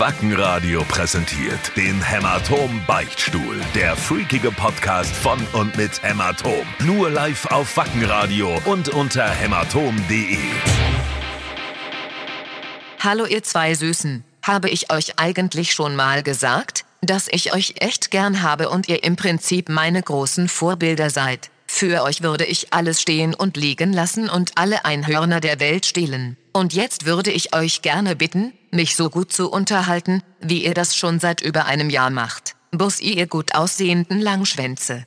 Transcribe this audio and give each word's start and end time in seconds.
Wackenradio 0.00 0.82
präsentiert 0.84 1.76
den 1.76 2.02
Hämatom 2.02 2.80
Beichtstuhl. 2.86 3.60
Der 3.74 3.94
freakige 3.94 4.50
Podcast 4.50 5.14
von 5.14 5.38
und 5.52 5.76
mit 5.76 6.02
Hämatom. 6.02 6.66
Nur 6.86 7.10
live 7.10 7.44
auf 7.52 7.76
Wackenradio 7.76 8.62
und 8.64 8.88
unter 8.88 9.28
hämatom.de. 9.28 10.38
Hallo 13.00 13.26
ihr 13.26 13.42
zwei 13.42 13.74
Süßen. 13.74 14.24
Habe 14.42 14.70
ich 14.70 14.90
euch 14.90 15.18
eigentlich 15.18 15.74
schon 15.74 15.94
mal 15.94 16.22
gesagt, 16.22 16.86
dass 17.02 17.28
ich 17.28 17.52
euch 17.52 17.74
echt 17.80 18.10
gern 18.10 18.40
habe 18.40 18.70
und 18.70 18.88
ihr 18.88 19.04
im 19.04 19.16
Prinzip 19.16 19.68
meine 19.68 20.02
großen 20.02 20.48
Vorbilder 20.48 21.10
seid? 21.10 21.50
Für 21.66 22.04
euch 22.04 22.22
würde 22.22 22.46
ich 22.46 22.72
alles 22.72 23.02
stehen 23.02 23.34
und 23.34 23.58
liegen 23.58 23.92
lassen 23.92 24.30
und 24.30 24.52
alle 24.54 24.86
Einhörner 24.86 25.40
der 25.40 25.60
Welt 25.60 25.84
stehlen. 25.84 26.38
Und 26.52 26.72
jetzt 26.72 27.04
würde 27.04 27.30
ich 27.30 27.54
euch 27.54 27.82
gerne 27.82 28.16
bitten, 28.16 28.54
mich 28.70 28.96
so 28.96 29.10
gut 29.10 29.32
zu 29.32 29.50
unterhalten, 29.50 30.22
wie 30.40 30.64
ihr 30.64 30.74
das 30.74 30.96
schon 30.96 31.20
seit 31.20 31.40
über 31.40 31.66
einem 31.66 31.90
Jahr 31.90 32.10
macht. 32.10 32.56
Bus 32.72 33.00
ihr 33.00 33.26
gut 33.26 33.54
aussehenden 33.54 34.20
Langschwänze. 34.20 35.06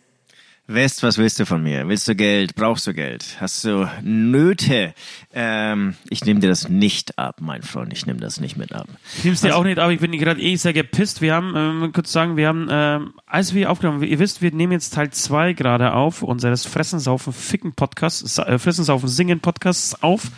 West, 0.66 1.04
was 1.04 1.17
willst 1.17 1.41
du 1.41 1.45
von 1.45 1.62
mir? 1.62 1.90
Willst 1.90 2.07
du 2.07 2.16
Geld? 2.16 2.55
Brauchst 2.55 2.88
du 2.88 2.94
Geld? 2.94 3.35
Hast 3.41 3.66
du 3.66 3.90
Nöte? 4.02 4.94
Ähm, 5.34 5.95
ich 6.09 6.23
nehme 6.23 6.40
dir 6.40 6.48
das 6.48 6.70
nicht 6.70 7.20
ab, 7.20 7.41
mein 7.41 7.63
Freund. 7.63 7.91
Ich 7.91 8.05
nehme 8.05 8.21
das 8.21 8.40
nicht 8.40 8.55
mit 8.55 8.71
ab. 8.71 8.88
Ich 9.18 9.26
nehme 9.26 9.34
es 9.34 9.41
dir 9.41 9.57
auch 9.57 9.66
nicht 9.66 9.77
ab. 9.77 9.91
Ich 9.91 9.99
bin 9.99 10.13
gerade 10.13 10.41
eh 10.41 10.55
sehr 10.55 10.71
gepisst. 10.71 11.20
Wir 11.20 11.34
haben, 11.34 11.54
ähm, 11.57 11.91
kurz 11.91 12.13
sagen, 12.13 12.38
wir 12.38 12.48
haben, 12.48 12.70
ähm, 12.71 13.13
als 13.26 13.54
wir 13.54 13.70
aufgenommen 13.70 14.04
ihr 14.04 14.20
wisst, 14.20 14.41
wir 14.41 14.54
nehmen 14.54 14.71
jetzt 14.71 14.93
Teil 14.93 15.12
2 15.12 15.52
gerade 15.52 15.93
auf, 15.93 16.23
unseres 16.23 16.66
Fressensaufen 16.66 17.34
Ficken 17.34 17.73
Podcasts, 17.73 18.38
äh, 18.38 18.57
Fressensaufen 18.57 19.09
Singen 19.09 19.41
Podcasts 19.41 20.02
auf. 20.02 20.32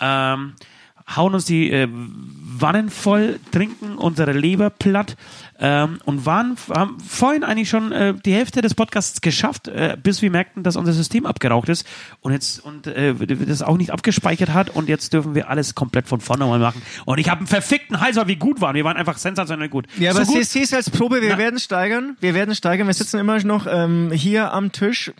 Ähm, 0.00 0.54
hauen 1.14 1.34
uns 1.34 1.44
die 1.44 1.70
äh, 1.70 1.88
Wannen 2.60 2.90
voll, 2.90 3.38
trinken 3.52 3.96
unsere 3.96 4.32
Leber 4.32 4.70
platt 4.70 5.16
ähm, 5.60 6.00
und 6.04 6.26
waren 6.26 6.56
haben 6.74 6.98
vorhin 7.00 7.44
eigentlich 7.44 7.68
schon 7.68 7.92
äh, 7.92 8.14
die 8.14 8.32
Hälfte 8.32 8.62
des 8.62 8.74
Podcasts 8.74 9.20
geschafft, 9.20 9.68
äh, 9.68 9.96
bis 10.00 10.22
wir 10.22 10.30
merkten, 10.30 10.62
dass 10.62 10.76
unser 10.76 10.92
System 10.92 11.26
abgeraucht 11.26 11.68
ist 11.68 11.86
und 12.20 12.32
jetzt 12.32 12.64
und 12.64 12.86
äh, 12.86 13.14
das 13.14 13.62
auch 13.62 13.76
nicht 13.76 13.92
abgespeichert 13.92 14.52
hat 14.52 14.70
und 14.70 14.88
jetzt 14.88 15.12
dürfen 15.12 15.34
wir 15.34 15.48
alles 15.48 15.74
komplett 15.74 16.08
von 16.08 16.20
vorne 16.20 16.46
mal 16.46 16.58
machen. 16.58 16.82
Und 17.04 17.18
ich 17.18 17.28
habe 17.28 17.40
einen 17.40 17.46
verfickten 17.46 18.00
Hals, 18.00 18.16
weil 18.16 18.28
wir 18.28 18.36
gut 18.36 18.60
waren. 18.60 18.74
Wir 18.74 18.84
waren 18.84 18.96
einfach 18.96 19.18
sensationell 19.18 19.68
gut. 19.68 19.86
Ja, 19.98 20.10
aber 20.10 20.24
so 20.24 20.32
gut. 20.32 20.44
siehst 20.44 20.74
als 20.74 20.90
Probe, 20.90 21.22
wir 21.22 21.30
Na. 21.30 21.38
werden 21.38 21.58
steigern. 21.58 22.16
Wir 22.20 22.34
werden 22.34 22.54
steigern. 22.54 22.86
Wir 22.86 22.94
sitzen 22.94 23.18
immer 23.18 23.38
noch 23.44 23.66
ähm, 23.70 24.10
hier 24.12 24.52
am 24.52 24.72
Tisch 24.72 25.12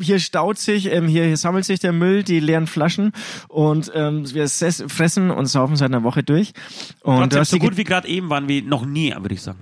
hier 0.00 0.18
staut 0.18 0.58
sich, 0.58 0.92
ähm, 0.92 1.06
hier, 1.06 1.24
hier 1.24 1.36
sammelt 1.36 1.64
sich 1.64 1.80
der 1.80 1.92
Müll, 1.92 2.22
die 2.22 2.40
leeren 2.40 2.66
Flaschen 2.66 3.12
und 3.48 3.90
ähm, 3.94 4.32
wir 4.32 4.48
fressen 4.48 5.30
und 5.30 5.46
saufen 5.46 5.76
seit 5.76 5.90
einer 5.90 6.02
Woche 6.02 6.22
durch. 6.22 6.52
Und 7.02 7.14
du 7.14 7.20
Trotzdem 7.20 7.40
hast 7.40 7.50
so 7.50 7.58
gut 7.58 7.76
wie 7.76 7.84
gerade 7.84 8.08
eben 8.08 8.30
waren 8.30 8.48
wir 8.48 8.62
noch 8.62 8.84
nie, 8.84 9.14
würde 9.16 9.34
ich 9.34 9.42
sagen. 9.42 9.58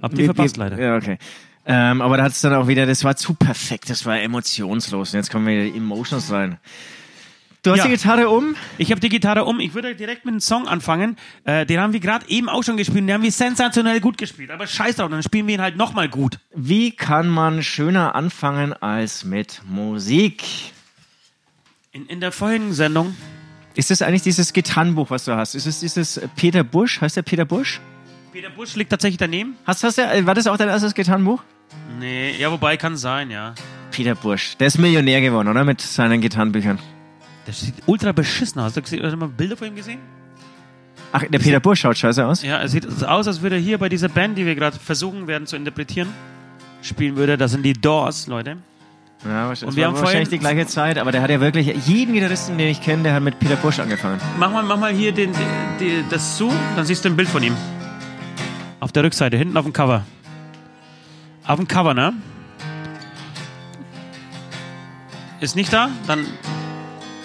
Habt 0.00 0.18
ihr 0.18 0.24
verpasst 0.24 0.56
leider. 0.56 0.80
Ja, 0.80 0.96
okay. 0.96 1.18
Ähm, 1.64 2.00
aber 2.00 2.16
da 2.16 2.24
hat 2.24 2.32
es 2.32 2.40
dann 2.40 2.54
auch 2.54 2.66
wieder, 2.66 2.86
das 2.86 3.04
war 3.04 3.16
zu 3.16 3.34
perfekt, 3.34 3.88
das 3.88 4.04
war 4.04 4.20
emotionslos. 4.20 5.12
Und 5.12 5.18
jetzt 5.18 5.30
kommen 5.30 5.46
wir 5.46 5.74
Emotions 5.74 6.32
rein. 6.32 6.58
Du 7.62 7.70
hast 7.70 7.78
Ja. 7.78 7.84
die 7.84 7.90
Gitarre 7.92 8.28
um. 8.28 8.56
Ich 8.76 8.90
habe 8.90 9.00
die 9.00 9.08
Gitarre 9.08 9.44
um. 9.44 9.60
Ich 9.60 9.72
würde 9.74 9.94
direkt 9.94 10.24
mit 10.24 10.32
einem 10.32 10.40
Song 10.40 10.66
anfangen. 10.66 11.16
Äh, 11.44 11.64
den 11.64 11.78
haben 11.78 11.92
wir 11.92 12.00
gerade 12.00 12.28
eben 12.28 12.48
auch 12.48 12.64
schon 12.64 12.76
gespielt. 12.76 12.98
Den 13.08 13.12
haben 13.12 13.22
wir 13.22 13.30
sensationell 13.30 14.00
gut 14.00 14.18
gespielt. 14.18 14.50
Aber 14.50 14.66
scheiß 14.66 14.96
drauf, 14.96 15.08
dann 15.10 15.22
spielen 15.22 15.46
wir 15.46 15.54
ihn 15.54 15.60
halt 15.60 15.76
nochmal 15.76 16.08
gut. 16.08 16.38
Wie 16.54 16.90
kann 16.90 17.28
man 17.28 17.62
schöner 17.62 18.16
anfangen 18.16 18.72
als 18.72 19.24
mit 19.24 19.62
Musik? 19.68 20.42
In, 21.92 22.06
in 22.06 22.20
der 22.20 22.32
vorherigen 22.32 22.72
Sendung, 22.72 23.14
Ist 23.74 23.90
das 23.90 24.02
eigentlich 24.02 24.22
dieses 24.22 24.52
Gitarrenbuch, 24.52 25.10
was 25.10 25.24
du 25.24 25.36
hast? 25.36 25.54
Ist 25.54 25.66
es 25.66 25.78
dieses 25.80 26.20
Peter 26.36 26.64
Busch? 26.64 27.00
Heißt 27.00 27.16
der 27.16 27.22
Peter 27.22 27.44
Busch? 27.44 27.80
Peter 28.32 28.50
Busch 28.50 28.74
liegt 28.74 28.90
tatsächlich 28.90 29.18
daneben. 29.18 29.54
Hast, 29.66 29.84
hast 29.84 29.98
du, 29.98 30.02
äh, 30.02 30.26
war 30.26 30.34
das 30.34 30.46
auch 30.48 30.56
dein 30.56 30.68
erstes 30.68 30.94
Gitarrenbuch? 30.94 31.42
Nee, 32.00 32.34
ja, 32.38 32.50
wobei 32.50 32.76
kann 32.76 32.96
sein, 32.96 33.30
ja. 33.30 33.54
Peter 33.92 34.14
Busch. 34.16 34.56
Der 34.58 34.66
ist 34.66 34.78
Millionär 34.78 35.20
geworden, 35.20 35.48
oder? 35.48 35.64
Mit 35.64 35.80
seinen 35.80 36.20
Gitarrenbüchern. 36.20 36.78
Der 37.46 37.54
sieht 37.54 37.74
ultra 37.86 38.12
beschissen 38.12 38.60
aus. 38.60 38.76
Hast 38.76 38.92
du, 38.92 39.16
mal 39.16 39.28
Bilder 39.28 39.56
von 39.56 39.68
ihm 39.68 39.76
gesehen? 39.76 40.00
Ach, 41.12 41.24
der 41.28 41.38
Peter 41.38 41.60
Busch 41.60 41.80
schaut 41.80 41.98
scheiße 41.98 42.24
aus. 42.24 42.42
Ja, 42.42 42.62
es 42.62 42.72
sieht 42.72 42.86
aus, 43.04 43.26
als 43.26 43.42
würde 43.42 43.56
er 43.56 43.60
hier 43.60 43.78
bei 43.78 43.88
dieser 43.88 44.08
Band, 44.08 44.38
die 44.38 44.46
wir 44.46 44.54
gerade 44.54 44.78
versuchen 44.78 45.26
werden 45.26 45.46
zu 45.46 45.56
interpretieren, 45.56 46.08
spielen 46.80 47.16
würde. 47.16 47.36
Das 47.36 47.50
sind 47.50 47.64
die 47.64 47.74
Doors, 47.74 48.26
Leute. 48.28 48.56
Ja, 49.24 49.48
wahrscheinlich, 49.48 49.62
Und 49.62 49.76
wir 49.76 49.86
haben 49.86 50.00
wahrscheinlich 50.00 50.30
die 50.30 50.38
gleiche 50.38 50.66
Zeit, 50.66 50.98
aber 50.98 51.12
der 51.12 51.22
hat 51.22 51.30
ja 51.30 51.40
wirklich, 51.40 51.72
jeden 51.86 52.14
Gitarristen, 52.14 52.58
den 52.58 52.68
ich 52.68 52.80
kenne, 52.80 53.04
der 53.04 53.14
hat 53.14 53.22
mit 53.22 53.38
Peter 53.38 53.56
Busch 53.56 53.78
angefangen. 53.78 54.20
Mach 54.38 54.50
mal, 54.50 54.62
mach 54.62 54.78
mal 54.78 54.92
hier 54.92 55.12
den, 55.12 55.32
die, 55.78 56.02
das 56.10 56.36
zu, 56.36 56.52
dann 56.74 56.84
siehst 56.86 57.04
du 57.04 57.10
ein 57.10 57.16
Bild 57.16 57.28
von 57.28 57.42
ihm. 57.42 57.56
Auf 58.80 58.90
der 58.90 59.04
Rückseite, 59.04 59.36
hinten 59.36 59.56
auf 59.56 59.64
dem 59.64 59.72
Cover. 59.72 60.04
Auf 61.44 61.56
dem 61.56 61.68
Cover, 61.68 61.94
ne? 61.94 62.14
Ist 65.40 65.56
nicht 65.56 65.72
da? 65.72 65.90
Dann. 66.06 66.26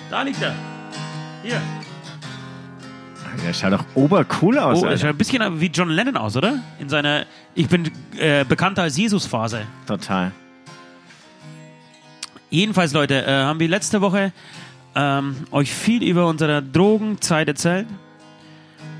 Da 0.09 0.21
liegt 0.21 0.41
er. 0.41 0.53
Hier. 1.43 1.61
Der 3.45 3.53
schaut 3.53 3.73
doch 3.73 3.85
obercool 3.93 4.57
aus. 4.57 4.79
Oh, 4.81 4.85
er 4.85 4.91
Alter. 4.91 5.01
schaut 5.01 5.09
ein 5.11 5.17
bisschen 5.17 5.61
wie 5.61 5.67
John 5.67 5.89
Lennon 5.89 6.17
aus, 6.17 6.35
oder? 6.35 6.59
In 6.79 6.89
seiner 6.89 7.25
Ich 7.53 7.67
bin 7.67 7.91
äh, 8.17 8.43
bekannter 8.45 8.83
als 8.83 8.97
Jesus-Phase. 8.97 9.61
Total. 9.85 10.31
Jedenfalls, 12.49 12.93
Leute, 12.93 13.25
äh, 13.25 13.29
haben 13.31 13.59
wir 13.59 13.67
letzte 13.67 14.01
Woche 14.01 14.31
ähm, 14.95 15.35
euch 15.51 15.71
viel 15.71 16.01
über 16.03 16.27
unsere 16.27 16.63
Drogenzeit 16.63 17.47
erzählt. 17.47 17.87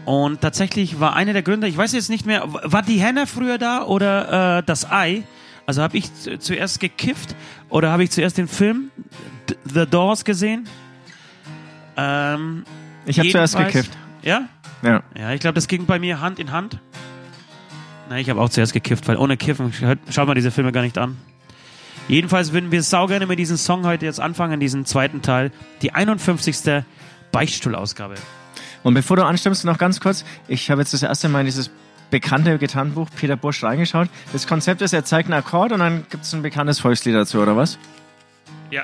Und 0.05 0.41
tatsächlich 0.41 0.99
war 0.99 1.15
einer 1.15 1.33
der 1.33 1.41
Gründe, 1.41 1.67
ich 1.67 1.75
weiß 1.77 1.93
jetzt 1.93 2.09
nicht 2.09 2.25
mehr, 2.25 2.43
war 2.45 2.81
die 2.81 2.99
Henne 2.99 3.25
früher 3.27 3.57
da 3.57 3.83
oder 3.83 4.59
äh, 4.59 4.63
das 4.63 4.89
Ei? 4.89 5.23
Also 5.65 5.81
habe 5.81 5.97
ich 5.97 6.13
zu- 6.13 6.37
zuerst 6.39 6.79
gekifft 6.79 7.35
oder 7.69 7.91
habe 7.91 8.03
ich 8.03 8.11
zuerst 8.11 8.37
den 8.37 8.47
Film 8.47 8.91
The 9.65 9.85
Doors 9.85 10.23
gesehen? 10.23 10.67
Ähm, 11.97 12.63
Ich 13.05 13.19
habe 13.19 13.29
zuerst 13.29 13.57
gekifft. 13.57 13.97
Ja? 14.21 14.47
Ja. 14.81 15.03
Ja, 15.17 15.33
ich 15.33 15.39
glaube, 15.39 15.55
das 15.55 15.67
ging 15.67 15.85
bei 15.85 15.99
mir 15.99 16.21
Hand 16.21 16.39
in 16.39 16.51
Hand. 16.51 16.79
Na, 18.09 18.17
ich 18.19 18.29
habe 18.29 18.39
auch 18.39 18.49
zuerst 18.49 18.73
gekifft, 18.73 19.07
weil 19.07 19.17
ohne 19.17 19.35
Kiffen 19.35 19.73
schaut 19.73 19.97
schaut 20.09 20.27
man 20.27 20.35
diese 20.35 20.51
Filme 20.51 20.71
gar 20.71 20.81
nicht 20.81 20.97
an. 20.97 21.17
Jedenfalls 22.07 22.53
würden 22.53 22.71
wir 22.71 22.83
saugerne 22.83 23.25
mit 23.25 23.37
diesem 23.37 23.57
Song 23.57 23.85
heute 23.85 24.05
jetzt 24.05 24.19
anfangen, 24.21 24.61
diesen 24.61 24.85
zweiten 24.85 25.21
Teil, 25.21 25.51
die 25.81 25.93
51. 25.93 26.83
Beichtstuhlausgabe. 27.33 28.15
Und 28.83 28.93
bevor 28.93 29.17
du 29.17 29.25
anstimmst, 29.25 29.65
noch 29.65 29.77
ganz 29.77 29.99
kurz. 29.99 30.23
Ich 30.47 30.71
habe 30.71 30.81
jetzt 30.81 30.93
das 30.93 31.03
erste 31.03 31.27
Mal 31.27 31.41
in 31.41 31.45
dieses 31.47 31.69
bekannte 32.09 32.57
Gitarrenbuch 32.57 33.09
Peter 33.13 33.35
Busch 33.35 33.61
reingeschaut. 33.63 34.07
Das 34.31 34.47
Konzept 34.47 34.81
ist, 34.81 34.93
er 34.93 35.03
zeigt 35.03 35.29
einen 35.29 35.37
Akkord 35.37 35.73
und 35.73 35.79
dann 35.79 36.05
gibt 36.09 36.23
es 36.23 36.33
ein 36.33 36.41
bekanntes 36.41 36.79
Volkslied 36.79 37.13
dazu, 37.15 37.41
oder 37.41 37.57
was? 37.57 37.77
Ja. 38.71 38.83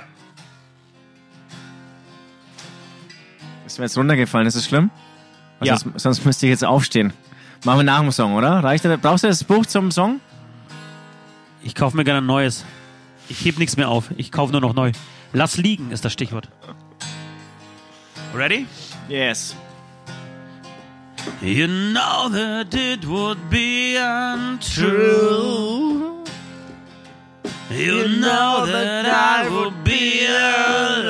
Ist 3.73 3.79
mir 3.79 3.85
jetzt 3.85 3.97
runtergefallen, 3.97 4.45
ist 4.45 4.55
das 4.55 4.67
schlimm? 4.67 4.91
Also 5.59 5.73
Ja. 5.73 5.77
sonst, 5.79 5.99
sonst 6.03 6.25
müsste 6.27 6.45
ich 6.45 6.51
jetzt 6.51 6.63
aufstehen. 6.63 7.11
Machen 7.65 7.79
wir 7.79 7.83
nach 7.83 8.01
dem 8.01 8.11
Song, 8.11 8.35
oder? 8.35 8.63
Reicht 8.63 8.85
das? 8.85 8.99
Brauchst 8.99 9.23
du 9.23 9.27
das 9.29 9.43
Buch 9.43 9.65
zum 9.65 9.89
Song? 9.89 10.19
Ich 11.63 11.73
kaufe 11.73 11.97
mir 11.97 12.03
gerne 12.03 12.19
ein 12.19 12.27
neues. 12.27 12.65
Ich 13.29 13.43
heb 13.45 13.57
nichts 13.57 13.75
mehr 13.75 13.89
auf. 13.89 14.11
Ich 14.15 14.31
kaufe 14.31 14.51
nur 14.51 14.61
noch 14.61 14.75
neu. 14.75 14.91
Lass 15.31 15.57
liegen 15.57 15.89
ist 15.89 16.05
das 16.05 16.13
Stichwort. 16.13 16.49
Ready? 18.35 18.67
Yes. 19.09 19.55
You 21.41 21.65
know 21.65 22.29
that 22.31 22.75
it 22.75 23.07
would 23.07 23.39
be 23.49 23.95
untrue. 23.97 24.93
You 27.71 28.07
know 28.19 28.67
that 28.67 29.07
I 29.07 29.49
would 29.49 29.83
be 29.83 30.27
a 30.27 31.01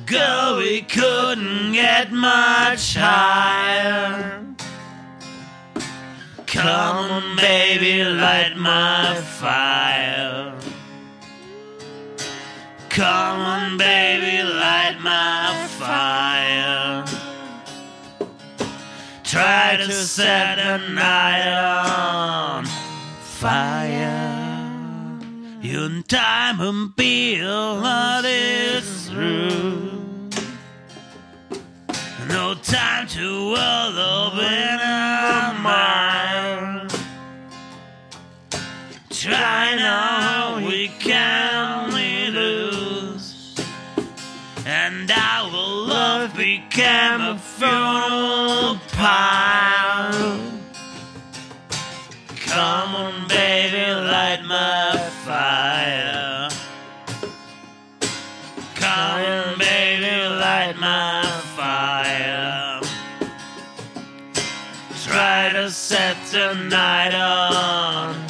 Girl, 0.04 0.56
we 0.56 0.82
couldn't 0.82 1.72
get 1.74 2.10
much 2.10 2.96
higher. 2.96 4.44
Come 6.46 7.10
on, 7.12 7.36
baby, 7.36 8.02
light 8.02 8.56
my 8.56 9.14
fire. 9.14 10.58
Come 12.88 13.40
on, 13.40 13.78
baby, 13.78 14.42
light 14.42 14.98
my 15.00 15.68
fire. 15.78 17.04
Try 19.22 19.76
to 19.76 19.92
set 19.92 20.58
a 20.58 20.78
night 20.90 21.46
on 21.46 22.77
fire. 23.38 24.68
In 25.62 26.02
time 26.08 26.60
until 26.60 27.86
all 27.86 28.24
is 28.24 29.08
through. 29.08 29.92
No 32.28 32.54
time 32.54 33.06
to 33.06 33.52
wallow 33.52 34.40
in 34.40 34.80
our 34.80 35.54
mind. 35.54 36.90
Try 39.10 39.76
now, 39.76 40.58
we 40.66 40.88
can't 40.98 41.92
lose. 42.34 43.54
And 44.66 45.08
our 45.12 45.48
love 45.86 46.34
became 46.34 47.20
a 47.20 47.38
funeral 47.38 48.80
pyre. 48.88 50.47
Come 52.50 52.94
on, 52.94 53.28
baby, 53.28 53.92
light 53.92 54.42
my 54.46 54.96
fire. 55.24 56.48
Come 58.74 59.24
on, 59.24 59.58
baby, 59.58 60.34
light 60.34 60.76
my 60.78 61.22
fire. 61.56 62.80
Try 65.04 65.50
to 65.52 65.70
set 65.70 66.16
the 66.32 66.54
night 66.54 67.14
on 67.14 68.27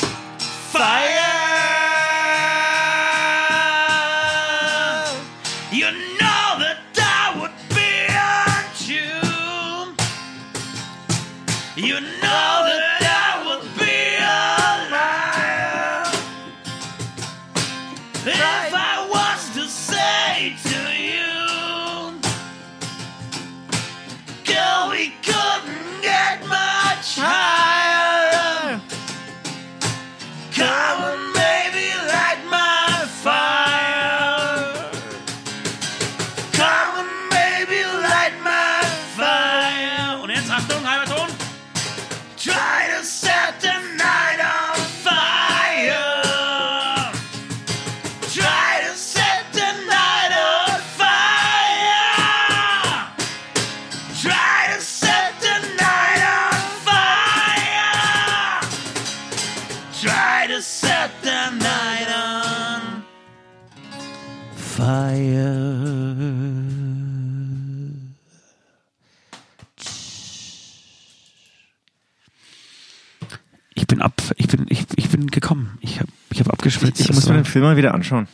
Film 77.59 77.71
mal 77.71 77.77
wieder 77.77 77.93
anschauen. 77.93 78.29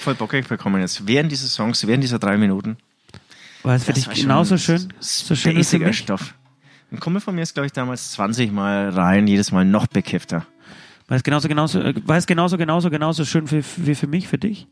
Voll 0.00 0.14
bockig 0.14 0.48
bekommen 0.48 0.80
jetzt. 0.80 1.06
Während 1.06 1.30
dieser 1.30 1.46
Songs, 1.46 1.86
während 1.86 2.02
dieser 2.02 2.18
drei 2.18 2.36
Minuten. 2.36 2.76
war 3.62 3.76
es 3.76 3.84
für 3.84 3.92
dich 3.92 4.08
genauso 4.10 4.58
schön? 4.58 4.92
So 4.98 5.36
schön 5.36 5.62
für 5.62 5.78
mich? 5.78 5.98
Stoff. 5.98 6.34
Ein 6.90 6.98
Kumpel 6.98 7.20
von 7.20 7.36
mir 7.36 7.42
ist, 7.42 7.54
glaube 7.54 7.66
ich, 7.66 7.72
damals 7.72 8.10
20 8.12 8.50
Mal 8.50 8.88
rein, 8.88 9.28
jedes 9.28 9.52
Mal 9.52 9.64
noch 9.64 9.86
bekiffter. 9.86 10.44
War 11.06 11.16
es 11.16 11.22
genauso, 11.22 11.46
genauso, 11.46 11.80
äh, 11.80 11.94
war 12.04 12.16
es 12.16 12.26
genauso, 12.26 12.58
genauso, 12.58 12.90
genauso 12.90 13.24
schön 13.24 13.48
wie, 13.50 13.62
wie 13.76 13.94
für 13.94 14.08
mich, 14.08 14.26
für 14.26 14.38
dich? 14.38 14.66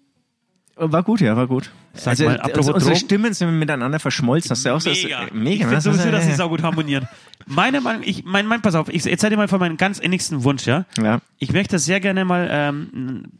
War 0.76 1.02
gut, 1.04 1.20
ja, 1.20 1.36
war 1.36 1.46
gut. 1.46 1.70
Sag 1.92 2.12
also, 2.12 2.24
mal, 2.24 2.36
also 2.38 2.74
unsere. 2.74 2.96
Stimmen 2.96 3.32
sind 3.32 3.56
miteinander 3.58 4.00
verschmolzen. 4.00 4.50
Hast 4.50 4.66
du 4.66 4.74
auch 4.74 4.80
so? 4.80 4.90
Mega. 4.90 5.26
Mega, 5.32 5.50
ich 5.50 5.60
ne? 5.60 5.66
finde 5.66 5.80
sowieso, 5.80 6.10
dass 6.10 6.24
sie 6.24 6.30
ja, 6.30 6.36
saugut 6.36 6.62
harmonieren. 6.62 7.08
Meine 7.46 7.80
Meinung, 7.80 8.02
ich, 8.04 8.24
mein, 8.24 8.46
mein, 8.46 8.60
pass 8.60 8.74
auf, 8.74 8.88
ich 8.88 9.06
erzähl 9.06 9.30
dir 9.30 9.36
mal 9.36 9.46
von 9.46 9.60
meinem 9.60 9.76
ganz 9.76 10.00
innigsten 10.00 10.42
Wunsch, 10.42 10.66
ja? 10.66 10.84
ja. 11.00 11.20
Ich 11.38 11.52
möchte 11.52 11.78
sehr 11.78 12.00
gerne 12.00 12.24
mal 12.24 12.48
ähm, 12.50 12.88
ein 12.92 13.32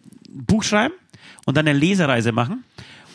Buch 0.47 0.63
schreiben 0.63 0.95
und 1.47 1.57
dann 1.57 1.67
eine 1.67 1.77
Lesereise 1.77 2.31
machen 2.31 2.63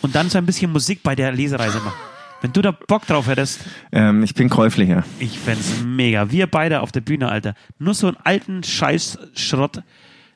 und 0.01 0.16
dann 0.16 0.30
so 0.30 0.38
ein 0.38 0.45
bisschen 0.45 0.72
Musik 0.72 1.01
bei 1.04 1.15
der 1.15 1.31
Lesereise 1.31 1.80
machen. 1.80 2.00
Wenn 2.42 2.54
du 2.54 2.62
da 2.62 2.72
Bock 2.72 3.06
drauf 3.06 3.27
hättest, 3.27 3.60
Ähm, 3.92 4.24
ich 4.24 4.33
bin 4.33 4.50
käuflicher. 4.50 5.04
ich 5.19 5.39
fänd's 5.39 5.81
mega. 5.86 6.31
Wir 6.31 6.48
beide 6.48 6.81
auf 6.81 6.92
der 6.92 7.01
Bühne, 7.01 7.30
Alter. 7.30 7.54
Nur 7.80 7.94
so 7.94 8.07
einen 8.07 8.18
alten 8.24 8.63
Scheißschrott 8.63 9.83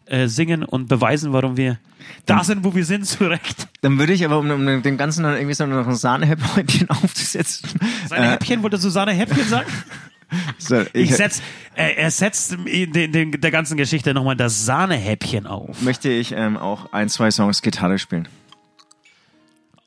äh, 0.06 0.28
singen 0.28 0.64
und 0.64 0.88
beweisen, 0.88 1.34
warum 1.34 1.58
wir 1.58 1.80
da 2.26 2.44
sind, 2.44 2.64
wo 2.64 2.76
wir 2.76 2.86
sind, 2.86 3.06
zurecht. 3.08 3.68
Dann 3.82 3.98
würde 4.00 4.14
ich 4.14 4.26
aber, 4.26 4.40
um, 4.40 4.50
um 4.50 4.84
dem 4.84 4.98
Ganzen 4.98 5.24
dann 5.24 5.36
irgendwie 5.36 5.54
so 5.54 5.66
noch 5.66 5.88
ein 5.88 5.96
Sahnehäppchen 5.96 6.90
aufzusetzen. 6.90 7.70
Äh, 8.12 8.32
Häppchen, 8.32 8.64
wollte 8.64 8.78
Susanne 8.78 9.12
Häppchen 9.14 9.48
sagen? 9.48 9.72
so, 10.58 10.84
Ich 10.94 11.16
setz, 11.16 11.42
äh, 11.76 11.96
er 11.96 12.12
setzt 12.12 12.54
in 12.66 12.92
den, 12.92 13.12
den, 13.12 13.32
der 13.32 13.52
ganzen 13.52 13.78
Geschichte 13.78 14.14
nochmal 14.14 14.36
das 14.36 14.66
Sahnehäppchen 14.66 15.48
auf. 15.48 15.82
möchte 15.82 16.10
ich 16.10 16.32
ähm, 16.32 16.58
auch 16.58 16.92
ein, 16.92 17.10
zwei 17.10 17.32
Songs 17.32 17.62
Gitarre 17.62 18.00
spielen. 18.00 18.28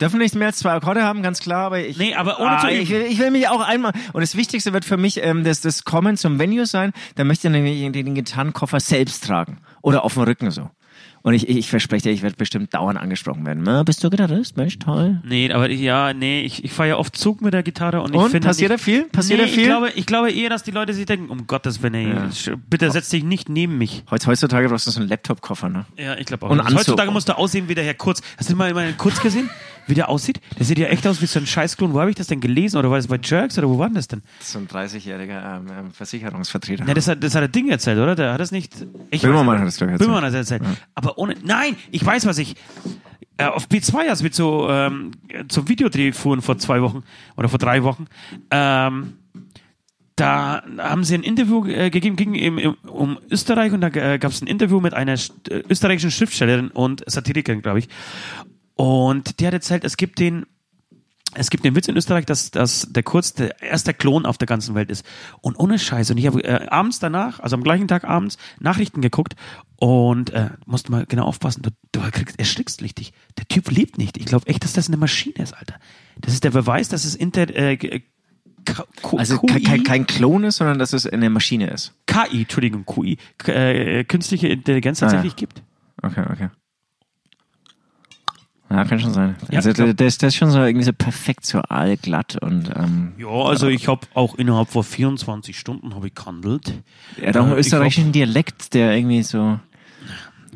Dürfen 0.00 0.18
nicht 0.18 0.34
mehr 0.34 0.48
als 0.48 0.58
zwei 0.58 0.72
Akkorde 0.72 1.02
haben, 1.04 1.22
ganz 1.22 1.40
klar, 1.40 1.66
aber 1.66 1.80
ich. 1.80 1.96
Nee, 1.96 2.14
aber 2.14 2.38
ohne 2.38 2.50
ah, 2.50 2.60
zu 2.60 2.66
üben. 2.66 2.82
ich, 2.82 2.90
will, 2.90 3.06
ich 3.08 3.18
will 3.18 3.30
mich 3.30 3.48
auch 3.48 3.62
einmal. 3.62 3.92
Und 4.12 4.20
das 4.20 4.36
Wichtigste 4.36 4.74
wird 4.74 4.84
für 4.84 4.98
mich 4.98 5.22
ähm, 5.22 5.42
das, 5.42 5.62
das 5.62 5.84
Kommen 5.84 6.18
zum 6.18 6.38
Venue 6.38 6.66
sein. 6.66 6.92
Da 7.14 7.24
möchte 7.24 7.48
ich 7.48 7.52
nämlich 7.52 7.80
den, 7.80 7.92
den 7.92 8.14
Gitarrenkoffer 8.14 8.78
selbst 8.78 9.24
tragen. 9.24 9.58
Oder 9.87 10.05
auf 10.05 10.15
dem 10.15 10.25
Rücken 10.25 10.50
so. 10.50 10.69
Und 11.23 11.35
ich, 11.35 11.49
ich, 11.49 11.56
ich 11.59 11.71
verspreche 11.71 12.05
dir, 12.05 12.11
ich 12.11 12.23
werde 12.23 12.35
bestimmt 12.37 12.75
dauernd 12.75 12.99
angesprochen 12.99 13.47
werden. 13.47 13.62
Na, 13.65 13.85
bist 13.85 14.03
du 14.03 14.11
Gitarrist? 14.11 14.56
Mensch, 14.56 14.79
toll. 14.81 15.21
Nee, 15.25 15.53
aber 15.53 15.71
ja, 15.71 16.12
nee, 16.12 16.41
ich, 16.43 16.65
ich 16.65 16.73
fahre 16.73 16.88
ja 16.91 16.97
oft 16.97 17.17
Zug 17.17 17.41
mit 17.41 17.55
der 17.55 17.62
Gitarre 17.62 18.00
und 18.00 18.12
ich 18.15 18.21
Und? 18.21 18.31
finde. 18.31 18.49
Passiert 18.49 18.71
da 18.73 18.79
viel? 18.79 19.05
Passiert 19.05 19.38
nee, 19.41 19.47
da 19.47 19.53
viel? 19.53 19.62
Ich 19.62 19.69
glaube, 19.69 19.91
ich 19.94 20.06
glaube 20.06 20.31
eher, 20.33 20.50
dass 20.50 20.65
die 20.65 20.71
Leute 20.73 20.93
sich 20.93 21.06
denken, 21.06 21.29
um 21.31 21.47
Gottes 21.47 21.83
Willen, 21.83 22.31
Ja. 22.33 22.55
bitte 22.69 22.91
setz 22.91 23.11
dich 23.11 23.23
nicht 23.23 23.49
neben 23.49 23.79
mich. 23.79 24.03
Heutz- 24.11 24.27
Heutzutage 24.27 24.69
brauchst 24.69 24.87
du 24.88 24.91
so 24.91 24.99
einen 25.00 25.09
Laptop-Koffer, 25.09 25.69
ne? 25.69 25.87
Ja, 25.97 26.17
ich 26.17 26.27
glaube 26.27 26.47
auch. 26.47 26.50
Und 26.50 26.61
Anzug. 26.61 26.79
Heutzutage 26.81 27.11
musst 27.12 27.29
du 27.29 27.37
aussehen 27.38 27.69
wie 27.69 27.75
der 27.77 27.85
Herr 27.85 27.94
Kurz. 27.94 28.23
Hast 28.38 28.50
du 28.50 28.56
mal 28.56 28.73
mal 28.75 28.93
Kurz 28.94 29.21
gesehen, 29.21 29.49
wie 29.87 29.94
der 29.94 30.09
aussieht? 30.09 30.41
Der 30.59 30.65
sieht 30.67 30.79
ja 30.79 30.87
echt 30.87 31.06
aus 31.06 31.21
wie 31.23 31.27
so 31.27 31.38
ein 31.38 31.47
Scheißklon. 31.47 31.93
Wo 31.94 32.00
habe 32.00 32.11
ich 32.11 32.17
das 32.17 32.27
denn 32.27 32.41
gelesen? 32.41 32.77
Oder 32.79 32.91
war 32.91 32.97
das 32.99 33.06
bei 33.06 33.19
Jerks? 33.23 33.56
Oder 33.59 33.69
wo 33.69 33.79
war 33.79 33.88
das 33.91 34.09
denn? 34.09 34.23
So 34.41 34.59
ein 34.59 34.67
30-jähriger 34.69 35.56
ähm, 35.59 35.67
ähm, 35.79 35.91
Versicherungsvertreter. 35.93 36.85
Ja, 36.87 36.94
das 36.94 37.09
hat, 37.09 37.23
das 37.23 37.35
hat 37.35 37.43
der 37.43 37.49
Ding 37.49 37.69
erzählt, 37.69 37.99
oder? 37.99 38.15
Der 38.15 38.33
hat 38.33 38.41
das 38.41 38.53
nicht. 38.53 38.75
Ich 39.11 39.23
Böhmermann 39.23 39.61
hat 39.61 39.69
ich, 39.69 39.81
erzählt. 39.81 39.99
Böhmermann 39.99 40.25
hat 40.25 40.33
das 40.35 40.50
erzählt. 40.50 40.62
Aber 40.94 41.19
ohne. 41.19 41.35
Nein, 41.44 41.77
ich 41.91 42.05
weiß, 42.05 42.27
was 42.27 42.38
ich. 42.38 42.56
Äh, 43.38 43.44
auf 43.44 43.67
B2, 43.69 44.09
als 44.09 44.23
wir 44.23 44.33
zu, 44.33 44.66
ähm, 44.71 45.11
zum 45.49 45.69
Videodreh 45.69 46.12
fuhren 46.12 46.40
vor 46.40 46.57
zwei 46.59 46.81
Wochen 46.81 47.02
oder 47.37 47.50
vor 47.50 47.59
drei 47.59 47.83
Wochen, 47.83 48.07
ähm, 48.50 49.19
da 50.16 50.62
haben 50.78 51.05
sie 51.05 51.14
ein 51.14 51.23
Interview 51.23 51.66
äh, 51.66 51.90
gegeben, 51.90 52.16
ging 52.16 52.35
im, 52.35 52.57
im, 52.57 52.75
um 52.88 53.19
Österreich 53.31 53.73
und 53.75 53.83
da 53.83 53.88
äh, 53.88 54.19
gab 54.19 54.33
es 54.33 54.40
ein 54.40 54.47
Interview 54.47 54.81
mit 54.81 54.95
einer 54.95 55.16
st- 55.16 55.50
äh, 55.50 55.62
österreichischen 55.69 56.11
Schriftstellerin 56.11 56.69
und 56.69 57.02
Satirikerin, 57.07 57.61
glaube 57.61 57.81
ich. 57.81 57.88
Und 58.76 59.40
die 59.40 59.47
hat 59.47 59.54
erzählt, 59.54 59.85
es 59.85 59.97
gibt 59.97 60.18
den, 60.18 60.47
es 61.35 61.50
gibt 61.50 61.64
den 61.64 61.75
Witz 61.75 61.88
in 61.88 61.97
Österreich, 61.97 62.25
dass, 62.26 62.50
dass 62.50 62.87
der 62.90 63.02
Kurz 63.02 63.33
der 63.35 63.61
erste 63.62 63.92
Klon 63.95 64.25
auf 64.26 64.38
der 64.38 64.47
ganzen 64.47 64.75
Welt 64.75 64.90
ist. 64.90 65.04
Und 65.40 65.59
ohne 65.59 65.78
Scheiß. 65.78 66.11
Und 66.11 66.18
ich 66.18 66.26
habe 66.26 66.42
äh, 66.45 66.66
abends 66.68 66.99
danach, 66.99 67.40
also 67.40 67.56
am 67.56 67.62
gleichen 67.62 67.88
Tag 67.88 68.04
abends, 68.04 68.37
Nachrichten 68.61 69.00
geguckt 69.00 69.35
und 69.78 70.30
äh, 70.30 70.50
musst 70.66 70.88
mal 70.90 71.04
genau 71.06 71.25
aufpassen, 71.25 71.62
du, 71.62 71.71
du 71.92 72.00
kriegst, 72.11 72.38
erschrickst 72.38 72.83
richtig. 72.83 73.12
Der 73.38 73.47
Typ 73.49 73.71
lebt 73.71 73.99
nicht. 73.99 74.16
Ich 74.18 74.26
glaube 74.26 74.47
echt, 74.47 74.62
dass 74.64 74.73
das 74.75 74.88
eine 74.88 74.97
Maschine 74.99 75.37
ist, 75.42 75.52
Alter. 75.54 75.75
Das 76.21 76.33
ist 76.33 76.45
der 76.45 76.50
Beweis, 76.50 76.88
dass 76.88 77.04
es 77.04 77.14
inter, 77.14 77.49
äh, 77.54 77.76
K- 77.76 78.00
K- 78.64 79.16
Also 79.16 79.38
QI, 79.38 79.62
kein, 79.62 79.85
kein, 79.85 80.06
Klon 80.06 80.45
ist, 80.45 80.56
sondern 80.56 80.78
dass 80.78 80.92
es 80.92 81.06
eine 81.06 81.30
Maschine 81.30 81.68
ist. 81.71 81.92
KI, 82.06 82.42
Entschuldigung, 82.42 82.85
QI, 82.85 83.16
K- 83.38 83.52
äh, 83.52 84.04
künstliche 84.04 84.49
Intelligenz 84.49 85.02
Ah, 85.02 85.06
ja. 85.06 85.12
tatsächlich 85.12 85.37
gibt. 85.37 85.62
Okay, 86.02 86.25
okay. 86.30 86.49
Ja, 88.68 88.85
kann 88.85 88.99
schon 88.99 89.12
sein. 89.12 89.37
Ja, 89.50 89.58
also 89.58 89.73
glaub- 89.73 89.96
der, 89.96 90.11
der 90.11 90.28
ist 90.28 90.35
schon 90.35 90.50
so 90.50 90.61
irgendwie 90.62 90.85
so 90.85 90.92
perfekt, 90.92 91.46
so 91.46 91.61
allglatt 91.61 92.37
und 92.42 92.68
ähm, 92.75 93.12
Ja, 93.16 93.28
also 93.28 93.68
ich 93.68 93.87
habe 93.87 94.06
auch 94.14 94.35
innerhalb 94.35 94.68
von 94.70 94.82
24 94.82 95.56
Stunden 95.58 95.94
habe 95.94 96.08
ich 96.08 96.14
gehandelt. 96.14 96.73
er 97.20 97.28
hat 97.28 97.37
auch 97.37 97.42
einen 97.44 97.50
Äh, 97.52 97.61
ich 97.61 97.66
österreichischen 97.66 98.11
Dialekt, 98.12 98.75
der 98.75 98.96
irgendwie 98.96 99.23
so 99.23 99.61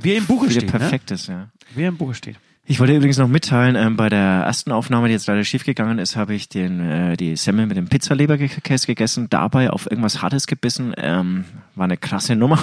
Wie 0.00 0.10
er 0.12 0.18
im 0.18 0.26
Buche 0.26 0.50
steht. 0.50 0.64
Ne? 0.64 0.70
perfekt 0.78 1.10
ist, 1.12 1.28
ja. 1.28 1.48
Wie 1.74 1.82
er 1.82 1.88
im 1.88 1.96
Buche 1.96 2.14
steht. 2.14 2.36
Ich 2.66 2.78
wollte 2.78 2.94
übrigens 2.94 3.18
noch 3.18 3.26
mitteilen, 3.28 3.74
ähm, 3.76 3.96
bei 3.96 4.08
der 4.08 4.18
ersten 4.44 4.70
Aufnahme, 4.72 5.08
die 5.08 5.12
jetzt 5.14 5.26
leider 5.26 5.42
schiefgegangen 5.44 5.98
ist, 5.98 6.14
habe 6.16 6.34
ich 6.34 6.48
den, 6.48 6.80
äh, 6.80 7.16
die 7.16 7.34
Semmel 7.36 7.66
mit 7.66 7.76
dem 7.76 7.88
Pizzaleberkäse 7.88 8.86
gegessen, 8.86 9.28
dabei 9.30 9.70
auf 9.70 9.90
irgendwas 9.90 10.20
Hartes 10.22 10.46
gebissen. 10.46 10.94
Ähm, 10.96 11.44
war 11.74 11.84
eine 11.84 11.96
krasse 11.96 12.34
Nummer. 12.36 12.58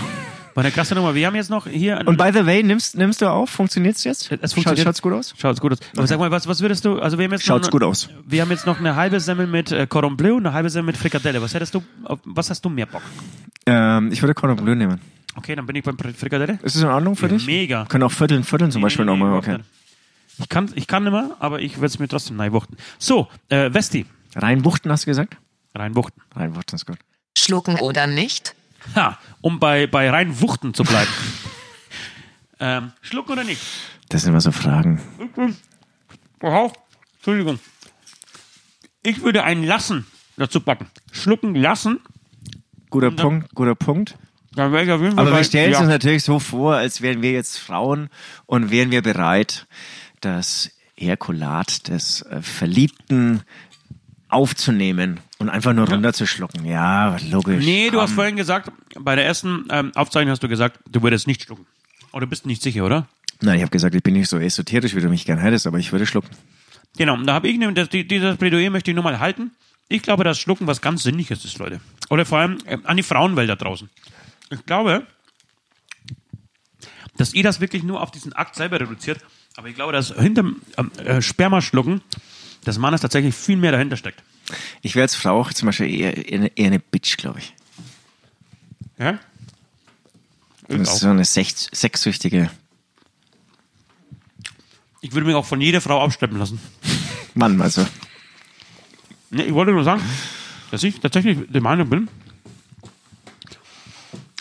War 0.57 0.63
eine 0.63 0.71
krasse 0.71 0.95
Nummer. 0.95 1.13
Wir 1.13 1.27
haben 1.27 1.35
jetzt 1.35 1.51
noch 1.51 1.67
hier. 1.67 2.01
Und 2.07 2.17
by 2.17 2.31
the 2.33 2.43
way, 2.47 2.63
nimmst, 2.63 2.97
nimmst 2.97 3.21
du 3.21 3.27
auf? 3.27 3.51
Funktioniert's 3.51 4.03
jetzt? 4.03 4.23
Es 4.41 4.53
funktioniert. 4.53 4.79
Schaut, 4.79 4.85
schaut's 4.85 5.01
gut 5.03 5.13
aus? 5.13 5.33
Schaut's 5.37 5.61
gut 5.61 5.73
aus. 5.73 5.77
Aber 5.95 6.07
sag 6.07 6.17
mal, 6.17 6.31
was, 6.31 6.47
was 6.47 6.61
würdest 6.61 6.83
du, 6.83 6.97
also 6.99 7.19
wir 7.19 7.25
haben 7.25 7.31
jetzt 7.31 7.45
Schaut's 7.45 7.67
noch, 7.67 7.71
gut 7.71 7.83
aus. 7.83 8.09
Wir 8.25 8.41
haben 8.41 8.49
jetzt 8.49 8.65
noch 8.65 8.79
eine 8.79 8.95
halbe 8.95 9.19
Semmel 9.19 9.45
mit 9.45 9.71
äh, 9.71 9.85
Cordon 9.85 10.17
Bleu 10.17 10.33
und 10.33 10.47
eine 10.47 10.53
halbe 10.55 10.71
Semmel 10.71 10.87
mit 10.87 10.97
Frikadelle. 10.97 11.43
Was 11.43 11.53
hättest 11.53 11.75
du, 11.75 11.83
auf, 12.05 12.17
was 12.25 12.49
hast 12.49 12.65
du 12.65 12.69
mehr 12.69 12.87
Bock? 12.87 13.03
Ähm, 13.67 14.11
ich 14.11 14.19
würde 14.23 14.33
Cordon 14.33 14.57
Bleu 14.57 14.73
nehmen. 14.73 14.99
Okay, 15.35 15.55
dann 15.55 15.67
bin 15.67 15.75
ich 15.75 15.83
beim 15.83 15.95
Fri- 15.95 16.13
Frikadelle. 16.15 16.57
Ist 16.63 16.75
es 16.75 16.81
in 16.81 16.87
Ordnung 16.87 17.15
für 17.15 17.27
Ja, 17.27 17.33
dich? 17.33 17.45
mega. 17.45 17.85
Können 17.85 18.05
auch 18.05 18.11
Vierteln, 18.11 18.43
Vierteln 18.43 18.71
zum 18.71 18.81
Beispiel 18.81 19.05
Nee, 19.05 19.11
nee, 19.11 19.17
nochmal, 19.19 19.37
überhaupt 19.37 19.47
okay. 19.47 19.63
Ich 20.39 20.49
kann, 20.49 20.71
ich 20.73 20.87
kann 20.87 21.03
nicht 21.03 21.13
mehr, 21.13 21.35
aber 21.39 21.59
ich 21.61 21.73
werde 21.75 21.85
es 21.85 21.99
mir 21.99 22.07
trotzdem 22.07 22.35
neiwuchten. 22.35 22.77
So, 22.97 23.27
äh, 23.49 23.71
Westi, 23.71 24.07
Reinwuchten 24.35 24.91
hast 24.91 25.03
du 25.05 25.11
gesagt? 25.11 25.37
Reinwuchten. 25.75 26.23
Reinwuchten 26.35 26.75
ist 26.77 26.87
gut. 26.87 26.97
Schlucken 27.37 27.75
oder 27.75 28.07
nicht? 28.07 28.55
Ha, 28.95 29.17
um 29.41 29.59
bei, 29.59 29.87
bei 29.87 30.09
Reinwuchten 30.09 30.73
zu 30.73 30.83
bleiben. 30.83 31.11
ähm, 32.59 32.91
schlucken 33.01 33.33
oder 33.33 33.43
nicht? 33.43 33.61
Das 34.09 34.21
sind 34.21 34.31
immer 34.31 34.41
so 34.41 34.51
Fragen. 34.51 35.01
Entschuldigung. 37.15 37.59
Ich 39.03 39.21
würde 39.21 39.43
einen 39.43 39.63
lassen 39.63 40.05
dazu 40.37 40.61
packen. 40.61 40.87
Schlucken 41.11 41.55
lassen. 41.55 41.99
Guter 42.89 43.11
Punkt, 43.11 43.53
guter 43.53 43.75
Punkt. 43.75 44.15
Dann 44.55 44.71
wäre 44.71 44.83
ich 44.85 44.91
auf 44.91 45.01
jeden 45.01 45.15
Fall 45.15 45.27
Aber 45.27 45.37
wir 45.37 45.43
stellen 45.43 45.71
es 45.71 45.77
ja. 45.77 45.79
uns 45.81 45.89
natürlich 45.89 46.23
so 46.23 46.39
vor, 46.39 46.75
als 46.75 47.01
wären 47.01 47.21
wir 47.21 47.31
jetzt 47.31 47.57
Frauen 47.57 48.09
und 48.45 48.71
wären 48.71 48.91
wir 48.91 49.01
bereit, 49.01 49.67
das 50.21 50.71
Ejakulat 50.95 51.89
des 51.89 52.23
äh, 52.23 52.41
Verliebten 52.41 53.43
aufzunehmen 54.29 55.19
und 55.39 55.49
einfach 55.49 55.73
nur 55.73 55.89
runterzuschlucken. 55.89 56.65
Ja, 56.65 57.17
logisch. 57.29 57.63
Nee, 57.63 57.89
du 57.89 58.01
hast 58.01 58.09
Komm. 58.09 58.15
vorhin 58.15 58.35
gesagt, 58.35 58.71
bei 58.99 59.15
der 59.15 59.25
ersten 59.25 59.65
ähm, 59.69 59.91
Aufzeichnung 59.95 60.31
hast 60.31 60.43
du 60.43 60.49
gesagt, 60.49 60.79
du 60.89 61.01
würdest 61.01 61.27
nicht 61.27 61.43
schlucken. 61.43 61.65
Oder 62.11 62.25
bist 62.25 62.45
nicht 62.45 62.61
sicher, 62.61 62.85
oder? 62.85 63.07
Nein, 63.41 63.57
ich 63.57 63.61
habe 63.61 63.71
gesagt, 63.71 63.95
ich 63.95 64.03
bin 64.03 64.13
nicht 64.13 64.29
so 64.29 64.37
esoterisch, 64.37 64.95
wie 64.95 65.01
du 65.01 65.09
mich 65.09 65.25
gern 65.25 65.39
hättest, 65.39 65.67
aber 65.67 65.77
ich 65.77 65.91
würde 65.91 66.05
schlucken. 66.05 66.29
Genau, 66.97 67.13
und 67.13 67.27
da 67.27 67.33
habe 67.33 67.47
ich 67.47 67.57
nämlich, 67.57 67.89
dieses 67.89 68.37
Plädoyer 68.37 68.69
möchte 68.69 68.91
ich 68.91 68.95
nur 68.95 69.03
mal 69.03 69.19
halten. 69.19 69.51
Ich 69.87 70.01
glaube, 70.01 70.23
dass 70.23 70.39
Schlucken 70.39 70.67
was 70.67 70.81
ganz 70.81 71.03
Sinnliches 71.03 71.45
ist, 71.45 71.57
Leute. 71.59 71.79
Oder 72.09 72.25
vor 72.25 72.39
allem 72.39 72.57
äh, 72.65 72.77
an 72.83 72.97
die 72.97 73.03
Frauenwelt 73.03 73.49
da 73.49 73.55
draußen. 73.55 73.89
Ich 74.49 74.65
glaube, 74.65 75.05
dass 77.17 77.33
ihr 77.33 77.43
das 77.43 77.61
wirklich 77.61 77.83
nur 77.83 78.01
auf 78.01 78.11
diesen 78.11 78.33
Akt 78.33 78.55
selber 78.55 78.79
reduziert, 78.79 79.19
aber 79.55 79.67
ich 79.69 79.75
glaube, 79.75 79.93
dass 79.93 80.13
hinterm 80.13 80.61
ähm, 80.77 80.91
äh, 81.03 81.21
Spermaschlucken 81.21 82.01
des 82.67 82.77
Mannes 82.77 83.01
tatsächlich 83.01 83.33
viel 83.35 83.57
mehr 83.57 83.71
dahinter 83.71 83.97
steckt. 83.97 84.21
Ich 84.81 84.95
wäre 84.95 85.03
als 85.03 85.15
Frau 85.15 85.39
auch 85.39 85.51
zum 85.53 85.67
Beispiel 85.67 85.89
eher, 85.89 86.17
eher, 86.29 86.39
eine- 86.39 86.57
eher 86.57 86.67
eine 86.67 86.79
Bitch, 86.79 87.17
glaube 87.17 87.39
ich. 87.39 87.53
Ja? 88.97 89.19
Ich, 90.67 90.77
Das 90.77 90.81
ist 90.81 90.89
auch. 90.89 90.99
so 90.99 91.09
eine 91.09 91.25
sex 91.25 91.67
sexsüchtige 91.73 92.49
ich 94.99 95.13
würde 95.13 95.27
mich 95.27 95.35
auch 95.35 95.45
von 95.45 95.61
jeder 95.61 95.79
Frau 95.79 96.03
absteppen 96.03 96.37
lassen. 96.37 96.59
Mann, 97.33 97.61
also. 97.61 97.85
Nee, 99.29 99.43
ich 99.43 99.53
wollte 99.53 99.71
nur 99.71 99.83
sagen, 99.83 100.01
dass 100.71 100.83
ich 100.83 100.99
tatsächlich 100.99 101.37
der 101.49 101.61
Meinung 101.61 101.87
bin, 101.89 102.09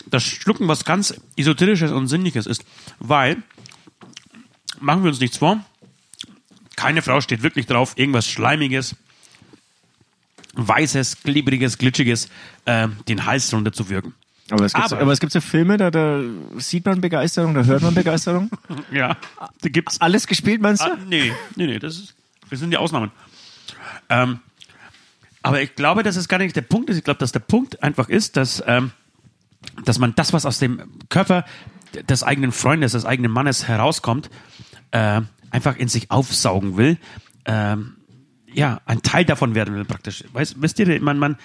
dass 0.07 0.23
Schlucken 0.23 0.67
was 0.67 0.83
ganz 0.83 1.13
Esoterisches 1.37 1.91
und 1.91 2.07
Sinnliches 2.07 2.47
ist. 2.47 2.65
Weil, 2.99 3.43
machen 4.81 5.03
wir 5.03 5.09
uns 5.11 5.19
nichts 5.19 5.37
vor, 5.37 5.63
keine 6.77 7.01
Frau 7.01 7.19
steht 7.19 7.43
wirklich 7.43 7.65
drauf, 7.65 7.93
irgendwas 7.97 8.25
Schleimiges, 8.29 8.95
Weißes, 10.53 11.21
Klebriges, 11.23 11.77
Glitschiges, 11.77 12.29
äh, 12.65 12.87
den 13.07 13.25
Hals 13.25 13.53
runter 13.53 13.71
zu 13.73 13.89
wirken. 13.89 14.13
Aber 14.49 14.63
es, 14.65 14.73
gibt, 14.73 14.85
Aber- 14.85 15.01
aber 15.01 15.11
es 15.11 15.19
gibt 15.19 15.33
so 15.33 15.41
Filme, 15.41 15.75
da, 15.77 15.91
da 15.91 16.21
sieht 16.57 16.85
man 16.85 17.01
Begeisterung, 17.01 17.53
da 17.53 17.63
hört 17.63 17.81
man 17.81 17.93
Begeisterung. 17.93 18.49
Ja, 18.91 19.17
da 19.61 19.69
gibt's. 19.69 19.99
Alles 19.99 20.25
gespielt, 20.25 20.61
meinst 20.61 20.83
du? 20.83 20.91
Ah, 20.91 20.97
nee, 21.05 21.33
nee, 21.55 21.67
nee, 21.67 21.79
das 21.79 21.97
ist, 21.97 22.15
das 22.49 22.59
sind 22.59 22.71
die 22.71 22.77
Ausnahmen. 22.77 23.11
Ähm, 24.09 24.39
aber 25.43 25.61
ich 25.61 25.75
glaube, 25.75 26.01
dass 26.03 26.15
es 26.15 26.27
gar 26.29 26.37
nicht 26.37 26.55
der 26.55 26.61
Punkt 26.61 26.89
ist. 26.89 26.97
Ich 26.97 27.03
glaube, 27.03 27.19
dass 27.19 27.33
der 27.33 27.39
Punkt 27.39 27.83
einfach 27.83 28.07
ist, 28.09 28.37
dass, 28.37 28.63
ähm, 28.65 28.91
dass 29.83 29.99
man 29.99 30.15
das, 30.15 30.31
was 30.33 30.45
aus 30.45 30.59
dem 30.59 30.81
Körper 31.09 31.43
des 32.09 32.23
eigenen 32.23 32.51
Freundes, 32.53 32.93
des 32.93 33.05
eigenen 33.05 33.31
Mannes 33.31 33.67
herauskommt, 33.67 34.29
äh, 34.91 35.21
einfach 35.51 35.77
in 35.77 35.87
sich 35.87 36.11
aufsaugen 36.11 36.77
will. 36.77 36.97
Ähm, 37.45 37.95
ja, 38.53 38.81
ein 38.85 39.01
Teil 39.01 39.25
davon 39.25 39.55
werden 39.55 39.75
will 39.75 39.85
praktisch. 39.85 40.23
Weißt, 40.33 40.61
wisst 40.61 40.79
ihr, 40.79 41.01
man, 41.01 41.19
man, 41.19 41.37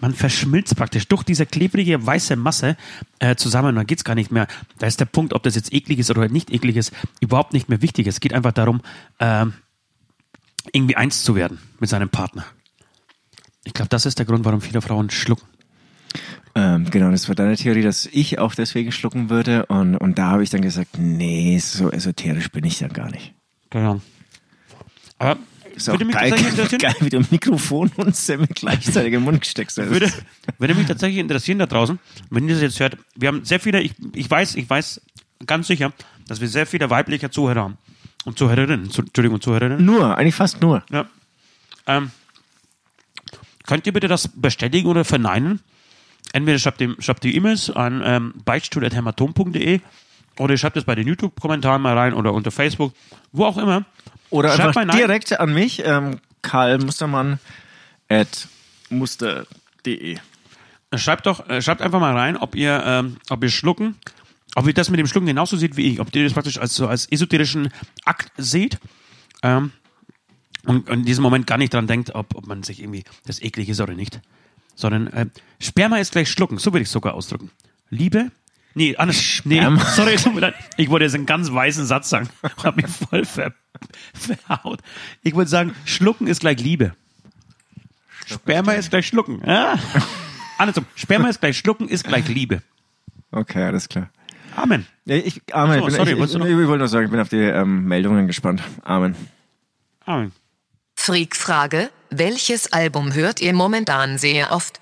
man 0.00 0.14
verschmilzt 0.14 0.76
praktisch 0.76 1.06
durch 1.08 1.22
diese 1.22 1.46
klebrige 1.46 2.04
weiße 2.04 2.36
Masse 2.36 2.76
äh, 3.20 3.36
zusammen. 3.36 3.70
Und 3.70 3.76
dann 3.76 3.86
geht's 3.86 4.04
gar 4.04 4.14
nicht 4.14 4.30
mehr. 4.30 4.46
Da 4.78 4.86
ist 4.86 5.00
der 5.00 5.06
Punkt, 5.06 5.32
ob 5.32 5.42
das 5.44 5.54
jetzt 5.54 5.72
eklig 5.72 5.98
ist 5.98 6.10
oder 6.10 6.28
nicht 6.28 6.50
eklig 6.50 6.76
ist, 6.76 6.92
überhaupt 7.20 7.52
nicht 7.52 7.68
mehr 7.68 7.82
wichtig. 7.82 8.06
Es 8.06 8.20
geht 8.20 8.34
einfach 8.34 8.52
darum, 8.52 8.82
ähm, 9.20 9.54
irgendwie 10.72 10.96
eins 10.96 11.24
zu 11.24 11.34
werden 11.34 11.58
mit 11.80 11.88
seinem 11.88 12.08
Partner. 12.08 12.44
Ich 13.64 13.74
glaube, 13.74 13.88
das 13.88 14.06
ist 14.06 14.18
der 14.18 14.26
Grund, 14.26 14.44
warum 14.44 14.60
viele 14.60 14.80
Frauen 14.80 15.10
schlucken. 15.10 15.46
Ähm, 16.54 16.90
genau, 16.90 17.10
das 17.10 17.28
war 17.28 17.34
deine 17.34 17.56
Theorie, 17.56 17.82
dass 17.82 18.06
ich 18.06 18.38
auch 18.38 18.54
deswegen 18.54 18.92
schlucken 18.92 19.30
würde. 19.30 19.66
Und, 19.66 19.96
und 19.96 20.18
da 20.18 20.28
habe 20.28 20.42
ich 20.42 20.50
dann 20.50 20.62
gesagt, 20.62 20.98
nee, 20.98 21.58
so 21.58 21.90
esoterisch 21.90 22.50
bin 22.50 22.64
ich 22.64 22.78
dann 22.78 22.92
gar 22.92 23.10
nicht. 23.10 23.32
Genau. 23.70 24.02
Aber 25.18 25.38
Ist 25.74 25.88
auch 25.88 25.94
würde 25.94 26.04
mich 26.04 26.14
geil, 26.14 26.30
tatsächlich 26.30 26.58
interessieren, 26.58 26.80
geil, 26.80 26.94
wie 27.00 27.08
du 27.08 27.20
Mikrofon 27.30 27.90
und 27.96 28.14
Semmel 28.14 28.48
gleichzeitig 28.54 29.14
im 29.14 29.22
Mund 29.22 29.46
steckst. 29.46 29.78
Das 29.78 29.88
würde, 29.88 30.12
würde 30.58 30.74
mich 30.74 30.86
tatsächlich 30.86 31.20
interessieren 31.20 31.58
da 31.58 31.66
draußen, 31.66 31.98
wenn 32.28 32.48
ihr 32.48 32.54
das 32.54 32.62
jetzt 32.62 32.80
hört. 32.80 32.98
Wir 33.14 33.28
haben 33.28 33.44
sehr 33.44 33.60
viele, 33.60 33.80
ich, 33.80 33.94
ich 34.14 34.30
weiß, 34.30 34.56
ich 34.56 34.68
weiß 34.68 35.00
ganz 35.46 35.68
sicher, 35.68 35.92
dass 36.26 36.40
wir 36.40 36.48
sehr 36.48 36.66
viele 36.66 36.90
weibliche 36.90 37.30
Zuhörer 37.30 37.62
haben. 37.62 37.78
Und 38.24 38.38
Zuhörerinnen, 38.38 38.90
zu, 38.90 39.02
Entschuldigung, 39.02 39.40
Zuhörerinnen. 39.40 39.84
Nur, 39.84 40.16
eigentlich 40.16 40.34
fast 40.34 40.60
nur. 40.60 40.84
Ja. 40.90 41.06
Ähm, 41.86 42.10
könnt 43.66 43.86
ihr 43.86 43.92
bitte 43.92 44.06
das 44.06 44.28
bestätigen 44.28 44.88
oder 44.88 45.04
verneinen? 45.04 45.60
Entweder 46.32 46.58
schreibt, 46.58 46.80
dem, 46.80 46.96
schreibt 47.00 47.24
die 47.24 47.36
E-Mails 47.36 47.70
an 47.70 48.02
ähm, 48.04 48.34
beichtstuhl.hämatom.de 48.44 49.80
oder 50.38 50.54
ihr 50.54 50.58
schreibt 50.58 50.76
es 50.76 50.84
bei 50.84 50.94
den 50.94 51.06
YouTube-Kommentaren 51.06 51.82
mal 51.82 51.96
rein 51.96 52.14
oder 52.14 52.32
unter 52.32 52.50
Facebook, 52.50 52.94
wo 53.32 53.44
auch 53.44 53.58
immer. 53.58 53.84
Oder 54.30 54.56
Schreibt 54.56 54.76
einfach 54.76 54.96
direkt 54.96 55.38
an 55.38 55.52
mich, 55.52 55.82
ähm, 55.84 56.18
Karl 56.40 56.78
Mustermann 56.78 57.38
at 58.08 58.48
muster.de. 58.88 60.18
Schreibt 60.94 61.26
doch, 61.26 61.48
äh, 61.48 61.60
schreibt 61.60 61.82
einfach 61.82 62.00
mal 62.00 62.16
rein, 62.16 62.36
ob 62.36 62.54
ihr, 62.54 62.82
ähm, 62.84 63.16
ob 63.28 63.42
ihr 63.42 63.50
schlucken, 63.50 63.96
ob 64.54 64.66
ihr 64.66 64.74
das 64.74 64.90
mit 64.90 64.98
dem 64.98 65.06
Schlucken 65.06 65.26
genauso 65.26 65.56
seht 65.56 65.76
wie 65.76 65.92
ich, 65.92 66.00
ob 66.00 66.14
ihr 66.14 66.24
das 66.24 66.32
praktisch 66.32 66.58
als 66.58 66.74
so 66.74 66.86
als 66.86 67.10
esoterischen 67.10 67.70
Akt 68.04 68.32
seht. 68.36 68.78
Ähm, 69.42 69.72
und 70.64 70.88
in 70.88 71.04
diesem 71.04 71.22
Moment 71.22 71.46
gar 71.46 71.58
nicht 71.58 71.74
dran 71.74 71.86
denkt, 71.86 72.14
ob, 72.14 72.34
ob 72.34 72.46
man 72.46 72.62
sich 72.62 72.80
irgendwie 72.80 73.04
das 73.26 73.42
eklig 73.42 73.68
ist 73.68 73.80
oder 73.80 73.94
nicht. 73.94 74.20
Sondern 74.74 75.06
äh, 75.08 75.26
Sperma 75.60 75.98
ist 75.98 76.12
gleich 76.12 76.30
schlucken, 76.30 76.58
so 76.58 76.72
würde 76.72 76.82
ich 76.82 76.88
es 76.88 76.92
sogar 76.92 77.14
ausdrücken. 77.14 77.50
Liebe? 77.90 78.30
Nee, 78.74 78.96
anders. 78.96 79.42
Nee, 79.44 79.56
Sperma. 79.58 79.84
sorry. 79.96 80.16
Ich 80.76 80.88
wollte 80.90 81.04
jetzt 81.04 81.14
einen 81.14 81.26
ganz 81.26 81.52
weißen 81.52 81.86
Satz 81.86 82.08
sagen. 82.08 82.28
Hab 82.62 82.76
mich 82.76 82.86
voll 82.86 83.24
ver, 83.24 83.52
verhaut. 84.14 84.80
Ich 85.22 85.34
würde 85.34 85.50
sagen, 85.50 85.74
schlucken 85.84 86.26
ist 86.26 86.40
gleich 86.40 86.58
Liebe. 86.58 86.94
Sperma 88.26 88.72
ist 88.72 88.90
gleich 88.90 89.06
schlucken. 89.06 89.42
Ja. 89.46 89.78
Andersrum. 90.58 90.86
Sperma 90.94 91.28
ist 91.28 91.40
gleich 91.40 91.58
schlucken, 91.58 91.88
ist 91.88 92.04
gleich 92.04 92.28
Liebe. 92.28 92.62
Okay, 93.30 93.64
alles 93.64 93.88
klar. 93.88 94.10
Amen. 94.54 94.86
Ja, 95.06 95.16
ich, 95.16 95.42
Amen. 95.52 95.80
So, 95.80 95.88
ich, 95.88 95.94
bin, 95.94 95.94
sorry, 95.96 96.12
ich, 96.12 96.18
ich, 96.18 96.24
ich, 96.24 96.38
noch- 96.38 96.46
wollte 96.46 96.78
nur 96.78 96.88
sagen, 96.88 97.04
ich 97.06 97.10
bin 97.10 97.20
auf 97.20 97.28
die 97.28 97.36
ähm, 97.38 97.84
Meldungen 97.84 98.26
gespannt. 98.26 98.62
Amen. 98.84 99.16
Amen. 100.04 100.32
Freak-Frage, 100.94 101.90
welches 102.12 102.72
Album 102.72 103.14
hört 103.14 103.40
ihr 103.40 103.52
momentan 103.52 104.18
sehr 104.18 104.52
oft? 104.52 104.80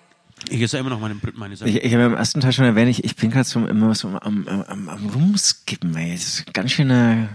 Ich 0.49 0.61
esse 0.63 0.79
immer 0.79 0.91
noch 0.91 1.01
meine, 1.01 1.17
meine 1.35 1.57
Sache. 1.57 1.69
Ich, 1.69 1.77
ich 1.77 1.93
habe 1.95 2.05
im 2.05 2.15
ersten 2.15 2.41
Teil 2.41 2.53
schon 2.53 2.65
erwähnt, 2.65 2.91
ich, 2.91 3.05
ich 3.05 3.17
bin 3.17 3.31
gerade 3.31 3.45
so 3.45 3.67
immer 3.67 3.95
so 3.95 4.09
am, 4.09 4.47
am, 4.47 4.63
am, 4.67 4.89
am 4.89 5.07
Rumskippen, 5.09 5.95
ey. 5.97 6.13
Das 6.13 6.25
ist 6.25 6.55
ganz 6.55 6.73
schöne 6.73 7.29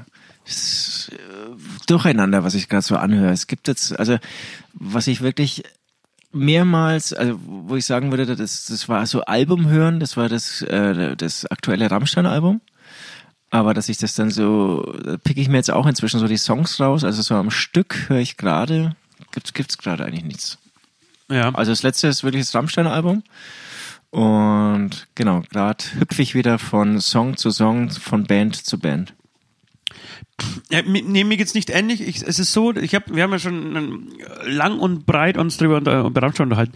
das 0.46 0.56
ist, 0.56 1.12
äh, 1.14 1.86
Durcheinander, 1.88 2.44
was 2.44 2.54
ich 2.54 2.70
gerade 2.70 2.84
so 2.84 2.96
anhöre. 2.96 3.32
Es 3.32 3.48
gibt 3.48 3.68
jetzt, 3.68 3.98
also 3.98 4.18
was 4.74 5.08
ich 5.08 5.22
wirklich 5.22 5.64
mehrmals, 6.32 7.14
also 7.14 7.40
wo 7.44 7.76
ich 7.76 7.86
sagen 7.86 8.12
würde, 8.12 8.26
das, 8.36 8.66
das 8.66 8.90
war 8.90 9.06
so 9.06 9.22
Album 9.22 9.68
hören, 9.70 10.00
das 10.00 10.18
war 10.18 10.30
das, 10.30 10.62
äh, 10.64 11.16
das 11.16 11.46
aktuelle 11.46 11.90
Rammstein-Album. 11.90 12.62
Aber 13.50 13.74
dass 13.74 13.90
ich 13.90 13.98
das 13.98 14.16
dann 14.16 14.32
so, 14.32 14.82
da 15.04 15.18
pick 15.18 15.38
ich 15.38 15.48
mir 15.48 15.58
jetzt 15.58 15.72
auch 15.72 15.86
inzwischen 15.86 16.20
so 16.20 16.28
die 16.28 16.38
Songs 16.38 16.80
raus. 16.80 17.04
Also 17.04 17.22
so 17.22 17.36
am 17.36 17.52
Stück 17.52 18.10
höre 18.10 18.20
ich 18.20 18.38
gerade, 18.38 18.96
gibt's 19.36 19.54
gibt's 19.54 19.78
gerade 19.78 20.04
eigentlich 20.04 20.24
nichts. 20.26 20.58
ja. 21.30 21.54
Also 21.54 21.72
das 21.72 21.84
letzte 21.84 22.08
ist 22.08 22.24
wirklich 22.24 22.44
das 22.44 22.56
Rammstein-Album. 22.56 23.24
Und 24.10 25.08
genau, 25.16 25.42
gerade 25.52 25.84
hüpfe 26.00 26.22
ich 26.22 26.36
wieder 26.36 26.58
von 26.58 27.00
Song 27.02 27.38
zu 27.38 27.52
Song, 27.52 27.90
von 27.92 28.24
Band 28.24 28.56
zu 28.56 28.80
Band. 28.80 29.14
Ja, 30.70 30.82
nee, 30.82 31.24
mir 31.24 31.38
geht's 31.38 31.54
nicht 31.54 31.70
ähnlich. 31.70 32.02
Ich, 32.02 32.22
es 32.22 32.40
ist 32.40 32.52
so, 32.52 32.76
ich 32.76 32.96
hab, 32.96 33.14
wir 33.14 33.24
haben 33.24 33.32
ja 33.32 33.40
schon 33.40 33.76
ähm, 33.76 34.10
lang 34.46 34.80
und 34.80 35.06
breit 35.06 35.38
uns 35.38 35.58
drüber 35.58 35.78
unter, 35.78 36.06
über 36.06 36.22
Rammstein 36.22 36.48
unterhalten. 36.48 36.74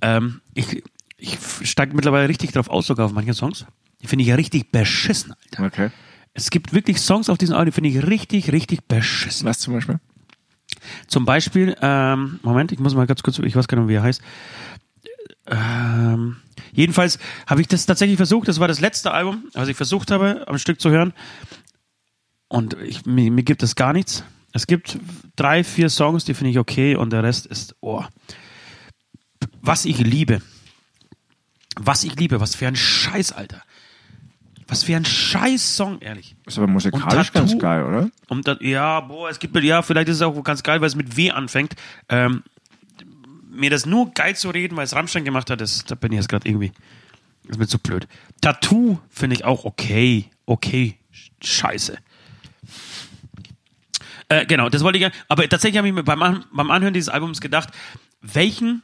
Ähm, 0.00 0.40
ich 0.54 0.82
ich 1.22 1.38
steige 1.62 1.94
mittlerweile 1.94 2.28
richtig 2.28 2.52
drauf 2.52 2.68
aus, 2.68 2.86
sogar 2.86 3.06
auf 3.06 3.12
manche 3.12 3.32
Songs. 3.32 3.64
Die 4.02 4.08
finde 4.08 4.24
ich 4.24 4.28
ja 4.28 4.34
richtig 4.34 4.72
beschissen, 4.72 5.32
Alter. 5.32 5.64
Okay. 5.64 5.90
Es 6.34 6.50
gibt 6.50 6.72
wirklich 6.72 6.98
Songs 6.98 7.28
auf 7.28 7.38
diesen 7.38 7.54
Audio, 7.54 7.66
die 7.66 7.72
finde 7.72 7.90
ich 7.90 8.06
richtig, 8.06 8.50
richtig 8.52 8.88
beschissen. 8.88 9.46
Was 9.46 9.60
zum 9.60 9.74
Beispiel? 9.74 10.00
Zum 11.06 11.24
Beispiel, 11.24 11.76
ähm, 11.80 12.40
Moment, 12.42 12.72
ich 12.72 12.78
muss 12.78 12.94
mal 12.94 13.06
ganz 13.06 13.22
kurz, 13.22 13.38
ich 13.38 13.56
weiß 13.56 13.68
gar 13.68 13.78
nicht, 13.78 13.88
wie 13.88 13.94
er 13.94 14.02
heißt. 14.02 14.22
Ähm, 15.46 16.36
jedenfalls 16.72 17.18
habe 17.46 17.60
ich 17.60 17.68
das 17.68 17.86
tatsächlich 17.86 18.16
versucht, 18.16 18.48
das 18.48 18.60
war 18.60 18.68
das 18.68 18.80
letzte 18.80 19.12
Album, 19.12 19.44
was 19.54 19.68
ich 19.68 19.76
versucht 19.76 20.10
habe, 20.10 20.44
am 20.46 20.58
Stück 20.58 20.80
zu 20.80 20.90
hören. 20.90 21.12
Und 22.48 22.76
ich, 22.82 23.06
mir, 23.06 23.30
mir 23.30 23.42
gibt 23.42 23.62
es 23.62 23.74
gar 23.74 23.92
nichts. 23.92 24.24
Es 24.52 24.66
gibt 24.66 24.98
drei, 25.36 25.64
vier 25.64 25.88
Songs, 25.88 26.24
die 26.24 26.34
finde 26.34 26.50
ich 26.50 26.58
okay 26.58 26.94
und 26.94 27.10
der 27.12 27.22
Rest 27.22 27.46
ist, 27.46 27.74
oh. 27.80 28.04
Was 29.60 29.84
ich 29.84 29.98
liebe. 29.98 30.42
Was 31.76 32.04
ich 32.04 32.16
liebe, 32.16 32.40
was 32.40 32.54
für 32.54 32.66
ein 32.66 32.76
Scheiß, 32.76 33.32
Alter. 33.32 33.62
Was 34.72 34.84
für 34.84 34.96
ein 34.96 35.04
scheiß 35.04 35.76
Song, 35.76 36.00
ehrlich. 36.00 36.34
Ist 36.46 36.56
aber 36.56 36.66
musikalisch 36.66 37.30
ganz 37.30 37.58
geil, 37.58 37.84
oder? 37.84 38.10
Und 38.28 38.48
dann, 38.48 38.56
ja, 38.62 39.00
boah, 39.00 39.28
es 39.28 39.38
gibt, 39.38 39.54
ja, 39.62 39.82
vielleicht 39.82 40.08
ist 40.08 40.16
es 40.16 40.22
auch 40.22 40.42
ganz 40.42 40.62
geil, 40.62 40.80
weil 40.80 40.86
es 40.88 40.94
mit 40.94 41.14
W 41.18 41.30
anfängt. 41.30 41.74
Ähm, 42.08 42.42
mir 43.50 43.68
das 43.68 43.84
nur 43.84 44.12
geil 44.14 44.34
zu 44.34 44.48
reden, 44.48 44.74
weil 44.76 44.84
es 44.86 44.94
Rammstein 44.96 45.26
gemacht 45.26 45.50
hat, 45.50 45.60
das, 45.60 45.84
da 45.84 45.94
bin 45.94 46.12
ich 46.12 46.16
jetzt 46.16 46.30
gerade 46.30 46.48
irgendwie, 46.48 46.72
das 47.42 47.50
ist 47.56 47.58
mir 47.58 47.66
zu 47.66 47.78
blöd. 47.78 48.08
Tattoo 48.40 48.98
finde 49.10 49.36
ich 49.36 49.44
auch 49.44 49.66
okay, 49.66 50.30
okay, 50.46 50.96
scheiße. 51.42 51.98
Äh, 54.30 54.46
genau, 54.46 54.70
das 54.70 54.82
wollte 54.82 54.96
ich 54.96 55.02
ja, 55.02 55.10
aber 55.28 55.46
tatsächlich 55.50 55.76
habe 55.76 55.88
ich 55.88 55.92
mir 55.92 56.02
beim, 56.02 56.22
An- 56.22 56.46
beim 56.50 56.70
Anhören 56.70 56.94
dieses 56.94 57.10
Albums 57.10 57.42
gedacht, 57.42 57.68
welchen, 58.22 58.82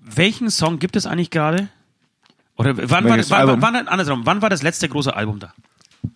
welchen 0.00 0.48
Song 0.48 0.78
gibt 0.78 0.96
es 0.96 1.04
eigentlich 1.04 1.28
gerade? 1.30 1.68
Oder 2.56 2.76
wann 2.76 3.04
war, 3.04 3.12
Welches 3.12 3.30
wann, 3.30 3.60
wann, 3.60 3.88
andersrum, 3.88 4.24
wann 4.26 4.40
war 4.42 4.50
das 4.50 4.62
letzte 4.62 4.88
große 4.88 5.14
Album 5.14 5.40
da? 5.40 5.52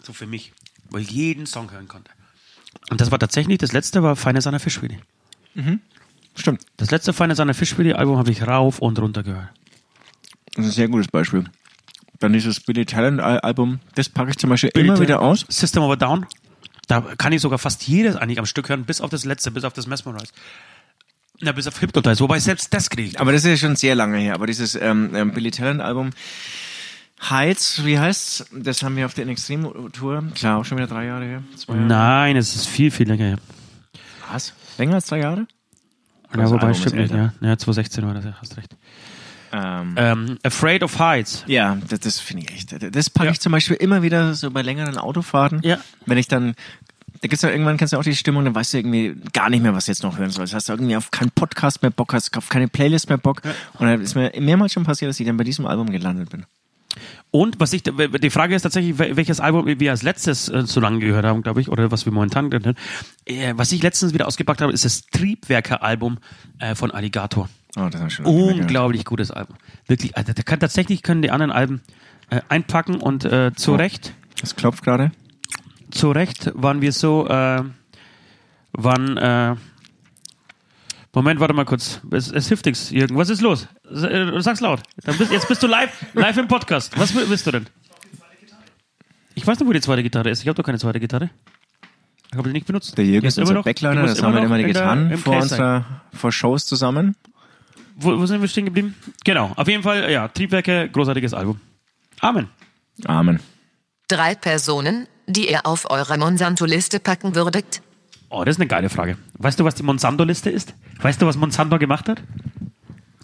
So 0.03 0.13
für 0.13 0.27
mich, 0.27 0.53
weil 0.91 1.03
ich 1.03 1.11
jeden 1.11 1.47
Song 1.47 1.71
hören 1.73 1.89
konnte. 1.89 2.11
Und 2.91 3.01
das 3.01 3.11
war 3.11 3.19
tatsächlich, 3.19 3.59
das 3.59 3.73
letzte 3.73 4.03
war 4.03 4.15
Feine 4.17 4.41
Sahne 4.41 4.61
Fischfilet. 4.61 5.01
Stimmt. 6.37 6.63
Das 6.77 6.91
letzte 6.91 7.13
Feine 7.13 7.35
Sahne 7.35 7.55
Fischfilet 7.55 7.95
Album 7.95 8.17
habe 8.19 8.31
ich 8.31 8.47
rauf 8.47 8.79
und 8.79 8.99
runter 8.99 9.23
gehört. 9.25 9.49
Das 10.55 10.67
ist 10.67 10.73
ein 10.73 10.75
sehr 10.75 10.89
gutes 10.89 11.09
Beispiel. 11.09 11.45
Dann 12.21 12.33
dieses 12.33 12.61
Billy 12.61 12.85
Talent 12.87 13.21
Al- 13.21 13.41
Album, 13.41 13.81
das 13.95 14.09
packe 14.09 14.31
ich 14.31 14.39
zum 14.39 14.51
Beispiel 14.51 14.71
immer 14.75 14.95
Bitte. 14.95 15.03
wieder 15.03 15.21
aus. 15.21 15.45
System 15.49 15.83
of 15.83 15.93
a 15.93 15.97
Down. 15.97 16.27
Da 16.87 17.01
kann 17.01 17.33
ich 17.33 17.41
sogar 17.43 17.59
fast 17.59 17.87
jedes 17.87 18.17
eigentlich 18.17 18.39
am 18.39 18.47
Stück 18.47 18.69
hören, 18.69 18.85
bis 18.85 19.01
auf 19.01 19.11
das 19.11 19.25
letzte, 19.25 19.51
bis 19.51 19.65
auf 19.65 19.73
das 19.73 19.87
Mesmerize. 19.87 20.33
Na, 21.41 21.53
bis 21.53 21.67
auf 21.69 21.81
Hypnotize, 21.81 22.21
wobei 22.21 22.39
selbst 22.41 22.73
das 22.75 22.91
kriege 22.91 23.11
ich. 23.11 23.21
Aber 23.21 23.31
das 23.33 23.45
ist 23.45 23.51
ja 23.51 23.57
schon 23.69 23.77
sehr 23.77 23.95
lange 23.95 24.19
her. 24.19 24.35
Aber 24.35 24.47
dieses 24.47 24.75
ähm, 24.75 25.15
ähm, 25.15 25.33
Billy 25.33 25.51
Talent 25.51 25.81
Album 25.81 26.11
Heights, 27.31 27.85
wie 27.85 27.99
heißt's? 27.99 28.47
Das 28.53 28.83
haben 28.83 28.97
wir 28.97 29.07
auf 29.07 29.15
der 29.15 29.27
Extrem 29.29 29.63
Tour. 29.93 30.25
Klar, 30.35 30.59
auch 30.59 30.65
schon 30.65 30.79
wieder 30.79 30.87
drei 30.87 31.07
Jahre 31.07 31.25
her. 31.25 31.43
Zwei 31.57 31.75
Jahre. 31.75 31.87
Nein, 31.87 32.37
es 32.37 32.55
ist 32.55 32.67
viel, 32.67 32.91
viel 32.91 33.09
länger 33.09 33.25
her. 33.25 33.39
Was? 34.31 34.53
Länger 34.79 34.95
als 34.97 35.07
drei 35.07 35.21
Jahre? 35.21 35.47
Ja, 36.37 36.51
wobei, 36.51 36.75
stimmt 36.75 36.97
nicht, 36.97 37.13
ja. 37.15 37.33
Ja, 37.41 37.57
2016 37.57 38.07
war 38.07 38.15
das, 38.15 38.25
ja, 38.25 38.35
hast 38.41 38.57
recht. 38.57 38.77
Ähm, 39.51 39.95
Ähm, 39.97 40.39
Afraid 40.45 40.83
of 40.83 40.99
Heights. 40.99 41.43
ja, 41.47 41.79
das, 41.89 42.01
das 42.01 42.21
finde 42.21 42.45
ich 42.45 42.53
echt. 42.53 42.95
Das 42.95 43.09
packe 43.11 43.27
Ja. 43.29 43.33
ich 43.33 43.41
zum 43.41 43.51
Beispiel 43.53 43.77
immer 43.77 44.03
wieder 44.03 44.35
so 44.35 44.51
bei 44.51 44.61
längeren 44.63 44.99
Autofahrten. 44.99 45.61
Ja. 45.63 45.79
Wenn 46.05 46.19
ich 46.19 46.29
dann, 46.29 46.55
da 47.21 47.29
gibt's 47.29 47.43
ja 47.43 47.51
irgendwann 47.51 47.77
kennst 47.77 47.93
du 47.93 47.99
auch 47.99 48.03
die 48.05 48.15
Stimmung, 48.17 48.45
dann 48.45 48.55
weißt 48.55 48.75
du 48.75 48.79
irgendwie 48.79 49.17
gar 49.33 49.51
nicht 49.51 49.63
mehr, 49.63 49.75
was 49.75 49.87
du 49.87 49.93
jetzt 49.93 50.03
noch 50.03 50.19
hören 50.19 50.31
sollst. 50.31 50.55
Hast 50.55 50.69
du 50.69 50.73
irgendwie 50.73 50.97
auf 50.97 51.11
keinen 51.11 51.31
Podcast 51.31 51.83
mehr 51.83 51.91
Bock, 51.91 52.13
hast 52.13 52.37
auf 52.37 52.49
keine 52.49 52.69
Playlist 52.69 53.09
mehr 53.09 53.19
Bock. 53.19 53.43
Und 53.79 53.87
dann 53.87 54.01
ist 54.01 54.15
mir 54.15 54.33
mehrmals 54.39 54.73
schon 54.73 54.85
passiert, 54.85 55.09
dass 55.09 55.19
ich 55.21 55.27
dann 55.27 55.37
bei 55.37 55.45
diesem 55.45 55.67
Album 55.67 55.91
gelandet 55.91 56.31
bin. 56.31 56.47
Und 57.31 57.61
was 57.61 57.73
ich, 57.75 57.83
die 57.85 58.31
Frage 58.31 58.55
ist 58.55 58.63
tatsächlich, 58.63 58.97
wel- 58.97 59.15
welches 59.17 59.39
Album 59.41 59.67
wir 59.67 59.91
als 59.91 60.03
letztes 60.03 60.49
äh, 60.49 60.63
so 60.67 60.81
lange 60.81 60.99
gehört 61.01 61.27
haben, 61.27 61.43
glaube 61.43 61.61
ich, 61.61 61.69
oder 61.69 61.91
was 61.91 62.07
wir 62.07 62.13
momentan 62.13 62.51
gehört 62.51 62.67
haben. 62.67 62.77
Äh, 63.27 63.53
was 63.57 63.71
ich 63.73 63.83
letztens 63.83 64.15
wieder 64.15 64.27
ausgepackt 64.27 64.63
habe, 64.63 64.73
ist 64.73 64.85
das 64.85 65.03
Triebwerker-Album 65.07 66.19
äh, 66.59 66.75
von 66.75 66.91
Alligator. 66.91 67.49
Oh, 67.77 67.89
das 67.91 68.17
gehört. 68.17 68.27
Unglaublich 68.27 69.05
gutes 69.05 69.31
Album. 69.31 69.57
Wirklich, 69.87 70.17
also, 70.17 70.33
kann, 70.45 70.59
tatsächlich 70.59 71.03
können 71.03 71.21
die 71.23 71.31
anderen 71.31 71.53
Alben 71.53 71.83
äh, 72.31 72.41
einpacken 72.49 72.97
und 72.97 73.25
äh, 73.27 73.53
zu 73.55 73.75
Recht, 73.75 74.15
Das 74.41 74.57
klopft 74.57 74.83
gerade. 74.83 75.13
Zu 75.91 76.11
Recht 76.11 76.51
waren 76.55 76.81
wir 76.81 76.93
so, 76.93 77.27
äh, 77.29 77.63
waren, 78.73 79.17
äh, 79.17 79.57
Moment, 81.15 81.41
warte 81.41 81.55
mal 81.55 81.65
kurz. 81.65 82.01
Es, 82.11 82.31
es 82.31 82.49
hilft 82.49 82.67
nichts, 82.67 82.91
Jürgen. 82.91 83.17
Was 83.17 83.29
ist 83.31 83.41
los? 83.41 83.67
Äh, 83.91 84.41
Sag's 84.41 84.61
laut. 84.61 84.81
Dann 85.05 85.17
bist, 85.19 85.33
jetzt 85.33 85.49
bist 85.49 85.63
du 85.63 85.67
live, 85.67 85.91
live 86.15 86.37
im 86.37 86.47
Podcast. 86.49 86.97
Was 86.99 87.15
will- 87.15 87.29
willst 87.29 87.47
du 87.47 87.51
denn? 87.51 87.67
Ich 89.35 89.47
weiß 89.47 89.59
nicht, 89.59 89.69
wo 89.69 89.73
die 89.73 89.81
zweite 89.81 90.03
Gitarre 90.03 90.31
ist. 90.31 90.43
Ich 90.43 90.49
habe 90.49 90.57
doch 90.57 90.65
keine 90.65 90.79
zweite 90.79 91.01
Gitarre. 91.01 91.31
Ich 92.31 92.37
habe 92.37 92.49
die 92.49 92.53
nicht 92.53 92.67
benutzt. 92.67 92.97
Der 92.99 93.05
Jürgen 93.05 93.23
Die 93.23 93.27
ist 93.29 93.39
immer 93.39 93.45
unser 93.45 93.55
noch- 93.55 93.63
die 93.65 93.71
Backliner, 93.71 94.01
muss 94.03 94.11
das 94.15 94.23
haben 94.23 94.35
wir 94.35 94.41
noch 94.41 94.47
immer 94.47 94.59
in 94.59 94.67
der- 94.67 94.73
getan 94.75 95.11
im 95.11 95.19
vor 95.19 95.37
unserer 95.39 95.85
vor 96.13 96.31
Shows 96.31 96.67
zusammen. 96.67 97.17
Wo, 97.97 98.17
wo 98.19 98.27
sind 98.27 98.41
wir 98.41 98.49
stehen 98.49 98.67
geblieben? 98.67 98.95
Genau, 99.25 99.53
auf 99.57 99.67
jeden 99.67 99.83
Fall, 99.83 100.11
ja, 100.13 100.29
Triebwerke, 100.29 100.89
großartiges 100.93 101.35
Album. 101.35 101.61
Amen. 102.21 102.49
Amen. 103.07 103.41
Drei 104.09 104.35
Personen, 104.35 105.09
die 105.29 105.51
ihr 105.51 105.65
auf 105.67 105.91
eure 105.91 106.19
Monsanto-Liste 106.19 106.99
packen 106.99 107.35
würdet? 107.35 107.83
Oh, 108.31 108.45
das 108.45 108.57
ist 108.57 108.61
eine 108.61 108.69
geile 108.69 108.89
Frage. 108.89 109.17
Weißt 109.39 109.61
du, 109.61 109.65
was 109.65 109.75
die 109.75 109.83
Monsanto-Liste 109.83 110.51
ist? 110.51 110.75
Weißt 111.01 111.23
du, 111.23 111.27
was 111.27 111.37
Monsanto 111.37 111.79
gemacht 111.79 112.09
hat? 112.09 112.23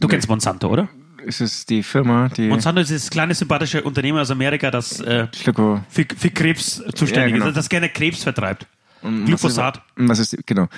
Du 0.00 0.08
kennst 0.08 0.28
Monsanto, 0.28 0.68
oder? 0.68 0.88
Ist 1.24 1.40
es 1.40 1.64
die 1.64 1.82
Firma, 1.82 2.28
die 2.28 2.48
Monsanto 2.48 2.80
ist 2.82 2.90
das 2.90 3.08
kleine 3.08 3.34
sympathische 3.34 3.82
Unternehmen 3.82 4.18
aus 4.18 4.30
Amerika, 4.30 4.70
das 4.70 5.00
äh, 5.00 5.26
für, 5.32 5.82
für 5.88 6.30
Krebs 6.30 6.82
zuständig 6.94 7.32
Ja, 7.32 7.38
genau. 7.38 7.46
ist, 7.48 7.56
das 7.56 7.68
gerne 7.68 7.88
Krebs 7.88 8.22
vertreibt. 8.22 8.66
Und 9.00 9.24
Glyphosat. 9.24 9.80
Was 9.96 10.02
ist, 10.02 10.08
was 10.08 10.18
ist 10.18 10.32
die, 10.32 10.38
genau. 10.44 10.68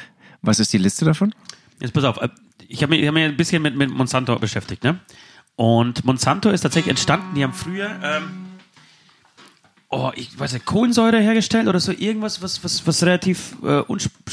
Was 0.42 0.60
ist 0.60 0.72
die 0.72 0.78
Liste 0.78 1.04
davon? 1.04 1.34
Jetzt 1.80 1.92
pass 1.92 2.04
auf, 2.04 2.18
äh, 2.18 2.28
ich 2.68 2.82
habe 2.82 2.90
mich, 2.90 3.02
ich 3.02 3.08
hab 3.08 3.14
mich 3.14 3.24
ein 3.24 3.36
bisschen 3.36 3.62
mit, 3.62 3.76
mit 3.76 3.90
Monsanto 3.90 4.38
beschäftigt, 4.38 4.84
ne? 4.84 5.00
Und 5.56 6.04
Monsanto 6.04 6.50
ist 6.50 6.60
tatsächlich 6.60 6.90
entstanden, 6.90 7.34
die 7.34 7.42
haben 7.42 7.52
früher, 7.52 7.90
ähm, 8.02 8.45
oh, 9.88 10.10
ich 10.14 10.38
weiß 10.38 10.52
nicht, 10.52 10.66
Kohlensäure 10.66 11.20
hergestellt 11.20 11.68
oder 11.68 11.80
so, 11.80 11.92
irgendwas, 11.92 12.42
was, 12.42 12.62
was, 12.64 12.86
was 12.86 13.02
relativ, 13.02 13.56
äh, 13.62 13.82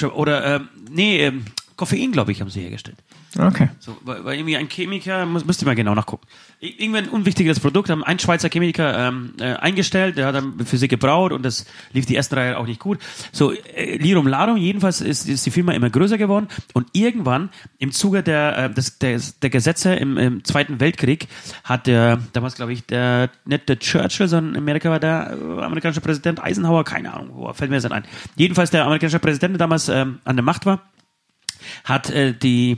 oder, 0.07 0.55
ähm, 0.55 0.69
nee, 0.89 1.19
ähm, 1.25 1.45
Koffein, 1.75 2.11
glaube 2.11 2.31
ich, 2.31 2.41
haben 2.41 2.49
sie 2.49 2.61
hergestellt. 2.61 2.97
Okay. 3.37 3.69
So, 3.79 3.97
weil, 4.01 4.23
weil 4.23 4.35
irgendwie 4.37 4.57
ein 4.57 4.69
Chemiker, 4.69 5.25
muss, 5.25 5.43
müsste 5.45 5.65
mal 5.65 5.75
genau 5.75 5.95
nachgucken. 5.95 6.27
Ir- 6.63 6.79
Irgendwie 6.79 6.99
ein 6.99 7.09
unwichtiges 7.09 7.59
Produkt, 7.59 7.89
haben 7.89 8.03
ein 8.05 8.19
Schweizer 8.19 8.49
Chemiker 8.49 9.07
ähm, 9.07 9.33
äh, 9.39 9.53
eingestellt, 9.55 10.17
der 10.17 10.27
hat 10.27 10.35
dann 10.35 10.65
für 10.65 10.77
sie 10.77 10.87
gebraut 10.87 11.33
und 11.33 11.43
das 11.43 11.65
lief 11.91 12.05
die 12.05 12.15
ersten 12.15 12.35
drei 12.35 12.45
Jahre 12.45 12.57
auch 12.57 12.65
nicht 12.65 12.79
gut. 12.79 12.99
So, 13.33 13.51
äh, 13.51 13.97
Lirum 13.97 14.27
Larum, 14.27 14.55
jedenfalls 14.55 15.01
ist, 15.01 15.27
ist 15.27 15.45
die 15.45 15.51
Firma 15.51 15.73
immer 15.73 15.89
größer 15.89 16.17
geworden 16.17 16.47
und 16.73 16.87
irgendwann 16.93 17.49
im 17.79 17.91
Zuge 17.91 18.23
der, 18.23 18.57
äh, 18.57 18.69
des, 18.73 18.97
des, 18.97 19.39
der 19.39 19.49
Gesetze 19.49 19.93
im, 19.95 20.17
im 20.17 20.43
Zweiten 20.45 20.79
Weltkrieg 20.79 21.27
hat 21.65 21.85
der, 21.87 22.19
damals 22.31 22.55
glaube 22.55 22.71
ich, 22.71 22.85
der, 22.85 23.29
nicht 23.45 23.67
der 23.67 23.79
Churchill, 23.79 24.29
sondern 24.29 24.55
Amerika 24.55 24.89
war 24.89 24.99
der 25.01 25.37
äh, 25.37 25.61
amerikanische 25.63 25.99
Präsident 26.01 26.41
Eisenhower, 26.41 26.85
keine 26.85 27.13
Ahnung, 27.13 27.31
wo 27.33 27.51
fällt 27.53 27.71
mir 27.71 27.77
das 27.81 27.91
ein. 27.91 28.05
Jedenfalls 28.37 28.71
der 28.71 28.85
amerikanische 28.85 29.19
Präsident, 29.19 29.53
der 29.55 29.59
damals 29.59 29.89
ähm, 29.89 30.19
an 30.23 30.37
der 30.37 30.43
Macht 30.43 30.65
war, 30.65 30.81
hat 31.83 32.09
äh, 32.09 32.33
die 32.33 32.77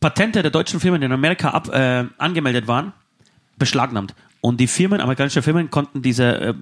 Patente 0.00 0.42
der 0.42 0.50
deutschen 0.50 0.80
Firmen, 0.80 1.00
die 1.00 1.04
in 1.04 1.12
Amerika 1.12 1.50
ab, 1.50 1.68
äh, 1.68 2.06
angemeldet 2.18 2.66
waren, 2.66 2.92
beschlagnahmt. 3.58 4.14
Und 4.40 4.58
die 4.58 4.66
Firmen, 4.66 5.00
amerikanische 5.00 5.42
Firmen, 5.42 5.70
konnten 5.70 6.02
diese 6.02 6.40
äh, 6.40 6.54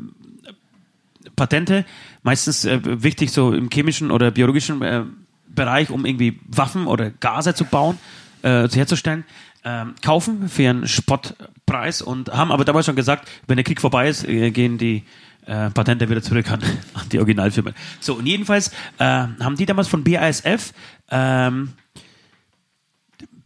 Patente, 1.36 1.84
meistens 2.22 2.64
äh, 2.64 2.80
wichtig 2.82 3.30
so 3.30 3.52
im 3.52 3.70
chemischen 3.70 4.10
oder 4.10 4.30
biologischen 4.30 4.82
äh, 4.82 5.04
Bereich, 5.48 5.90
um 5.90 6.04
irgendwie 6.04 6.40
Waffen 6.46 6.86
oder 6.86 7.10
Gase 7.10 7.54
zu 7.54 7.64
bauen, 7.64 7.98
äh, 8.42 8.68
herzustellen, 8.68 9.24
ähm, 9.64 9.94
kaufen 10.02 10.48
für 10.48 10.70
einen 10.70 10.86
Spottpreis 10.86 12.02
und 12.02 12.32
haben 12.32 12.52
aber 12.52 12.64
damals 12.64 12.86
schon 12.86 12.96
gesagt, 12.96 13.28
wenn 13.46 13.56
der 13.56 13.64
Krieg 13.64 13.80
vorbei 13.80 14.08
ist, 14.08 14.26
äh, 14.26 14.50
gehen 14.50 14.78
die 14.78 15.04
äh, 15.46 15.70
Patente 15.70 16.08
wieder 16.08 16.22
zurück 16.22 16.50
an, 16.50 16.62
an 16.94 17.08
die 17.10 17.18
Originalfirmen. 17.18 17.74
So, 18.00 18.14
und 18.14 18.26
jedenfalls 18.26 18.68
äh, 18.98 19.04
haben 19.04 19.56
die 19.56 19.66
damals 19.66 19.88
von 19.88 20.04
BASF 20.04 20.72
ähm, 21.10 21.70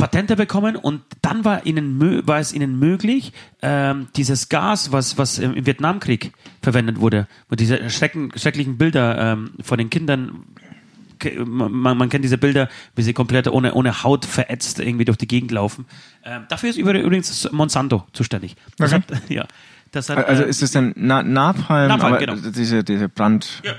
Patente 0.03 0.35
bekommen 0.35 0.75
und 0.75 1.01
dann 1.21 1.45
war, 1.45 1.65
ihnen, 1.65 2.27
war 2.27 2.41
es 2.41 2.53
ihnen 2.53 2.77
möglich, 2.77 3.33
ähm, 3.63 4.09
dieses 4.17 4.49
Gas, 4.49 4.91
was, 4.91 5.17
was 5.17 5.39
im 5.39 5.65
Vietnamkrieg 5.65 6.33
verwendet 6.61 6.99
wurde, 6.99 7.29
wo 7.49 7.55
diese 7.55 7.89
schrecken, 7.89 8.33
schrecklichen 8.35 8.79
Bilder 8.79 9.17
ähm, 9.17 9.53
von 9.63 9.79
den 9.79 9.91
Kindern, 9.91 10.43
man, 11.45 11.97
man 11.97 12.09
kennt 12.09 12.25
diese 12.25 12.37
Bilder, 12.37 12.69
wie 12.97 13.03
sie 13.03 13.13
komplett 13.13 13.47
ohne, 13.47 13.75
ohne 13.75 14.03
Haut 14.03 14.25
verätzt 14.25 14.81
irgendwie 14.81 15.05
durch 15.05 15.19
die 15.19 15.29
Gegend 15.29 15.53
laufen. 15.53 15.87
Ähm, 16.25 16.47
dafür 16.49 16.71
ist 16.71 16.79
übrigens 16.79 17.53
Monsanto 17.53 18.05
zuständig. 18.13 18.57
Das 18.79 18.93
Okay. 18.93 19.03
hat, 19.09 19.23
ja, 19.31 19.47
das 19.93 20.09
hat, 20.09 20.27
Also 20.27 20.43
äh, 20.43 20.49
ist 20.49 20.65
es 20.65 20.73
dann 20.73 20.95
Na 20.97 21.23
Napalm, 21.23 21.87
Napalm, 21.87 22.19
genau. 22.19 22.35
diese, 22.35 22.83
diese 22.83 23.09
Brand. 23.09 23.63
Ja. 23.63 23.75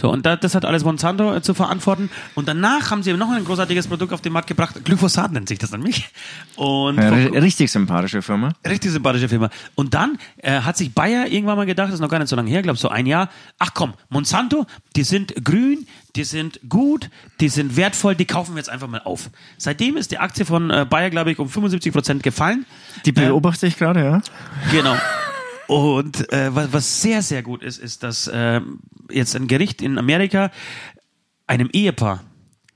So, 0.00 0.12
und 0.12 0.24
da, 0.24 0.36
das 0.36 0.54
hat 0.54 0.64
alles 0.64 0.84
Monsanto 0.84 1.34
äh, 1.34 1.42
zu 1.42 1.54
verantworten. 1.54 2.08
Und 2.36 2.46
danach 2.46 2.92
haben 2.92 3.02
sie 3.02 3.12
noch 3.14 3.32
ein 3.32 3.44
großartiges 3.44 3.88
Produkt 3.88 4.12
auf 4.12 4.20
den 4.20 4.32
Markt 4.32 4.46
gebracht. 4.46 4.76
Glyphosat 4.84 5.32
nennt 5.32 5.48
sich 5.48 5.58
das 5.58 5.72
nämlich. 5.72 6.08
Und 6.54 6.98
Ja, 6.98 7.10
richtig 7.10 7.72
sympathische 7.72 8.22
Firma. 8.22 8.52
Richtig 8.64 8.92
sympathische 8.92 9.28
Firma. 9.28 9.50
Und 9.74 9.94
dann 9.94 10.16
äh, 10.36 10.60
hat 10.60 10.76
sich 10.76 10.94
Bayer 10.94 11.26
irgendwann 11.26 11.56
mal 11.56 11.66
gedacht, 11.66 11.88
das 11.88 11.94
ist 11.94 12.00
noch 12.00 12.08
gar 12.08 12.20
nicht 12.20 12.28
so 12.28 12.36
lange 12.36 12.48
her, 12.48 12.62
glaube 12.62 12.78
so 12.78 12.88
ein 12.88 13.06
Jahr, 13.06 13.28
ach 13.58 13.74
komm, 13.74 13.94
Monsanto, 14.08 14.66
die 14.94 15.02
sind 15.02 15.34
grün, 15.44 15.84
die 16.14 16.22
sind 16.22 16.60
gut, 16.68 17.10
die 17.40 17.48
sind 17.48 17.76
wertvoll, 17.76 18.14
die 18.14 18.24
kaufen 18.24 18.54
wir 18.54 18.58
jetzt 18.58 18.70
einfach 18.70 18.86
mal 18.86 19.02
auf. 19.04 19.30
Seitdem 19.56 19.96
ist 19.96 20.12
die 20.12 20.18
Aktie 20.18 20.44
von 20.44 20.70
äh, 20.70 20.86
Bayer, 20.88 21.10
glaube 21.10 21.32
ich, 21.32 21.40
um 21.40 21.48
75 21.48 21.92
Prozent 21.92 22.22
gefallen. 22.22 22.66
Die 23.04 23.12
beobachte 23.12 23.66
ich 23.66 23.76
gerade, 23.76 24.04
ja. 24.04 24.22
Genau. 24.70 24.96
Und 25.68 26.32
äh, 26.32 26.54
was, 26.54 26.72
was 26.72 27.02
sehr, 27.02 27.22
sehr 27.22 27.42
gut 27.42 27.62
ist, 27.62 27.78
ist, 27.78 28.02
dass 28.02 28.26
äh, 28.26 28.60
jetzt 29.10 29.36
ein 29.36 29.46
Gericht 29.46 29.82
in 29.82 29.98
Amerika 29.98 30.50
einem 31.46 31.68
Ehepaar, 31.72 32.24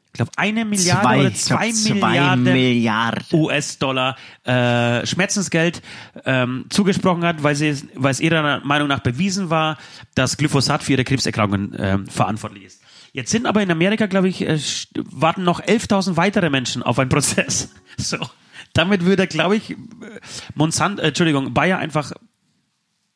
ich 0.08 0.12
glaube, 0.12 0.32
eine 0.36 0.66
Milliarde 0.66 1.02
Zwei, 1.02 1.20
oder 1.20 1.34
zwei, 1.34 1.72
Milliarden 1.72 2.44
Milliarden. 2.44 3.24
US-Dollar 3.32 4.16
äh, 4.44 5.06
Schmerzensgeld 5.06 5.80
ähm, 6.26 6.66
zugesprochen 6.68 7.24
hat, 7.24 7.42
weil, 7.42 7.54
sie, 7.54 7.74
weil 7.94 8.10
es 8.10 8.20
ihrer 8.20 8.60
Meinung 8.60 8.88
nach 8.88 9.00
bewiesen 9.00 9.48
war, 9.48 9.78
dass 10.14 10.36
Glyphosat 10.36 10.82
für 10.82 10.92
ihre 10.92 11.04
Krebserkrankungen 11.04 11.74
ähm, 11.78 12.06
verantwortlich 12.08 12.64
ist. 12.64 12.82
Jetzt 13.12 13.30
sind 13.30 13.46
aber 13.46 13.62
in 13.62 13.70
Amerika, 13.70 14.04
glaube 14.04 14.28
ich, 14.28 14.42
äh, 14.46 14.58
warten 14.94 15.44
noch 15.44 15.62
11.000 15.62 16.16
weitere 16.16 16.50
Menschen 16.50 16.82
auf 16.82 16.98
einen 16.98 17.08
Prozess. 17.08 17.70
So. 17.98 18.16
Damit 18.72 19.04
würde, 19.04 19.26
glaube 19.26 19.56
ich, 19.56 19.70
äh, 19.70 19.76
Monsanto, 20.54 21.02
äh, 21.02 21.08
Entschuldigung, 21.08 21.52
Bayer 21.52 21.78
einfach 21.78 22.12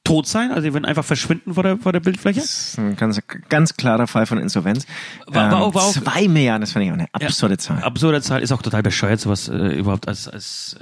tot 0.07 0.27
sein, 0.27 0.51
also 0.51 0.63
sie 0.63 0.73
würden 0.73 0.85
einfach 0.85 1.05
verschwinden 1.05 1.55
vor 1.55 1.63
der, 1.63 1.79
vor 1.79 1.93
der 1.93 2.01
Bildfläche. 2.01 2.41
Das 2.41 2.49
ist 2.71 2.79
ein 2.79 2.97
ganz, 2.97 3.21
ganz 3.49 3.75
klarer 3.77 4.07
Fall 4.07 4.25
von 4.27 4.39
Insolvenz. 4.39 4.87
War- 5.27 5.51
war 5.51 5.61
auch- 5.63 5.75
war 5.75 5.83
auch- 5.83 5.93
zwei 5.93 6.29
Milliarden, 6.29 6.61
das 6.63 6.73
finde 6.73 6.87
ich 6.87 6.91
auch 6.93 6.95
eine 6.95 7.05
Ja, 7.05 7.27
absurde 7.27 7.59
Zahl. 7.59 7.83
Absurde 7.83 8.23
Zahl 8.23 8.41
ist 8.43 8.53
auch 8.53 8.63
total 8.63 8.83
bescheuert, 8.83 9.21
sowas 9.21 9.49
äh, 9.49 9.55
überhaupt 9.77 10.09
als, 10.09 10.29
als, 10.29 10.77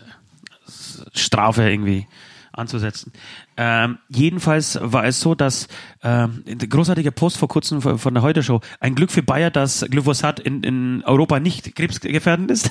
als 0.65 1.05
Strafe 1.15 1.69
irgendwie 1.69 2.07
anzusetzen. 2.53 3.13
Ähm, 3.57 3.99
jedenfalls 4.09 4.79
war 4.81 5.05
es 5.07 5.21
so, 5.21 5.35
dass 5.35 5.67
ähm, 6.03 6.43
der 6.47 6.69
großartige 6.69 7.11
Post 7.11 7.37
vor 7.39 7.49
kurzem 7.49 7.83
von 7.83 7.99
von 7.99 8.15
der 8.15 8.23
Heute 8.23 8.43
Show, 8.45 8.61
ein 8.79 8.95
Glück 8.95 9.11
für 9.11 9.23
Bayer, 9.23 9.51
dass 9.51 9.85
Glyphosat 9.91 10.39
in, 10.39 10.63
in 10.63 11.03
Europa 11.05 11.41
nicht 11.41 11.75
krebsgefährdend 11.75 12.51
ist. 12.53 12.71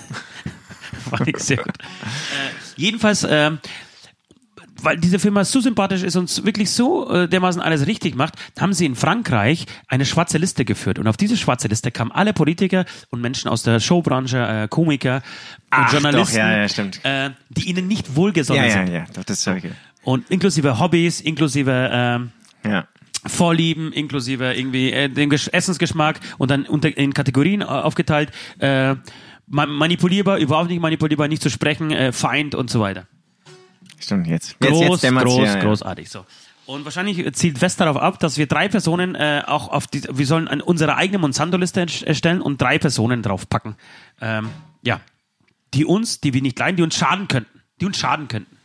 Fand 1.09 1.27
ich 1.27 1.37
sehr 1.39 1.57
gut. 1.57 1.77
Äh, 1.79 2.71
jedenfalls, 2.77 3.25
ähm, 3.29 3.59
weil 4.83 4.97
diese 4.97 5.19
Firma 5.19 5.43
so 5.45 5.59
sympathisch 5.61 6.03
ist 6.03 6.15
und 6.15 6.45
wirklich 6.45 6.71
so 6.71 7.09
äh, 7.09 7.27
dermaßen 7.27 7.61
alles 7.61 7.87
richtig 7.87 8.15
macht, 8.15 8.35
haben 8.59 8.73
sie 8.73 8.85
in 8.85 8.95
Frankreich 8.95 9.65
eine 9.87 10.05
schwarze 10.05 10.37
Liste 10.37 10.65
geführt. 10.65 10.99
Und 10.99 11.07
auf 11.07 11.17
diese 11.17 11.37
schwarze 11.37 11.67
Liste 11.67 11.91
kamen 11.91 12.11
alle 12.11 12.33
Politiker 12.33 12.85
und 13.09 13.21
Menschen 13.21 13.49
aus 13.49 13.63
der 13.63 13.79
Showbranche, 13.79 14.37
äh, 14.37 14.67
Komiker, 14.67 15.21
Ach, 15.69 15.85
und 15.85 15.93
Journalisten, 16.01 16.35
doch, 16.91 17.03
ja, 17.03 17.21
ja. 17.23 17.25
Äh, 17.27 17.31
die 17.49 17.69
ihnen 17.69 17.87
nicht 17.87 18.15
wohlgesonnen 18.15 18.63
ja, 18.63 18.69
ja, 18.69 18.85
sind. 18.85 18.93
ja, 18.93 19.05
doch, 19.13 19.23
das 19.23 19.41
sage 19.43 19.67
ich. 19.69 19.73
Und 20.03 20.29
inklusive 20.29 20.79
Hobbys, 20.79 21.21
inklusive 21.21 21.89
ähm, 21.91 22.31
Ja. 22.65 22.87
Vorlieben, 23.25 23.93
inklusive 23.93 24.53
irgendwie 24.53 24.91
äh, 24.91 25.07
dem 25.07 25.29
Gesch 25.29 25.47
Essensgeschmack 25.53 26.19
und 26.37 26.51
dann 26.51 26.65
unter, 26.65 26.95
in 26.97 27.13
Kategorien 27.13 27.61
äh, 27.61 27.65
aufgeteilt. 27.65 28.31
Äh, 28.59 28.95
ma- 29.47 29.65
manipulierbar, 29.65 30.39
überhaupt 30.39 30.69
nicht 30.69 30.81
manipulierbar, 30.81 31.29
nicht 31.29 31.41
zu 31.41 31.49
sprechen, 31.49 31.91
äh, 31.91 32.11
Feind 32.11 32.53
und 32.53 32.69
so 32.69 32.81
weiter. 32.81 33.07
Stimmt, 34.03 34.27
jetzt. 34.27 34.59
Groß, 34.59 34.79
jetzt, 34.79 35.03
jetzt 35.03 35.15
groß, 35.15 35.37
ja, 35.37 35.55
ja. 35.55 35.59
großartig. 35.61 36.09
So. 36.09 36.25
Und 36.65 36.85
wahrscheinlich 36.85 37.33
zielt 37.33 37.61
West 37.61 37.81
darauf 37.81 37.97
ab, 37.97 38.19
dass 38.19 38.37
wir 38.37 38.47
drei 38.47 38.69
Personen 38.69 39.15
äh, 39.15 39.43
auch 39.45 39.69
auf 39.69 39.87
die, 39.87 40.03
wir 40.11 40.25
sollen 40.25 40.47
an 40.47 40.61
unsere 40.61 40.95
eigene 40.95 41.17
Monsanto-Liste 41.17 41.81
erst- 41.81 42.03
erstellen 42.03 42.41
und 42.41 42.61
drei 42.61 42.79
Personen 42.79 43.21
draufpacken. 43.21 43.75
Ähm, 44.21 44.49
ja. 44.81 45.01
Die 45.73 45.85
uns, 45.85 46.21
die 46.21 46.33
wir 46.33 46.41
nicht 46.41 46.57
leiden, 46.59 46.77
die 46.77 46.83
uns 46.83 46.95
schaden 46.95 47.27
könnten. 47.27 47.61
Die 47.81 47.85
uns 47.85 47.97
schaden 47.97 48.27
könnten. 48.27 48.55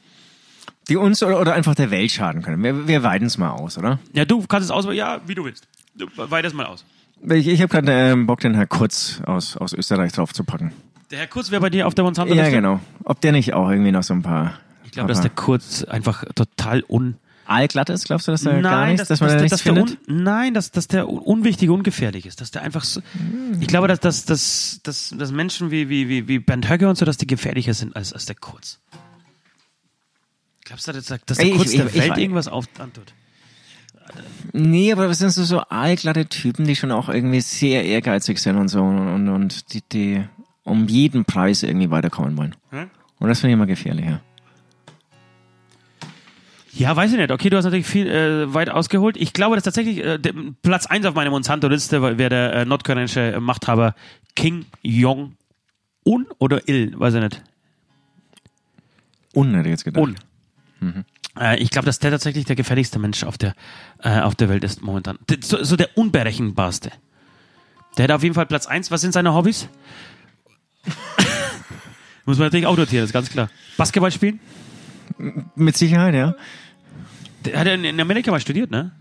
Die 0.89 0.97
uns 0.97 1.23
oder, 1.23 1.41
oder 1.41 1.55
einfach 1.55 1.75
der 1.75 1.91
Welt 1.91 2.11
schaden 2.11 2.43
können. 2.43 2.63
Wir, 2.63 2.87
wir 2.87 3.03
weiten 3.03 3.27
es 3.27 3.37
mal 3.37 3.51
aus, 3.51 3.79
oder? 3.79 3.99
Ja, 4.13 4.25
du 4.25 4.47
kannst 4.47 4.67
es 4.67 4.71
auswählen, 4.71 4.97
ja, 4.97 5.21
wie 5.27 5.35
du 5.35 5.45
willst. 5.45 5.67
Du, 5.95 6.07
Weiter 6.17 6.49
es 6.49 6.55
mal 6.55 6.67
aus. 6.67 6.85
Ich, 7.29 7.49
ich 7.49 7.61
habe 7.61 7.69
gerade 7.69 7.91
ähm, 7.91 8.27
Bock, 8.27 8.41
den 8.41 8.55
Herr 8.55 8.67
Kurz 8.67 9.21
aus, 9.27 9.57
aus 9.57 9.73
Österreich 9.73 10.13
draufzupacken. 10.13 10.73
Der 11.11 11.19
Herr 11.19 11.27
Kurz 11.27 11.51
wäre 11.51 11.61
bei 11.61 11.71
dir 11.71 11.87
auf 11.87 11.95
der 11.95 12.05
Monsanto-Liste? 12.05 12.45
Ja, 12.45 12.55
genau. 12.55 12.81
Ob 13.05 13.21
der 13.21 13.33
nicht 13.33 13.55
auch 13.55 13.71
irgendwie 13.71 13.91
noch 13.91 14.03
so 14.03 14.15
ein 14.15 14.23
paar. 14.23 14.55
Ich 14.89 14.93
glaube, 14.93 15.09
dass 15.09 15.21
der 15.21 15.31
Kurz 15.31 15.85
einfach 15.85 16.25
total 16.35 16.83
un... 16.89 17.17
Allglatt 17.45 17.89
ist, 17.89 18.05
glaubst 18.05 18.27
du, 18.29 18.33
dass 18.33 18.43
der 18.43 18.61
gar 18.61 18.87
nichts, 18.89 19.09
dass, 19.09 19.09
dass 19.09 19.21
man 19.21 19.29
dass, 19.29 19.37
da 19.37 19.43
nichts 19.43 19.51
dass 19.53 19.61
findet? 19.63 19.99
un, 20.09 20.23
nein, 20.23 20.53
dass, 20.55 20.71
dass 20.71 20.87
der 20.87 21.09
un- 21.09 21.19
unwichtig, 21.19 21.71
ungefährlich 21.71 22.27
ist, 22.27 22.41
dass 22.43 22.51
der 22.51 22.61
einfach 22.63 22.85
so, 22.85 23.01
ich 23.59 23.67
glaube, 23.69 23.89
dass, 23.89 24.01
dass, 24.01 24.27
dass, 24.27 24.81
dass, 24.83 25.15
dass 25.17 25.33
Menschen 25.33 25.71
wie, 25.71 25.89
wie, 25.89 26.09
wie, 26.11 26.29
wie 26.29 26.39
Bernd 26.41 26.69
Höcke 26.69 26.87
und 26.89 26.97
so, 26.99 27.07
dass 27.07 27.17
die 27.17 27.27
gefährlicher 27.27 27.73
sind 27.73 27.97
als, 27.97 28.13
als 28.13 28.27
der 28.27 28.37
Kurz. 28.37 28.81
Glaubst 30.65 30.89
du, 30.89 30.93
dass 30.93 31.07
der, 31.07 31.19
dass 31.25 31.39
der 31.39 31.47
Ich- 31.47 31.55
Kurz 31.57 31.71
ich- 31.71 31.77
der 31.79 31.87
ich 31.87 31.95
Welt 31.97 32.19
irgendwas 32.19 32.49
antut? 32.49 33.15
Nee, 34.53 34.93
aber 34.93 35.07
das 35.09 35.19
sind 35.19 35.31
so, 35.31 35.45
so 35.45 35.61
allglatte 35.61 36.27
Typen, 36.27 36.67
die 36.67 36.77
schon 36.77 36.93
auch 36.93 37.09
irgendwie 37.09 37.41
sehr 37.41 37.85
ehrgeizig 37.85 38.39
sind 38.41 38.57
und 38.57 38.69
so 38.69 38.83
und, 38.83 39.29
und 39.29 39.73
die, 39.73 39.83
die 39.91 40.25
um 40.65 40.87
jeden 40.89 41.25
Preis 41.25 41.63
irgendwie 41.63 41.91
weiterkommen 41.91 42.37
wollen. 42.37 42.55
Hm? 42.71 42.91
Und 43.19 43.29
das 43.29 43.41
finde 43.41 43.53
ich 43.53 43.55
immer 43.55 43.67
gefährlicher. 43.67 44.21
Ja, 46.79 46.95
weiß 46.95 47.11
ich 47.11 47.19
nicht. 47.19 47.33
Okay, 47.33 47.51
du 47.51 47.57
hast 47.57 47.65
natürlich 47.65 47.87
viel 47.87 48.07
äh, 48.07 48.55
weit 48.55 48.71
ausgeholt. 48.71 49.17
Ich 49.17 49.33
glaube, 49.33 49.57
dass 49.57 49.65
tatsächlich 49.65 49.99
äh, 49.99 50.17
der, 50.17 50.33
Platz 50.63 50.87
1 50.87 51.07
auf 51.07 51.15
meiner 51.15 51.31
Monsanto-Liste 51.31 52.01
wäre 52.01 52.29
der 52.29 52.53
äh, 52.53 52.65
nordkoreanische 52.65 53.41
Machthaber 53.41 53.97
Kim 54.37 54.65
Jong-un 54.83 56.27
oder 56.39 56.69
Il, 56.69 56.99
weiß 56.99 57.15
ich 57.15 57.21
nicht. 57.21 57.43
Un, 59.35 59.55
hätte 59.55 59.69
ich 59.69 59.73
jetzt 59.73 59.85
gedacht. 59.85 60.03
Un. 60.81 61.05
Äh, 61.37 61.59
ich 61.59 61.71
glaube, 61.71 61.87
dass 61.87 61.99
der 61.99 62.13
tatsächlich 62.13 62.45
der 62.45 62.55
gefährlichste 62.55 63.01
Mensch 63.01 63.25
auf 63.25 63.37
der, 63.37 63.55
äh, 64.05 64.21
auf 64.21 64.37
der 64.37 64.49
Welt 64.49 64.63
ist 64.63 64.81
momentan. 64.81 65.19
So, 65.43 65.65
so 65.65 65.75
der 65.75 65.99
unberechenbarste. 65.99 66.93
Der 67.97 68.05
hat 68.05 68.13
auf 68.13 68.23
jeden 68.23 68.37
Fall 68.37 68.47
Platz 68.47 68.67
1. 68.67 68.93
Was 68.93 69.01
sind 69.01 69.13
seine 69.13 69.35
Hobbys? 69.35 69.69
Muss 72.25 72.39
man 72.39 72.47
natürlich 72.47 72.67
auch 72.67 72.77
notieren, 72.77 73.05
ist 73.05 73.13
ganz 73.13 73.31
klar. 73.31 73.51
Basketball 73.77 74.13
spielen? 74.13 74.39
Mit 75.57 75.77
Sicherheit, 75.77 76.15
ja. 76.15 76.37
Der 77.45 77.59
hat 77.61 77.67
ja 77.67 77.75
in- 77.75 78.01
Amerika 78.01 78.31
mal 78.31 78.41
studiert, 78.41 78.71
ne? 78.71 78.93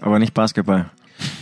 Aber 0.00 0.18
nicht 0.18 0.34
Basketball. 0.34 0.90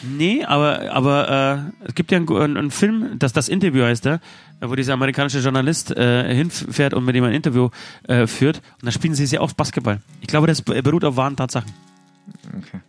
Nee, 0.03 0.45
aber, 0.45 0.91
aber 0.93 1.73
äh, 1.83 1.87
es 1.89 1.95
gibt 1.95 2.11
ja 2.13 2.19
einen, 2.19 2.57
einen, 2.57 2.71
Film, 2.71 3.19
das 3.19 3.33
das 3.33 3.49
Interview 3.49 3.83
heißt 3.85 4.05
da, 4.05 4.21
wo 4.61 4.75
dieser 4.75 4.93
amerikanische 4.95 5.39
Journalist 5.39 5.91
äh, 5.97 6.35
hinfährt 6.35 6.93
und 6.93 7.05
mit 7.05 7.17
ihm 7.17 7.25
ein 7.25 7.33
Interview 7.33 7.71
äh, 8.07 8.27
führt. 8.27 8.59
Und 8.81 8.87
da 8.87 8.91
spielen 8.93 9.15
sie 9.15 9.25
sehr 9.27 9.41
oft 9.43 9.57
Basketball. 9.57 10.01
Ich 10.21 10.27
glaube, 10.27 10.47
das 10.47 10.61
beruht 10.61 11.05
auf 11.05 11.17
wahren 11.17 11.37
Tatsachen. 11.37 11.71
Okay. 12.59 12.81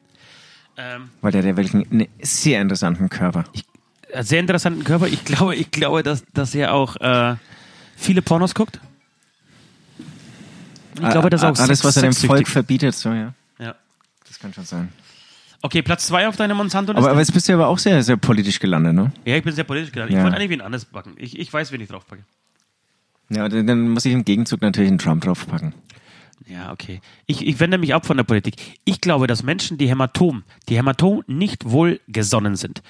Ähm, 0.78 1.10
Weil 1.22 1.32
der 1.32 1.42
hat 1.42 1.48
ja 1.48 1.58
wirklich 1.58 1.74
einen 1.74 2.08
sehr 2.22 2.62
interessanten 2.62 3.10
Körper. 3.10 3.46
äh, 4.10 4.24
sehr 4.24 4.40
interessanten 4.42 4.84
Körper. 4.84 5.08
Ich 5.08 5.24
glaube, 5.24 5.56
ich 5.56 5.72
glaube, 5.72 6.04
dass, 6.04 6.26
dass 6.34 6.54
er 6.56 6.74
auch 6.74 6.98
äh, 6.98 7.36
viele 7.96 8.22
Pornos 8.22 8.54
guckt. 8.54 8.80
Ich 10.96 11.10
glaube, 11.10 11.30
dass 11.30 11.44
er 11.44 11.52
auch 11.52 11.60
Alles, 11.60 11.84
was 11.86 11.96
er 11.96 12.04
dem 12.04 12.14
Volk 12.14 12.48
verbietet, 12.48 12.96
so, 12.96 13.12
ja. 13.14 13.34
Kann 14.42 14.54
schon 14.54 14.66
sein. 14.66 14.90
Okay, 15.62 15.82
Platz 15.84 16.08
zwei 16.08 16.28
auf 16.28 16.36
deiner 16.38 16.56
Monsanto-Liste. 16.56 17.04
Aber, 17.04 17.12
aber 17.12 17.20
jetzt 17.20 17.34
bist 17.34 17.48
du 17.48 17.54
aber 17.54 17.68
auch 17.68 17.78
sehr, 17.78 18.02
sehr 18.02 18.18
politisch 18.18 18.60
gelandet, 18.60 18.96
ne? 18.96 19.12
ja, 19.26 19.36
ich 19.38 19.44
bin 19.44 19.54
sehr 19.54 19.64
politisch. 19.64 19.92
Ich 19.92 19.96
Ja. 19.96 20.24
wollte 20.24 20.36
eigentlich 20.38 20.50
wen 20.50 20.62
anderes 20.62 20.86
packen. 20.86 21.14
Ich, 21.18 21.38
ich 21.38 21.54
weiß, 21.54 21.72
wen 21.72 21.82
ich 21.82 21.88
draufpacke. 21.90 22.24
Ja, 23.30 23.48
dann 23.48 23.90
muss 23.90 24.04
ich 24.06 24.14
im 24.14 24.26
Gegenzug 24.26 24.62
natürlich 24.62 24.90
einen 24.90 24.98
Trump 24.98 25.24
draufpacken. 25.24 25.74
Ja, 26.48 26.72
okay. 26.72 27.00
Ich, 27.28 27.46
ich 27.46 27.60
wende 27.60 27.78
mich 27.78 27.94
ab 27.94 28.06
von 28.06 28.18
der 28.18 28.24
Politik. 28.24 28.56
Ich 28.84 29.00
glaube, 29.00 29.28
dass 29.28 29.44
Menschen, 29.44 29.78
die 29.78 29.88
Hämatom, 29.88 30.44
die 30.68 30.76
Hämatom 30.78 31.24
nicht 31.28 31.70
wohlgesonnen 31.70 32.56
sind, 32.56 32.82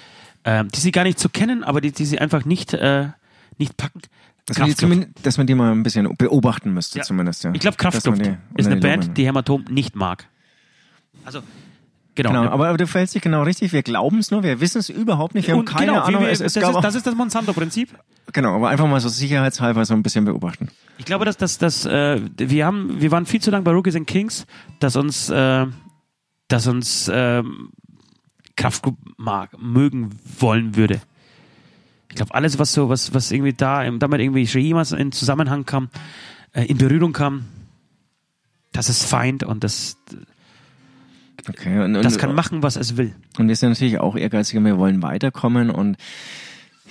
ähm, 0.46 0.70
die 0.70 0.80
sie 0.80 0.92
gar 0.92 1.04
nicht 1.04 1.20
zu 1.20 1.30
kennen, 1.30 1.64
aber 1.64 1.82
die, 1.82 1.92
die 1.92 2.06
sie 2.06 2.20
einfach 2.20 2.46
nicht, 2.46 2.74
äh, 2.74 3.10
nicht 3.58 3.76
packen. 3.78 4.02
Dass 4.48 4.58
man, 4.82 5.14
dass 5.22 5.38
man 5.38 5.46
die 5.46 5.54
mal 5.54 5.72
ein 5.72 5.84
bisschen 5.84 6.16
beobachten 6.18 6.74
müsste, 6.74 7.00
Ja. 7.00 7.04
zumindest, 7.04 7.44
ja. 7.44 7.52
Ich 7.54 7.60
glaube, 7.60 7.78
die 7.78 8.38
ist 8.58 8.68
eine 8.68 8.78
Band, 8.78 9.16
die 9.18 9.26
Hämatom 9.26 9.66
nicht 9.70 9.96
mag. 9.96 10.28
Also, 11.26 11.42
genau. 12.16 12.30
Genau, 12.30 12.44
aber, 12.52 12.70
aber 12.70 12.78
du 12.78 12.88
verhältst 12.88 13.16
dich 13.16 13.22
genau 13.22 13.44
richtig. 13.44 13.74
Wir 13.74 13.84
glauben 13.84 14.20
es 14.20 14.32
nur, 14.32 14.44
wir 14.44 14.60
wissen 14.60 14.80
es 14.80 14.90
überhaupt 14.90 15.36
nicht. 15.36 15.48
Wir 15.48 15.56
haben 15.56 15.66
keine 15.66 15.94
genau, 15.94 16.04
Ahnung. 16.04 16.22
wir, 16.22 16.30
es, 16.30 16.40
das, 16.40 16.48
es 16.48 16.56
ist, 16.58 16.62
gab 16.62 16.76
auch, 16.76 16.82
das 16.82 16.96
ist 16.96 17.06
das 17.08 17.16
Monsanto-Prinzip. 17.16 17.98
genau, 18.34 18.56
aber 18.56 18.70
einfach 18.70 18.88
mal 18.88 19.00
so 19.00 19.10
sicherheitshalber 19.10 19.86
so 19.86 19.94
ein 19.94 20.04
bisschen 20.04 20.26
beobachten. 20.26 20.70
Ich 20.98 21.06
glaube, 21.06 21.26
dass 21.26 21.38
das, 21.38 21.58
das, 21.58 21.86
äh, 21.86 22.22
wir 22.38 22.66
haben, 22.66 23.02
wir 23.02 23.12
waren 23.12 23.26
viel 23.26 23.42
zu 23.42 23.52
lange 23.52 23.64
bei 23.64 23.72
Rookies 23.72 23.96
and 23.96 24.08
Kings, 24.08 24.46
dass 24.80 24.96
uns, 24.96 25.30
äh, 25.30 25.66
dass 26.48 26.68
uns 26.68 27.10
ähm, 27.14 27.70
Kraftklub 28.56 28.98
mag, 29.18 29.60
mögen 29.60 30.12
wollen 30.40 30.76
würde. 30.76 31.02
Ich 32.10 32.16
glaube, 32.16 32.34
alles, 32.34 32.60
was 32.60 32.74
so, 32.74 32.90
was, 32.90 33.14
was 33.14 33.32
irgendwie 33.32 33.54
da, 33.54 33.90
damit 33.90 34.20
irgendwie 34.20 34.46
schon 34.46 34.62
jemals 34.62 34.92
in 34.92 35.12
Zusammenhang 35.14 35.66
kam, 35.66 35.90
äh, 36.52 36.66
in 36.66 36.78
Berührung 36.78 37.14
kam, 37.14 37.46
das 38.74 38.90
ist 38.90 39.06
Feind 39.06 39.44
und 39.44 39.64
das, 39.64 39.98
Okay, 41.50 41.80
und, 41.80 41.96
und, 41.96 42.06
das 42.06 42.18
kann 42.18 42.36
machen, 42.36 42.62
was 42.62 42.76
es 42.76 42.98
will. 42.98 43.16
und 43.38 43.48
wir 43.48 43.56
sind 43.56 43.70
natürlich 43.70 44.00
auch 44.00 44.16
ehrgeizig 44.16 44.58
und 44.58 44.66
wir 44.66 44.78
wollen 44.78 45.02
weiterkommen 45.02 45.70
und 45.72 45.98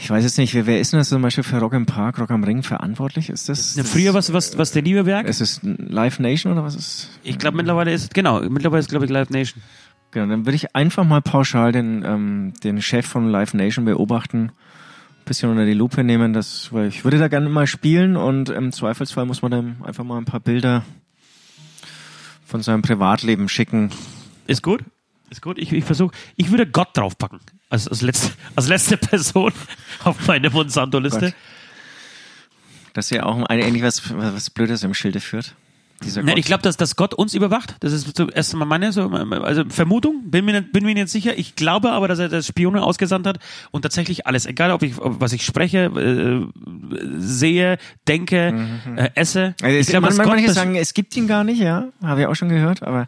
ich 0.03 0.09
weiß 0.09 0.25
jetzt 0.25 0.39
nicht, 0.39 0.55
wer, 0.55 0.67
wer 0.67 0.81
ist 0.81 0.93
denn 0.93 0.99
das 0.99 1.11
zum 1.11 1.21
Beispiel 1.21 1.45
für 1.45 1.59
Rock 1.59 1.75
im 1.75 1.85
Park, 1.85 2.19
Rock 2.19 2.31
am 2.31 2.43
Ring 2.43 2.63
verantwortlich? 2.63 3.29
Ist 3.29 3.51
das? 3.51 3.77
Ja, 3.77 3.85
früher 3.85 4.15
was, 4.15 4.33
was, 4.33 4.57
was 4.57 4.73
der 4.73 4.81
Liebewerk? 4.81 5.27
Ist 5.27 5.43
es 5.43 5.61
Live 5.63 6.19
Nation 6.19 6.53
oder 6.53 6.65
was 6.65 6.75
ist? 6.75 7.11
Ich 7.23 7.39
glaube, 7.39 7.59
mittlerweile 7.59 7.93
ist, 7.93 8.15
genau, 8.15 8.41
mittlerweile 8.41 8.81
ist, 8.81 8.89
glaube 8.89 9.05
ich, 9.05 9.11
Live 9.11 9.29
Nation. 9.29 9.63
Genau, 10.11 10.27
dann 10.27 10.47
würde 10.47 10.57
ich 10.57 10.75
einfach 10.75 11.05
mal 11.05 11.21
pauschal 11.21 11.73
den, 11.73 12.03
ähm, 12.05 12.55
den 12.65 12.81
Chef 12.81 13.07
von 13.07 13.29
Live 13.29 13.53
Nation 13.53 13.85
beobachten, 13.85 14.51
ein 15.19 15.25
bisschen 15.27 15.51
unter 15.51 15.67
die 15.67 15.75
Lupe 15.75 16.03
nehmen, 16.03 16.33
das, 16.33 16.73
weil 16.73 16.89
ich 16.89 17.05
würde 17.05 17.19
da 17.19 17.29
gerne 17.29 17.51
mal 17.51 17.67
spielen 17.67 18.17
und 18.17 18.49
im 18.49 18.73
Zweifelsfall 18.73 19.27
muss 19.27 19.43
man 19.43 19.51
dann 19.51 19.77
einfach 19.85 20.03
mal 20.03 20.17
ein 20.17 20.25
paar 20.25 20.41
Bilder 20.41 20.83
von 22.47 22.63
seinem 22.63 22.81
Privatleben 22.81 23.51
schicken. 23.51 23.91
Ist 24.51 24.63
gut. 24.63 24.83
Ist 25.31 25.43
gut. 25.43 25.59
Ich, 25.59 25.73
ich 25.73 25.85
versuche, 25.85 26.13
ich 26.37 26.51
würde 26.51 26.67
Gott 26.67 26.89
draufpacken. 26.97 27.39
als, 27.69 27.87
als, 27.87 28.03
letzte, 28.03 28.33
als 28.57 28.67
letzte 28.69 28.97
Person 29.09 29.53
auf 30.05 30.27
meine 30.27 30.51
Monsanto-Liste. 30.51 31.21
Gott. 31.27 31.35
Dass 32.95 33.11
ja 33.11 33.25
auch 33.25 33.37
ein, 33.37 33.63
eigentlich 33.63 33.85
was, 33.85 34.03
was 34.13 34.51
Blödes 34.51 34.83
im 34.83 34.95
Schilde 34.95 35.21
führt. 35.21 35.55
Nein, 36.23 36.39
ich 36.39 36.47
glaube, 36.47 36.63
dass, 36.63 36.79
dass 36.79 36.97
Gott 36.97 37.13
uns 37.13 37.35
überwacht. 37.35 37.77
Das 37.81 37.93
ist 37.93 38.17
zuerst 38.17 38.55
mal 38.55 38.65
meine 38.65 38.91
so, 38.91 39.09
also 39.11 39.65
Vermutung. 39.69 40.31
Bin 40.31 40.47
mir, 40.47 40.61
nicht, 40.61 40.73
bin 40.73 40.85
mir 40.85 40.95
nicht 40.95 41.11
sicher. 41.11 41.37
Ich 41.39 41.57
glaube 41.57 41.93
aber, 41.93 42.09
dass 42.09 42.19
er 42.19 42.31
das 42.31 42.47
Spione 42.47 42.83
ausgesandt 42.83 43.27
hat 43.27 43.39
und 43.71 43.83
tatsächlich 43.83 44.27
alles, 44.27 44.47
egal 44.47 44.71
ob 44.71 44.83
ich, 44.83 44.99
ob, 44.99 45.21
was 45.21 45.35
ich 45.35 45.45
spreche, 45.45 45.85
äh, 45.85 46.47
sehe, 47.19 47.77
denke, 48.09 48.67
äh, 48.97 49.11
esse. 49.15 49.55
also 49.63 49.77
ich 49.77 49.87
glaube, 49.89 50.13
man, 50.13 50.27
manche 50.27 50.47
das- 50.47 50.55
sagen, 50.57 50.75
es 50.75 50.95
gibt 50.95 51.15
ihn 51.19 51.27
gar 51.29 51.45
nicht, 51.45 51.61
ja. 51.61 51.89
Habe 52.03 52.23
ich 52.23 52.27
auch 52.27 52.35
schon 52.35 52.49
gehört, 52.49 52.83
aber 52.83 53.07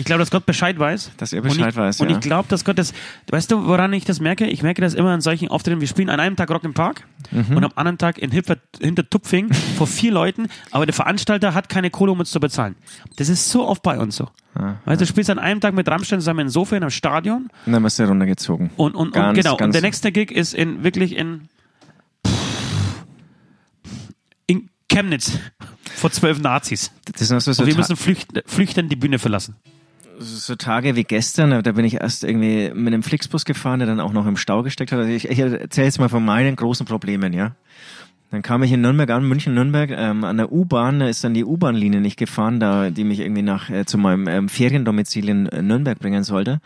Ich 0.00 0.04
glaube, 0.04 0.20
dass 0.20 0.30
Gott 0.30 0.46
Bescheid 0.46 0.78
weiß. 0.78 1.10
Dass 1.16 1.32
er 1.32 1.42
Und 1.42 1.48
Bescheid 1.48 1.70
ich, 1.72 1.76
weiß, 1.76 2.00
Und 2.00 2.08
ja. 2.08 2.14
ich 2.16 2.20
glaube, 2.20 2.48
dass 2.48 2.64
Gott 2.64 2.78
das, 2.78 2.94
weißt 3.30 3.50
du, 3.50 3.66
woran 3.66 3.92
ich 3.92 4.04
das 4.04 4.20
merke? 4.20 4.46
Ich 4.46 4.62
merke 4.62 4.80
das 4.80 4.94
immer 4.94 5.10
an 5.10 5.20
solchen 5.20 5.48
Auftritten. 5.48 5.80
Wir 5.80 5.88
spielen 5.88 6.08
an 6.08 6.20
einem 6.20 6.36
Tag 6.36 6.50
Rock 6.50 6.62
im 6.64 6.72
Park 6.72 7.04
Mhm. 7.32 7.56
und 7.56 7.64
am 7.64 7.72
anderen 7.74 7.98
Tag 7.98 8.16
in 8.18 8.30
Hinter, 8.30 8.56
Hintertupfing 8.80 9.52
vor 9.76 9.86
vier 9.86 10.12
Leuten, 10.12 10.46
aber 10.70 10.86
der 10.86 10.94
Veranstalter 10.94 11.52
hat 11.52 11.68
keine 11.68 11.90
Kohle, 11.90 12.12
um 12.12 12.20
uns 12.20 12.30
zu 12.30 12.40
bezahlen. 12.40 12.76
Das 13.16 13.28
ist 13.28 13.50
so 13.50 13.66
oft 13.66 13.82
bei 13.82 13.98
uns 13.98 14.16
so. 14.16 14.28
Weißt 14.86 15.00
du, 15.00 15.04
du 15.04 15.06
spielst 15.06 15.28
an 15.30 15.38
einem 15.38 15.60
Tag 15.60 15.74
mit 15.74 15.86
Rammstein 15.88 16.20
zusammen 16.20 16.40
in 16.40 16.48
Sofia 16.48 16.78
in 16.78 16.84
einem 16.84 16.90
Stadion 16.90 17.48
und 17.66 17.72
dann 17.72 17.82
wirst 17.82 17.98
du 17.98 18.04
runtergezogen. 18.04 18.70
und, 18.76 18.94
und, 18.94 19.08
und 19.08 19.12
Ganz, 19.12 19.36
genau. 19.36 19.56
ganz- 19.56 19.66
und 19.66 19.74
der 19.74 19.82
nächste 19.82 20.10
Gig 20.10 20.30
ist 20.30 20.54
in, 20.54 20.82
wirklich 20.84 21.14
in, 21.16 21.48
in 24.46 24.68
Chemnitz 24.88 25.38
vor 25.96 26.10
zwölf 26.10 26.40
Nazis. 26.40 26.90
Das 27.12 27.30
auch 27.32 27.40
so, 27.40 27.52
so, 27.52 27.62
Und 27.62 27.68
wir 27.68 27.76
müssen 27.76 27.96
flüchten, 27.96 28.40
flüchten 28.46 28.88
die 28.88 28.96
Bühne 28.96 29.18
verlassen. 29.18 29.56
So 30.18 30.54
Tage 30.56 30.96
wie 30.96 31.04
gestern, 31.04 31.62
da 31.62 31.72
bin 31.72 31.84
ich 31.84 31.94
erst 31.94 32.24
irgendwie 32.24 32.70
mit 32.74 32.92
einem 32.92 33.02
Flixbus 33.02 33.44
gefahren, 33.44 33.80
der 33.80 33.88
dann 33.88 34.00
auch 34.00 34.12
noch 34.12 34.26
im 34.26 34.36
Stau 34.36 34.62
gesteckt 34.62 34.92
hat. 34.92 34.98
Also 34.98 35.10
ich, 35.10 35.28
ich 35.28 35.38
erzähle 35.38 35.86
jetzt 35.86 35.98
mal 35.98 36.08
von 36.08 36.24
meinen 36.24 36.56
großen 36.56 36.86
Problemen, 36.86 37.32
ja. 37.32 37.52
Dann 38.30 38.42
kam 38.42 38.62
ich 38.62 38.72
in 38.72 38.82
Nürnberg 38.82 39.08
an, 39.08 39.26
München-Nürnberg, 39.26 39.90
ähm, 39.90 40.22
an 40.22 40.36
der 40.36 40.52
U-Bahn, 40.52 41.00
da 41.00 41.08
ist 41.08 41.24
dann 41.24 41.32
die 41.32 41.46
U-Bahn-Linie 41.46 42.02
nicht 42.02 42.18
gefahren, 42.18 42.60
da, 42.60 42.90
die 42.90 43.04
mich 43.04 43.20
irgendwie 43.20 43.40
nach 43.40 43.70
äh, 43.70 43.86
zu 43.86 43.96
meinem 43.96 44.28
ähm, 44.28 44.48
Feriendomizil 44.50 45.30
in 45.30 45.46
äh, 45.46 45.62
Nürnberg 45.62 45.98
bringen 45.98 46.24
sollte. 46.24 46.60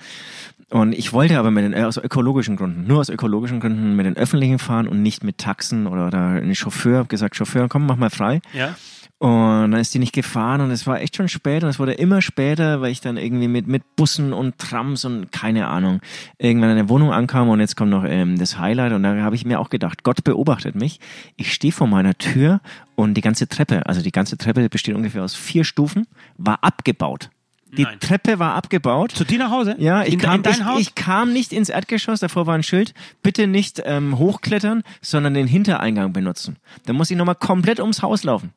Und 0.70 0.92
ich 0.92 1.12
wollte 1.12 1.38
aber 1.38 1.52
mit 1.52 1.64
den, 1.64 1.72
äh, 1.72 1.84
aus 1.84 1.98
ökologischen 1.98 2.56
Gründen, 2.56 2.86
nur 2.88 2.98
aus 2.98 3.10
ökologischen 3.10 3.60
Gründen 3.60 3.94
mit 3.94 4.06
den 4.06 4.16
Öffentlichen 4.16 4.58
fahren 4.58 4.88
und 4.88 5.02
nicht 5.02 5.22
mit 5.22 5.38
Taxen 5.38 5.86
oder, 5.86 6.08
oder 6.08 6.18
einen 6.18 6.54
Chauffeur. 6.56 6.98
Hab 6.98 7.08
gesagt, 7.08 7.36
Chauffeur, 7.36 7.68
komm, 7.68 7.86
mach 7.86 7.96
mal 7.96 8.10
frei. 8.10 8.40
Ja. 8.52 8.74
Und 9.22 9.70
dann 9.70 9.74
ist 9.74 9.94
die 9.94 10.00
nicht 10.00 10.12
gefahren 10.12 10.60
und 10.62 10.72
es 10.72 10.84
war 10.84 11.00
echt 11.00 11.14
schon 11.14 11.28
spät 11.28 11.62
und 11.62 11.70
es 11.70 11.78
wurde 11.78 11.92
immer 11.92 12.20
später, 12.20 12.80
weil 12.80 12.90
ich 12.90 13.00
dann 13.00 13.16
irgendwie 13.16 13.46
mit, 13.46 13.68
mit 13.68 13.94
Bussen 13.94 14.32
und 14.32 14.58
Trams 14.58 15.04
und 15.04 15.30
keine 15.30 15.68
Ahnung 15.68 16.00
irgendwann 16.38 16.70
in 16.70 16.76
der 16.76 16.88
Wohnung 16.88 17.12
ankam 17.12 17.48
und 17.48 17.60
jetzt 17.60 17.76
kommt 17.76 17.92
noch 17.92 18.04
ähm, 18.04 18.36
das 18.36 18.58
Highlight 18.58 18.92
und 18.92 19.04
da 19.04 19.14
habe 19.18 19.36
ich 19.36 19.44
mir 19.44 19.60
auch 19.60 19.70
gedacht, 19.70 20.02
Gott 20.02 20.24
beobachtet 20.24 20.74
mich. 20.74 20.98
Ich 21.36 21.52
stehe 21.52 21.72
vor 21.72 21.86
meiner 21.86 22.18
Tür 22.18 22.60
und 22.96 23.14
die 23.14 23.20
ganze 23.20 23.46
Treppe, 23.46 23.86
also 23.86 24.02
die 24.02 24.10
ganze 24.10 24.36
Treppe 24.38 24.68
besteht 24.68 24.96
ungefähr 24.96 25.22
aus 25.22 25.36
vier 25.36 25.62
Stufen, 25.62 26.08
war 26.36 26.64
abgebaut. 26.64 27.30
Die 27.70 27.84
Nein. 27.84 28.00
Treppe 28.00 28.40
war 28.40 28.56
abgebaut. 28.56 29.12
Zu 29.12 29.24
dir 29.24 29.38
nach 29.38 29.52
Hause? 29.52 29.76
Ja, 29.78 30.02
ich 30.02 30.14
in, 30.14 30.18
kam, 30.18 30.34
in 30.34 30.42
dein 30.42 30.54
ich, 30.54 30.64
Haus? 30.64 30.80
ich 30.80 30.96
kam 30.96 31.32
nicht 31.32 31.52
ins 31.52 31.68
Erdgeschoss, 31.68 32.18
davor 32.18 32.48
war 32.48 32.56
ein 32.56 32.64
Schild, 32.64 32.92
bitte 33.22 33.46
nicht 33.46 33.80
ähm, 33.84 34.18
hochklettern, 34.18 34.82
sondern 35.00 35.34
den 35.34 35.46
Hintereingang 35.46 36.12
benutzen. 36.12 36.56
Da 36.86 36.92
muss 36.92 37.08
ich 37.08 37.16
nochmal 37.16 37.36
komplett 37.36 37.78
ums 37.78 38.02
Haus 38.02 38.24
laufen. 38.24 38.52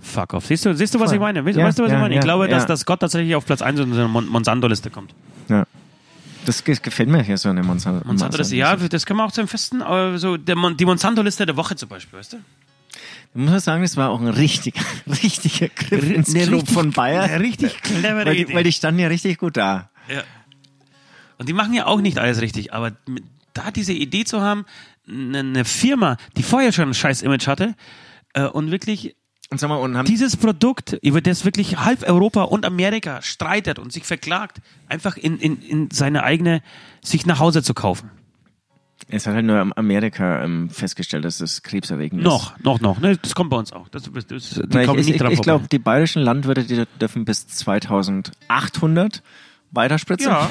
Fuck 0.00 0.34
off. 0.34 0.46
Siehst 0.46 0.64
du, 0.64 0.74
siehst 0.74 0.94
du 0.94 1.00
was 1.00 1.06
Voll. 1.10 1.16
ich 1.16 1.20
meine? 1.20 1.44
Weißt, 1.44 1.56
Ja, 1.58 1.64
du, 1.70 1.82
was 1.82 1.90
ja, 1.90 1.96
ich 1.96 2.00
meine? 2.00 2.14
ich 2.14 2.20
glaube, 2.20 2.48
dass, 2.48 2.66
dass 2.66 2.84
Gott 2.86 3.00
tatsächlich 3.00 3.34
auf 3.34 3.44
Platz 3.44 3.62
1 3.62 3.78
in 3.80 3.86
unserer 3.90 4.08
Mon 4.08 4.26
Monsanto-Liste 4.28 4.90
kommt. 4.90 5.12
Ja. 5.48 5.66
Das 6.46 6.64
ge- 6.64 6.78
gefällt 6.80 7.08
mir 7.08 7.22
hier 7.22 7.36
so 7.36 7.48
eine 7.48 7.62
Monsanto. 7.62 8.06
Monsanto-Liste, 8.06 8.56
ja, 8.56 8.74
das 8.76 9.04
können 9.04 9.18
wir 9.18 9.24
auch 9.24 9.32
zum 9.32 9.48
Festen, 9.48 9.82
aber 9.82 10.18
so 10.18 10.36
der 10.36 10.54
die 10.74 10.84
Monsanto-Liste 10.84 11.44
der 11.46 11.56
Woche 11.56 11.76
zum 11.76 11.88
Beispiel, 11.88 12.18
weißt 12.18 12.34
du? 12.34 12.36
Ich 13.34 13.40
muss 13.40 13.64
sagen, 13.64 13.82
das 13.82 13.96
war 13.96 14.08
auch 14.10 14.20
ein 14.20 14.28
richtiger, 14.44 14.80
richtiger 15.06 15.68
Griff 15.68 16.10
ins 16.10 16.34
Eine 16.34 16.46
Klo 16.46 16.56
richtig- 16.58 16.74
von 16.74 16.92
Bayern. 16.92 17.28
Eine 17.28 17.40
richtig 17.44 17.82
clevere 17.82 18.26
Weil 18.26 18.36
Idee. 18.36 18.54
weil 18.54 18.64
die 18.64 18.72
standen 18.72 19.00
ja 19.00 19.08
richtig 19.08 19.36
gut 19.38 19.56
da. 19.56 19.90
ja. 20.08 20.22
Und 21.38 21.48
die 21.48 21.52
machen 21.52 21.72
ja 21.72 21.86
auch 21.86 22.00
nicht 22.00 22.18
alles 22.18 22.40
richtig, 22.40 22.72
aber 22.72 22.92
da 23.54 23.70
diese 23.70 23.92
Idee 23.92 24.24
zu 24.24 24.40
haben, 24.40 24.64
eine, 25.08 25.38
eine 25.38 25.64
Firma, 25.64 26.16
die 26.36 26.42
vorher 26.42 26.72
schon 26.72 26.88
ein 26.88 26.94
scheiß 26.94 27.22
Image 27.22 27.46
hatte, 27.46 27.76
äh, 28.34 28.42
und 28.42 28.72
wirklich 28.72 29.14
Und 29.50 29.58
sag 29.58 29.68
mal, 29.68 29.76
und 29.76 29.96
haben 29.96 30.04
dieses 30.06 30.36
Produkt, 30.36 30.98
über 31.00 31.22
das 31.22 31.44
wirklich 31.46 31.78
halb 31.78 32.02
Europa 32.06 32.42
und 32.42 32.66
Amerika 32.66 33.22
streitet 33.22 33.78
und 33.78 33.92
sich 33.92 34.04
verklagt, 34.04 34.58
einfach 34.88 35.16
in, 35.16 35.38
in, 35.38 35.62
in 35.62 35.90
seine 35.90 36.22
eigene, 36.22 36.62
sich 37.02 37.24
nach 37.24 37.38
Hause 37.38 37.62
zu 37.62 37.72
kaufen. 37.72 38.10
es 39.08 39.26
hat 39.26 39.34
halt 39.34 39.46
nur 39.46 39.70
Amerika 39.78 40.44
ähm, 40.44 40.68
festgestellt, 40.68 41.24
dass 41.24 41.38
das 41.38 41.62
krebserregend 41.62 42.20
ist. 42.20 42.24
Noch, 42.26 42.58
noch, 42.60 42.80
noch. 42.80 43.00
Ne, 43.00 43.16
das 43.16 43.34
kommt 43.34 43.48
bei 43.48 43.56
uns 43.56 43.72
auch. 43.72 43.88
Das, 43.88 44.02
das, 44.12 44.26
das, 44.26 44.54
kommen 44.86 44.98
ich 44.98 45.06
nicht 45.06 45.20
ich, 45.22 45.30
ich 45.30 45.40
glaube, 45.42 45.66
die 45.72 45.78
bayerischen 45.78 46.20
Landwirte, 46.20 46.64
die 46.64 46.84
dürfen 47.00 47.24
bis 47.24 47.46
2800 47.48 49.22
weiterspritzen. 49.70 50.28
ja. 50.30 50.50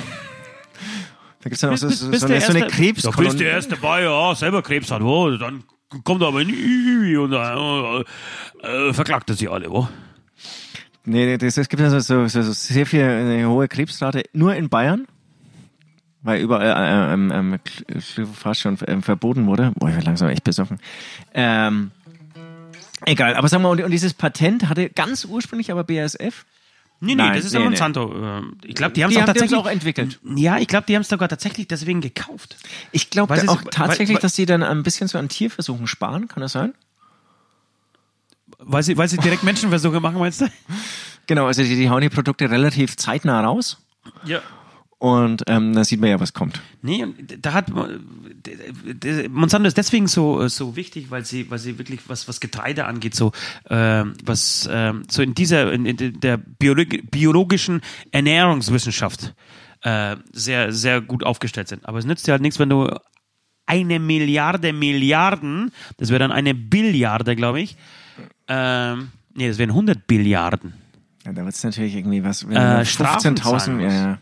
Da 1.41 1.49
gibt's 1.49 1.61
dann 1.61 1.73
auch 1.73 1.77
so, 1.77 1.87
Bist- 1.87 1.99
so, 1.99 2.11
so, 2.11 2.27
der 2.27 2.37
eine, 2.37 2.45
so 2.45 2.49
eine 2.51 2.59
erste- 2.61 2.75
Krebskolonie. 2.75 3.23
Da 3.25 3.29
bist 3.29 3.39
der 3.41 3.51
erste 3.51 3.77
Bayer, 3.77 4.09
ja, 4.11 4.35
selber 4.35 4.63
Krebs 4.63 4.89
hat, 4.89 5.03
wo, 5.03 5.29
dann 5.37 5.63
kommt 6.03 6.21
er 6.21 6.27
aber 6.27 6.43
nie 6.43 7.15
und 7.15 7.33
äh, 7.33 8.03
äh, 8.67 8.93
verklagt 8.93 9.29
er 9.29 9.35
sie 9.35 9.47
alle, 9.47 9.69
wo? 9.69 9.87
Nee, 11.05 11.37
das, 11.37 11.57
es 11.57 11.69
gibt 11.69 11.81
also 11.81 11.99
so, 11.99 12.27
so, 12.27 12.41
so 12.41 12.51
sehr 12.51 12.85
viel 12.85 13.01
eine 13.01 13.47
hohe 13.47 13.67
Krebsrate 13.69 14.23
nur 14.33 14.55
in 14.55 14.67
Bayern, 14.67 15.07
weil 16.21 16.41
überall 16.41 16.67
äh, 16.67 17.13
ähm, 17.13 17.31
ähm, 17.31 17.59
fast 18.33 18.61
schon 18.61 18.77
ähm, 18.87 19.01
verboten 19.01 19.47
wurde. 19.47 19.71
Boah, 19.75 19.87
ich 19.87 19.95
werde 19.95 20.07
langsam 20.07 20.27
echt 20.27 20.43
besoffen. 20.43 20.79
Ähm, 21.33 21.91
egal, 23.05 23.35
aber 23.35 23.47
sagen 23.47 23.63
wir, 23.63 23.69
und, 23.69 23.81
und 23.81 23.91
dieses 23.91 24.13
Patent 24.13 24.67
hatte 24.67 24.89
ganz 24.89 25.23
ursprünglich 25.23 25.71
aber 25.71 25.85
BASF. 25.85 26.45
Nee, 26.99 27.13
nee, 27.13 27.15
Nein, 27.15 27.33
das 27.35 27.45
ist 27.45 27.51
nee, 27.53 27.59
ja 27.59 27.63
nee. 27.65 27.69
Monsanto. 27.69 28.11
äh, 28.39 28.41
Ich 28.65 28.73
glaube, 28.75 28.93
die 28.93 29.03
haben 29.03 29.11
es 29.11 29.15
Die 29.17 29.21
auch 29.21 29.25
tatsächlich 29.27 29.59
auch 29.59 29.67
entwickelt. 29.67 30.19
Ja, 30.35 30.57
ich 30.57 30.67
glaube, 30.67 30.85
die 30.87 30.95
haben 30.95 31.03
es 31.03 31.09
sogar 31.09 31.29
tatsächlich 31.29 31.67
deswegen 31.67 32.01
gekauft. 32.01 32.57
Ich 32.91 33.11
glaube 33.11 33.33
auch 33.35 33.37
weil- 33.63 33.69
tatsächlich, 33.71 34.15
weil- 34.15 34.21
dass 34.21 34.33
die 34.33 34.47
dann 34.47 34.63
ein 34.63 34.81
bisschen 34.81 35.07
so 35.07 35.19
an 35.19 35.29
Tierversuchen 35.29 35.85
sparen, 35.85 36.27
kann 36.27 36.41
das 36.41 36.53
sein? 36.53 36.73
Weil 38.59 38.81
sie, 38.83 38.97
weil 38.97 39.07
sie 39.07 39.17
direkt 39.17 39.43
Menschenversuche 39.43 39.99
machen, 39.99 40.17
meinst 40.17 40.41
du? 40.41 40.47
Genau, 41.27 41.45
also 41.45 41.61
die, 41.61 41.75
die 41.75 41.89
hauen 41.89 42.01
die 42.01 42.09
Produkte 42.09 42.49
relativ 42.49 42.95
zeitnah 42.97 43.41
raus 43.41 43.77
Ja. 44.25 44.39
Und 44.99 45.43
ähm, 45.47 45.73
da 45.73 45.83
sieht 45.83 45.99
man 46.01 46.09
ja, 46.09 46.19
was 46.19 46.33
kommt. 46.33 46.59
Nee, 46.81 47.03
und 47.03 47.15
da 47.45 47.53
hat 47.53 47.67
d- 47.69 49.27
Monsanto 49.29 49.67
ist 49.67 49.77
deswegen 49.77 50.07
so 50.07 50.47
so 50.47 50.75
wichtig, 50.75 51.11
weil 51.11 51.23
sie 51.25 51.49
weil 51.51 51.59
sie 51.59 51.77
wirklich 51.77 52.01
was 52.07 52.27
was 52.27 52.39
Getreide 52.39 52.85
angeht, 52.85 53.13
so 53.15 53.31
ähm, 53.69 54.13
was 54.23 54.67
ähm, 54.71 55.03
so 55.09 55.21
in 55.21 55.35
dieser 55.35 55.71
in, 55.71 55.85
in 55.85 56.19
der 56.19 56.37
Biolog 56.37 56.87
biologischen 57.11 57.81
Ernährungswissenschaft 58.11 59.33
äh, 59.83 60.15
sehr 60.31 60.71
sehr 60.71 61.01
gut 61.01 61.23
aufgestellt 61.23 61.67
sind. 61.67 61.85
Aber 61.87 61.99
es 61.99 62.05
nützt 62.05 62.25
dir 62.27 62.31
halt 62.31 62.41
nichts, 62.41 62.57
wenn 62.59 62.69
du 62.69 62.89
eine 63.65 63.99
Milliarde 63.99 64.73
Milliarden, 64.73 65.71
das 65.97 66.09
wäre 66.09 66.19
dann 66.19 66.31
eine 66.31 66.55
Billiarde, 66.55 67.35
glaube 67.35 67.59
ich. 67.61 67.75
Ähm, 68.47 69.09
nee, 69.35 69.47
das 69.47 69.57
wären 69.57 69.71
100 69.71 70.07
Billiarden. 70.07 70.73
Ja, 71.25 71.33
da 71.33 71.43
wird's 71.43 71.63
natürlich 71.63 71.95
irgendwie 71.95 72.23
was, 72.23 72.47
wenn 72.47 72.55
Äh, 72.55 72.79
du 72.79 72.85
Strafen 72.85 73.35
15.000, 73.35 73.41
zahlen 73.41 73.79
ja, 73.81 73.89
ja. 73.91 74.17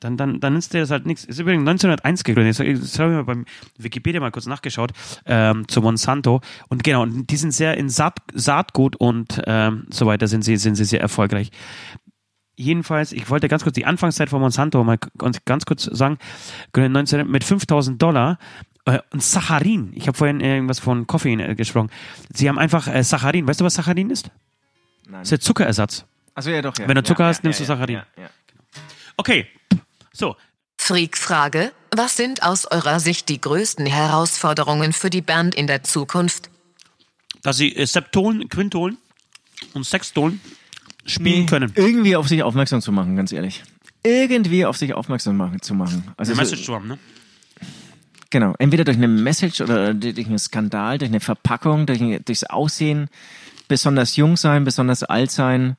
Dann, 0.00 0.16
dann, 0.16 0.40
dann 0.40 0.54
nützt 0.54 0.72
dir 0.72 0.80
das 0.80 0.90
halt 0.90 1.06
nichts. 1.06 1.24
Ist 1.24 1.38
übrigens 1.38 1.60
1901 1.60 2.24
gegründet. 2.24 2.58
Das 2.58 2.98
habe 2.98 3.10
ich 3.10 3.16
mal 3.16 3.24
beim 3.24 3.44
Wikipedia 3.76 4.20
mal 4.20 4.30
kurz 4.30 4.46
nachgeschaut, 4.46 4.92
ähm, 5.26 5.66
zu 5.68 5.82
Monsanto. 5.82 6.40
Und 6.68 6.84
genau, 6.84 7.02
und 7.02 7.28
die 7.30 7.36
sind 7.36 7.52
sehr 7.52 7.76
in 7.76 7.88
Saat, 7.88 8.18
Saatgut 8.32 8.96
und 8.96 9.42
ähm, 9.46 9.86
so 9.90 10.06
weiter 10.06 10.28
sind 10.28 10.42
sie, 10.42 10.56
sind 10.56 10.76
sie 10.76 10.84
sehr 10.84 11.00
erfolgreich. 11.00 11.50
Jedenfalls, 12.56 13.12
ich 13.12 13.30
wollte 13.30 13.48
ganz 13.48 13.62
kurz 13.62 13.74
die 13.74 13.86
Anfangszeit 13.86 14.30
von 14.30 14.40
Monsanto 14.40 14.82
mal 14.82 14.98
ganz, 15.44 15.64
kurz 15.64 15.84
sagen, 15.84 16.18
gegründet 16.72 16.92
19, 16.92 17.30
mit 17.30 17.44
5000 17.44 18.02
Dollar 18.02 18.38
äh, 18.84 18.98
und 19.12 19.22
Saccharin. 19.22 19.92
Ich 19.94 20.08
habe 20.08 20.16
vorhin 20.16 20.40
irgendwas 20.40 20.80
von 20.80 21.06
Koffein 21.06 21.38
äh, 21.40 21.54
gesprochen. 21.54 21.90
Sie 22.32 22.48
haben 22.48 22.58
einfach 22.58 22.88
äh, 22.88 23.04
Saccharin. 23.04 23.46
Weißt 23.46 23.60
du, 23.60 23.64
was 23.64 23.74
Saccharin 23.74 24.10
ist? 24.10 24.30
Nein. 25.04 25.20
Das 25.20 25.22
ist 25.22 25.30
der 25.30 25.40
Zuckerersatz. 25.40 26.04
Achso, 26.34 26.50
ja 26.50 26.62
doch, 26.62 26.76
ja. 26.78 26.86
Wenn 26.86 26.94
du 26.94 27.02
Zucker 27.02 27.24
ja, 27.24 27.28
hast, 27.28 27.38
ja, 27.38 27.42
nimmst 27.44 27.60
ja, 27.60 27.66
du 27.66 27.68
Saccharin. 27.68 27.96
Ja, 27.96 28.06
ja. 28.16 28.28
Okay, 29.16 29.46
so. 30.18 30.36
Freak-Frage. 30.80 31.72
Was 31.94 32.16
sind 32.16 32.42
aus 32.42 32.66
eurer 32.66 33.00
Sicht 33.00 33.28
die 33.28 33.40
größten 33.40 33.86
Herausforderungen 33.86 34.92
für 34.92 35.10
die 35.10 35.22
Band 35.22 35.54
in 35.54 35.66
der 35.66 35.82
Zukunft? 35.82 36.50
dass 37.42 37.56
sie 37.56 37.74
äh, 37.74 37.86
Septolen, 37.86 38.48
Quintolen 38.48 38.98
und 39.74 39.84
Sextolen 39.84 40.40
spielen 41.06 41.40
Nee, 41.42 41.46
können. 41.46 41.72
Irgendwie 41.74 42.16
auf 42.16 42.28
sich 42.28 42.42
aufmerksam 42.42 42.80
zu 42.80 42.92
machen, 42.92 43.16
ganz 43.16 43.32
ehrlich. 43.32 43.62
Irgendwie 44.02 44.64
auf 44.66 44.76
sich 44.76 44.94
aufmerksam 44.94 45.36
machen, 45.36 45.60
zu 45.60 45.74
machen. 45.74 46.04
Also 46.16 46.32
Eine 46.32 46.36
so, 46.36 46.42
Message 46.42 46.64
zu 46.66 46.74
haben, 46.74 46.88
ne? 46.88 46.98
Genau, 48.30 48.54
entweder 48.58 48.84
durch 48.84 48.96
eine 48.96 49.08
Message 49.08 49.60
oder 49.60 49.94
durch 49.94 50.26
einen 50.26 50.38
Skandal, 50.38 50.98
durch 50.98 51.10
eine 51.10 51.20
Verpackung, 51.20 51.86
durch 51.86 52.00
ein, 52.00 52.22
durchs 52.24 52.44
Aussehen, 52.44 53.08
besonders 53.68 54.16
jung 54.16 54.36
sein, 54.36 54.64
besonders 54.64 55.02
alt 55.02 55.30
sein. 55.30 55.76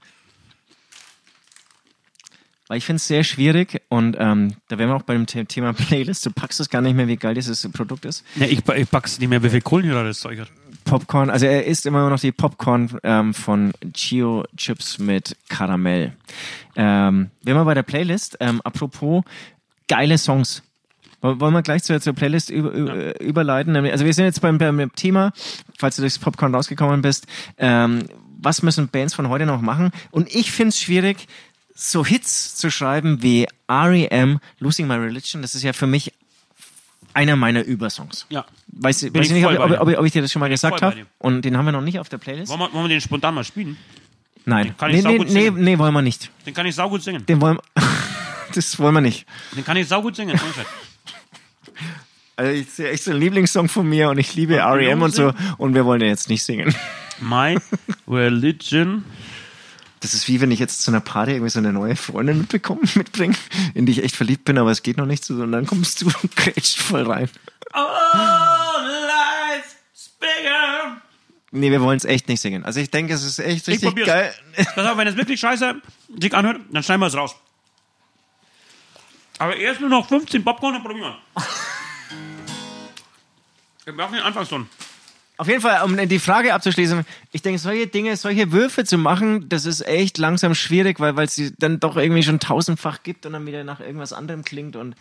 Weil 2.70 2.78
ich 2.78 2.86
finde 2.86 2.98
es 2.98 3.08
sehr 3.08 3.26
schwierig 3.26 3.82
und 3.90 4.16
ähm, 4.20 4.54
da 4.70 4.78
wären 4.78 4.90
wir 4.90 4.96
auch 4.96 5.02
beim 5.02 5.28
The 5.28 5.44
Thema 5.44 5.74
Playlist. 5.74 6.26
Du 6.26 6.32
packst 6.32 6.62
es 6.62 6.70
gar 6.70 6.82
nicht 6.82 6.96
mehr, 6.96 7.08
wie 7.10 7.18
geil 7.18 7.34
dieses 7.34 7.68
Produkt 7.74 8.06
ist. 8.06 8.24
Ja, 8.36 8.46
ich, 8.46 8.66
ich 8.66 8.90
pack's 8.90 9.20
nicht 9.20 9.28
mehr, 9.28 9.44
wie 9.44 9.50
viel 9.50 9.62
Kohlenhydrate 9.62 10.08
das 10.08 10.20
Zeug 10.22 10.40
hat. 10.40 10.50
Popcorn, 10.86 11.30
also 11.30 11.46
er 11.46 11.66
isst 11.66 11.86
immer 11.86 12.10
noch 12.10 12.20
die 12.20 12.32
Popcorn 12.32 12.90
ähm, 13.04 13.34
von 13.34 13.74
Chio 13.94 14.46
Chips 14.56 14.98
mit 14.98 15.36
Karamell. 15.50 16.14
Ähm, 16.76 17.32
wir 17.44 17.56
bei 17.66 17.74
der 17.74 17.84
Playlist, 17.84 18.38
ähm, 18.40 18.62
apropos 18.64 19.24
geile 19.88 20.18
Songs. 20.18 20.64
Woll- 21.22 21.40
Wollen 21.40 21.54
wir 21.54 21.62
gleich 21.64 21.84
zur, 21.84 22.00
zur 22.00 22.14
Playlist 22.14 22.50
über, 22.50 22.72
über, 22.72 23.20
überleiten? 23.20 23.76
Also 23.76 24.06
wir 24.06 24.14
sind 24.14 24.26
jetzt 24.26 24.42
beim, 24.42 24.58
beim 24.58 24.92
Thema, 24.96 25.34
falls 25.78 25.98
du 25.98 26.02
durchs 26.02 26.18
Popcorn 26.18 26.56
rausgekommen 26.56 27.02
bist, 27.02 27.28
ähm, 27.58 28.06
was 28.42 28.62
müssen 28.64 28.88
Bands 28.88 29.14
von 29.14 29.28
heute 29.28 29.46
noch 29.46 29.62
machen? 29.62 29.92
Und 30.12 30.34
ich 30.34 30.52
finde 30.52 30.70
es 30.70 30.80
schwierig, 30.80 31.28
so 31.80 32.06
Hits 32.06 32.56
zu 32.56 32.70
schreiben 32.70 33.22
wie 33.24 33.48
R.E.M., 33.68 34.40
Losing 34.60 34.88
My 34.88 34.96
Religion. 34.96 35.42
Das 35.42 35.56
ist 35.56 35.64
ja 35.64 35.74
für 35.74 35.88
mich 35.88 36.14
einer 37.14 37.36
meiner 37.36 37.64
Übersongs. 37.64 38.26
Ja. 38.30 38.46
Weiß, 38.68 39.04
weiß 39.04 39.12
ich 39.14 39.22
ich 39.22 39.32
nicht, 39.32 39.46
ob, 39.46 39.58
ob, 39.60 39.80
ob, 39.82 39.98
ob 39.98 40.06
ich 40.06 40.12
dir 40.12 40.22
das 40.22 40.32
schon 40.32 40.42
mal 40.42 40.50
gesagt 40.50 40.82
habe. 40.82 41.06
Und 41.18 41.44
den 41.44 41.58
haben 41.58 41.66
wir 41.66 41.72
noch 41.72 41.82
nicht 41.82 42.00
auf 42.00 42.10
der 42.10 42.18
Playlist. 42.18 42.50
Wollen 42.52 42.60
wir, 42.60 42.74
wollen 42.74 42.84
wir 42.86 42.90
den 42.90 43.02
spontan 43.02 43.34
mal 43.34 43.44
spielen? 43.44 43.78
Nein. 44.46 44.76
kann 44.78 44.90
ich 44.92 44.98
Nee, 44.98 45.02
saugut 45.04 45.28
nee, 45.30 45.46
singen. 45.46 45.64
nee, 45.64 45.78
wollen 45.78 45.94
wir 45.94 46.02
nicht. 46.02 46.32
Den 46.46 46.54
kann 46.54 46.66
ich 46.66 46.76
saugut 46.76 47.02
singen. 47.04 47.26
Den 47.26 47.40
wollen 47.42 47.58
Das 48.54 48.78
wollen 48.80 48.96
wir 48.96 49.02
nicht. 49.02 49.26
Den 49.56 49.64
kann 49.64 49.78
ich 49.78 49.88
saugut 49.88 50.16
singen. 50.16 50.40
Also 52.36 52.52
ich 52.52 52.68
ist 52.68 52.80
echt 52.80 53.04
so 53.04 53.12
ein 53.12 53.18
Lieblingssong 53.18 53.70
von 53.70 53.88
mir 53.88 54.10
und 54.10 54.18
ich 54.18 54.34
liebe 54.36 54.56
R.E.M. 54.56 55.02
und 55.02 55.14
so 55.14 55.34
und 55.58 55.76
wir 55.76 55.86
wollen 55.86 56.00
den 56.00 56.10
jetzt 56.10 56.30
nicht 56.30 56.44
singen. 56.44 56.74
My 57.20 57.58
Religion. 58.08 59.04
Das 60.02 60.14
ist 60.14 60.28
wie 60.28 60.40
wenn 60.40 60.52
ich 60.52 60.60
jetzt 60.60 60.82
zu 60.82 60.92
einer 60.92 61.02
Party 61.02 61.32
irgendwie 61.32 61.50
so 61.50 61.60
eine 61.60 61.74
neue 61.74 61.96
Freundin 61.96 62.40
mitbekomme, 62.40 62.82
mitbringe, 62.96 63.36
in 63.74 63.86
die 63.86 63.92
ich 63.94 64.04
echt 64.04 64.16
verliebt 64.16 64.46
bin, 64.46 64.58
aber 64.58 64.72
es 64.72 64.84
geht 64.84 64.98
noch 64.98 65.06
nicht 65.06 65.26
so 65.26 65.34
und 65.36 65.52
dann 65.52 65.66
kommst 65.66 66.02
du 66.02 66.12
und 66.22 66.36
grätscht 66.36 66.80
voll 66.80 67.04
rein. 67.04 67.30
All 67.72 68.84
life 68.84 69.76
bigger. 70.20 71.02
Nee, 71.52 71.72
wir 71.72 71.82
wollen 71.82 71.98
es 71.98 72.06
echt 72.06 72.28
nicht 72.28 72.42
singen. 72.42 72.64
Also 72.64 72.80
ich 72.80 72.92
denke, 72.92 73.14
es 73.14 73.24
ist 73.24 73.40
echt 73.40 73.68
richtig 73.68 73.90
probier's. 73.90 74.08
geil. 74.08 74.34
Pass 74.76 74.86
auf, 74.86 74.98
wenn 74.98 75.08
es 75.08 75.16
wirklich 75.16 75.40
scheiße 75.40 75.82
sich 76.22 76.34
anhört, 76.34 76.62
dann 76.72 76.84
schneiden 76.84 77.02
wir 77.02 77.08
es 77.08 77.16
raus. 77.16 77.36
Aber 79.40 79.56
erst 79.56 79.80
nur 79.80 79.90
noch 79.90 80.08
15 80.08 80.44
Popcorn, 80.44 80.74
dann 80.74 80.84
probieren 80.84 81.14
wir. 81.36 81.44
Wir 83.86 83.96
brauchen 83.96 84.14
den 84.14 84.22
Anfangston. 84.22 84.70
Auf 85.40 85.48
jeden 85.48 85.62
Fall, 85.62 85.84
um 85.86 85.96
die 85.96 86.20
Frage 86.20 86.54
abzuschließen, 86.54 87.06
ich 87.32 87.42
denke, 87.42 87.60
solche 87.60 87.88
Dinge, 87.88 88.18
solche 88.18 88.52
Würfe 88.52 88.84
zu 88.84 88.98
machen, 88.98 89.48
das 89.48 89.66
ist 89.66 89.88
echt 89.88 90.18
langsam 90.18 90.54
schwierig, 90.54 91.00
weil 91.00 91.18
es 91.18 91.34
sie 91.34 91.54
dann 91.58 91.80
doch 91.80 91.96
irgendwie 91.96 92.24
schon 92.24 92.42
tausendfach 92.42 93.04
gibt 93.04 93.26
und 93.26 93.32
dann 93.32 93.48
wieder 93.48 93.64
nach 93.64 93.80
irgendwas 93.80 94.12
anderem 94.12 94.44
klingt. 94.44 94.76
Und 94.76 94.96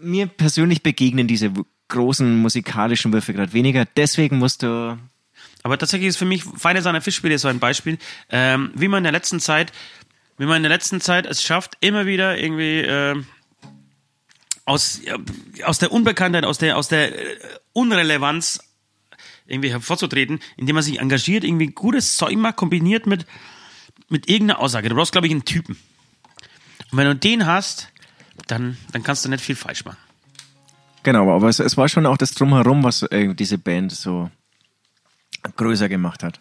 mir 0.00 0.26
persönlich 0.26 0.82
begegnen 0.82 1.28
diese 1.28 1.52
großen 1.86 2.36
musikalischen 2.36 3.12
Würfe 3.12 3.32
gerade 3.32 3.52
weniger. 3.52 3.84
Deswegen 3.96 4.38
musst 4.38 4.64
du. 4.64 4.98
Aber 5.62 5.78
tatsächlich 5.78 6.08
ist 6.08 6.16
für 6.16 6.24
mich 6.24 6.42
Feine 6.42 6.82
Sahne 6.82 7.00
Fischspiele 7.00 7.38
so 7.38 7.46
ein 7.46 7.60
Beispiel, 7.60 7.98
ähm, 8.28 8.72
wie 8.74 8.88
man 8.88 8.98
in 8.98 9.04
der 9.04 9.12
letzten 9.12 9.38
Zeit, 9.38 9.70
wie 10.36 10.46
man 10.46 10.56
in 10.56 10.62
der 10.64 10.72
letzten 10.72 11.00
Zeit 11.00 11.26
es 11.26 11.44
schafft, 11.44 11.76
immer 11.78 12.06
wieder 12.06 12.38
irgendwie 12.38 12.80
ähm, 12.80 13.26
aus, 14.64 15.00
aus 15.62 15.78
der 15.78 15.92
Unbekanntheit, 15.92 16.44
aus 16.44 16.58
der, 16.58 16.76
aus 16.76 16.88
der 16.88 17.16
äh, 17.16 17.36
Unrelevanz 17.72 18.58
irgendwie 19.52 19.70
hervorzutreten, 19.70 20.40
indem 20.56 20.74
man 20.74 20.82
sich 20.82 20.98
engagiert, 20.98 21.44
irgendwie 21.44 21.66
gutes 21.66 22.16
Zeug 22.16 22.36
macht, 22.36 22.56
kombiniert 22.56 23.06
mit, 23.06 23.26
mit 24.08 24.28
irgendeiner 24.28 24.60
Aussage. 24.60 24.88
Du 24.88 24.94
brauchst, 24.94 25.12
glaube 25.12 25.26
ich, 25.26 25.32
einen 25.32 25.44
Typen. 25.44 25.76
Und 26.90 26.98
wenn 26.98 27.06
du 27.06 27.14
den 27.14 27.46
hast, 27.46 27.88
dann, 28.46 28.78
dann 28.92 29.02
kannst 29.02 29.24
du 29.24 29.28
nicht 29.28 29.44
viel 29.44 29.56
falsch 29.56 29.84
machen. 29.84 29.98
Genau, 31.02 31.34
aber 31.34 31.48
es, 31.48 31.58
es 31.58 31.76
war 31.76 31.88
schon 31.88 32.06
auch 32.06 32.16
das 32.16 32.32
Drumherum, 32.32 32.82
was 32.82 33.02
äh, 33.02 33.34
diese 33.34 33.58
Band 33.58 33.92
so 33.92 34.30
größer 35.56 35.88
gemacht 35.88 36.22
hat. 36.22 36.40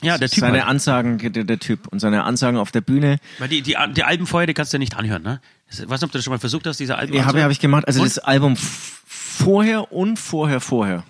Ja, 0.00 0.16
der 0.16 0.28
Typ. 0.28 0.40
seine 0.40 0.60
halt. 0.60 0.68
Ansagen, 0.68 1.18
der, 1.18 1.44
der 1.44 1.58
Typ 1.58 1.88
und 1.88 1.98
seine 1.98 2.24
Ansagen 2.24 2.58
auf 2.58 2.70
der 2.70 2.80
Bühne. 2.80 3.18
Weil 3.38 3.48
die, 3.48 3.62
die, 3.62 3.76
die 3.94 4.04
Alben 4.04 4.26
vorher, 4.26 4.46
die 4.46 4.54
kannst 4.54 4.72
du 4.72 4.78
nicht 4.78 4.96
anhören, 4.96 5.22
ne? 5.22 5.40
Ich 5.70 5.80
weiß 5.80 6.00
nicht, 6.00 6.04
ob 6.04 6.12
du 6.12 6.18
das 6.18 6.24
schon 6.24 6.32
mal 6.32 6.38
versucht 6.38 6.66
hast, 6.66 6.78
diese 6.78 6.96
Alben 6.96 7.14
Ja, 7.14 7.24
habe 7.24 7.42
hab 7.42 7.50
ich 7.50 7.60
gemacht. 7.60 7.86
Also 7.86 8.00
Und? 8.00 8.06
das 8.06 8.18
Album 8.18 8.56
vorher 8.56 9.92
und 9.92 10.18
vorher, 10.18 10.60
vorher. 10.60 11.04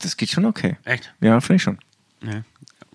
Das, 0.00 0.16
geht 0.16 0.30
schon 0.30 0.44
okay. 0.44 0.76
Echt? 0.84 1.12
Ja, 1.20 1.40
finde 1.40 1.56
ich 1.56 1.62
schon. 1.62 1.78
Nee. 2.20 2.42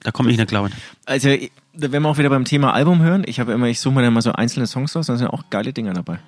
Da 0.02 0.12
komme 0.12 0.32
ich 0.32 0.38
nicht 0.38 0.49
glauben. 0.49 0.73
Also, 1.06 1.30
wenn 1.73 2.02
wir 2.02 2.10
auch 2.10 2.17
wieder 2.17 2.30
beim 2.30 2.45
Thema 2.45 2.73
Album 2.73 3.02
hören, 3.02 3.23
ich 3.25 3.39
habe 3.39 3.52
immer, 3.52 3.67
ich 3.67 3.80
suche 3.80 3.95
mir 3.95 4.02
dann 4.02 4.13
mal 4.13 4.21
so 4.21 4.32
einzelne 4.32 4.67
Songs 4.67 4.95
raus, 4.95 5.08
da 5.08 5.17
sind 5.17 5.28
auch 5.28 5.49
geile 5.49 5.73
Dinger 5.73 5.93
dabei. 5.93 6.19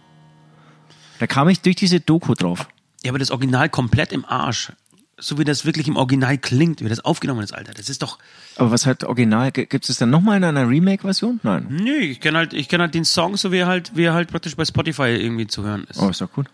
Da 1.19 1.27
kam 1.27 1.49
ich 1.49 1.61
durch 1.61 1.75
diese 1.75 1.99
Doku 1.99 2.33
drauf. 2.33 2.67
Ja, 3.03 3.11
aber 3.11 3.19
das 3.19 3.31
Original 3.31 3.69
komplett 3.69 4.11
im 4.11 4.25
Arsch. 4.25 4.71
So 5.17 5.37
wie 5.37 5.43
das 5.43 5.65
wirklich 5.65 5.87
im 5.87 5.97
Original 5.97 6.37
klingt, 6.39 6.83
wie 6.83 6.89
das 6.89 7.05
aufgenommen 7.05 7.43
ist, 7.43 7.53
Alter. 7.53 7.73
Das 7.73 7.89
ist 7.89 8.01
doch. 8.01 8.17
Aber 8.55 8.71
was 8.71 8.87
halt 8.87 9.03
original, 9.03 9.51
gibt 9.51 9.87
es 9.87 9.97
dann 9.97 10.09
nochmal 10.09 10.37
in 10.37 10.43
einer 10.43 10.67
Remake-Version? 10.67 11.39
Nein. 11.43 11.67
Nö, 11.69 11.97
ich 11.99 12.19
kenne 12.21 12.39
halt, 12.39 12.53
ich 12.53 12.67
kenn 12.69 12.81
halt 12.81 12.95
den 12.95 13.05
Song, 13.05 13.37
so 13.37 13.51
wie 13.51 13.57
er 13.57 13.67
halt, 13.67 13.95
wie 13.95 14.03
er 14.03 14.13
halt 14.13 14.31
praktisch 14.31 14.55
bei 14.55 14.65
Spotify 14.65 15.09
irgendwie 15.09 15.45
zu 15.45 15.63
hören 15.63 15.85
ist. 15.89 15.99
Oh, 15.99 16.09
ist 16.09 16.21
doch 16.21 16.31
gut. 16.31 16.47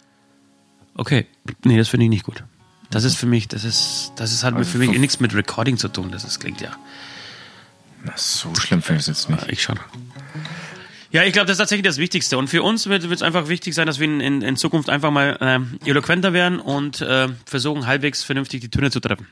Okay. 0.95 1.27
Nee, 1.63 1.77
das 1.77 1.87
finde 1.87 2.05
ich 2.05 2.09
nicht 2.09 2.25
gut. 2.25 2.43
Das 2.89 3.03
ist 3.03 3.15
für 3.15 3.25
mich, 3.25 3.47
das 3.47 3.63
ist, 3.63 4.13
das 4.15 4.31
ist 4.31 4.43
halt 4.43 4.55
Also 4.55 4.71
für 4.71 4.77
mich 4.77 4.89
vom- 4.89 4.99
nichts 4.99 5.19
mit 5.19 5.33
Recording 5.35 5.77
zu 5.77 5.87
tun. 5.89 6.09
Das 6.11 6.23
ist, 6.23 6.39
klingt 6.39 6.61
ja. 6.61 6.71
Na, 8.03 8.13
so 8.15 8.53
schlimm 8.55 8.81
finde 8.81 9.01
ich 9.01 9.07
es 9.07 9.07
jetzt 9.07 9.29
nicht. 9.29 9.41
Ja, 9.41 9.49
ich 9.49 9.61
schon. 9.61 9.79
Ja, 11.11 11.23
ich 11.23 11.33
glaube, 11.33 11.47
das 11.47 11.55
ist 11.55 11.59
tatsächlich 11.59 11.85
das 11.85 11.97
Wichtigste. 11.97 12.37
Und 12.37 12.49
für 12.49 12.63
uns 12.63 12.87
wird 12.87 13.03
es 13.03 13.21
einfach 13.21 13.47
wichtig 13.49 13.73
sein, 13.73 13.87
dass 13.87 13.99
wir 13.99 14.05
in, 14.07 14.19
in, 14.19 14.41
in 14.41 14.55
Zukunft 14.57 14.89
einfach 14.89 15.09
mal 15.11 15.37
ähm, 15.41 15.79
eloquenter 15.85 16.33
werden 16.33 16.59
und 16.59 17.01
äh, 17.01 17.27
versuchen, 17.45 17.87
halbwegs 17.87 18.23
vernünftig 18.23 18.61
die 18.61 18.69
Töne 18.69 18.91
zu 18.91 18.99
treffen. 18.99 19.27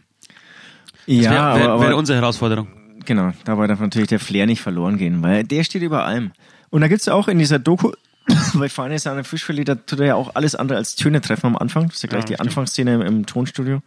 Das 1.05 1.15
Ja, 1.15 1.31
wäre 1.55 1.59
wär, 1.59 1.69
aber 1.71 1.87
wär 1.89 1.97
unsere 1.97 2.17
Herausforderung. 2.19 2.67
genau, 3.05 3.33
dabei 3.43 3.67
darf 3.67 3.79
natürlich 3.79 4.07
der 4.09 4.19
Flair 4.19 4.45
nicht 4.47 4.61
verloren 4.61 4.97
gehen, 4.97 5.21
weil 5.21 5.43
der 5.43 5.63
steht 5.63 5.81
über 5.83 6.05
allem. 6.05 6.31
Und 6.71 6.81
da 6.81 6.87
gibt's 6.87 7.07
auch 7.07 7.27
in 7.27 7.39
dieser 7.39 7.59
Doku, 7.59 7.91
bei 8.53 8.69
Feine 8.69 8.99
Sahne 8.99 9.23
Fischfilet, 9.23 9.67
da 9.67 9.75
tut 9.75 9.99
er 9.99 10.05
ja 10.07 10.15
auch 10.15 10.35
alles 10.35 10.55
andere 10.55 10.77
als 10.77 10.95
Töne 10.95 11.21
treffen 11.21 11.47
am 11.47 11.55
Anfang. 11.57 11.87
Das 11.87 11.95
ist 11.95 12.03
ja 12.03 12.09
gleich 12.09 12.23
Ja, 12.23 12.27
die 12.27 12.33
stimmt. 12.35 12.49
Anfangsszene 12.49 12.93
im, 12.95 13.01
im 13.01 13.25
Tonstudio. 13.25 13.81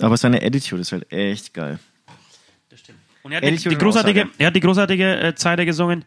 Aber 0.00 0.16
seine 0.16 0.42
Attitude 0.42 0.80
ist 0.82 0.92
halt 0.92 1.10
echt 1.12 1.54
geil. 1.54 1.78
Und 3.22 3.32
er 3.32 3.38
hat 3.38 3.44
die, 3.44 3.56
die 3.56 3.68
und 3.70 3.78
großartige, 3.80 4.28
er 4.38 4.46
hat 4.46 4.54
die 4.54 4.60
großartige 4.60 5.18
äh, 5.18 5.34
Zeile 5.34 5.66
gesungen, 5.66 6.04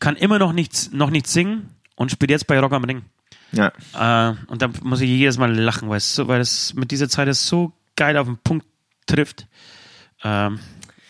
kann 0.00 0.16
immer 0.16 0.38
noch 0.38 0.52
nichts, 0.52 0.92
noch 0.92 1.08
nicht 1.08 1.26
singen 1.26 1.70
und 1.96 2.10
spielt 2.10 2.30
jetzt 2.30 2.46
bei 2.46 2.60
Rock 2.60 2.72
am 2.72 2.84
Ring. 2.84 3.02
Ja. 3.52 3.72
Äh, 3.94 4.34
und 4.48 4.60
da 4.60 4.68
muss 4.82 5.00
ich 5.00 5.08
jedes 5.08 5.38
Mal 5.38 5.50
lachen, 5.50 5.88
weil 5.88 5.96
es 5.96 6.14
so, 6.14 6.28
weil 6.28 6.42
es 6.42 6.74
mit 6.74 6.90
dieser 6.90 7.08
Zeit 7.08 7.34
so 7.34 7.72
geil 7.96 8.18
auf 8.18 8.26
den 8.26 8.36
Punkt 8.36 8.66
trifft. 9.06 9.46
Ähm, 10.22 10.60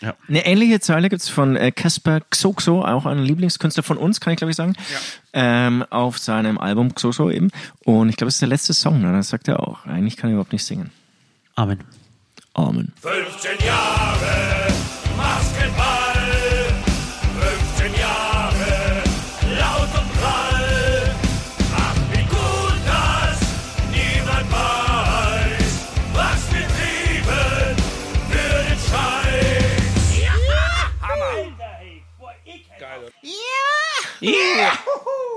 ja. 0.01 0.15
Eine 0.27 0.45
ähnliche 0.45 0.79
Zeile 0.79 1.09
gibt's 1.09 1.29
von 1.29 1.55
äh, 1.55 1.71
Casper 1.71 2.21
Xoxo, 2.29 2.83
auch 2.83 3.05
ein 3.05 3.19
Lieblingskünstler 3.19 3.83
von 3.83 3.97
uns, 3.97 4.21
kann 4.21 4.33
ich 4.33 4.37
glaube 4.37 4.51
ich 4.51 4.57
sagen, 4.57 4.75
ähm, 5.33 5.83
auf 5.89 6.17
seinem 6.17 6.57
Album 6.57 6.95
Xoxo 6.95 7.29
eben. 7.29 7.51
Und 7.83 8.09
ich 8.09 8.15
glaube, 8.15 8.29
es 8.29 8.35
ist 8.35 8.41
der 8.41 8.49
letzte 8.49 8.73
Song, 8.73 9.01
ne? 9.01 9.11
da 9.11 9.23
sagt 9.23 9.47
er 9.47 9.59
auch, 9.59 9.85
eigentlich 9.85 10.15
kann 10.15 10.29
er 10.29 10.33
überhaupt 10.33 10.53
nicht 10.53 10.63
singen. 10.65 10.91
Amen. 11.55 11.79
Amen. 12.53 12.93
15 13.01 13.65
Jahre 13.65 14.67
Basketball, 15.17 15.58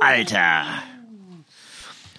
Alter! 0.00 0.64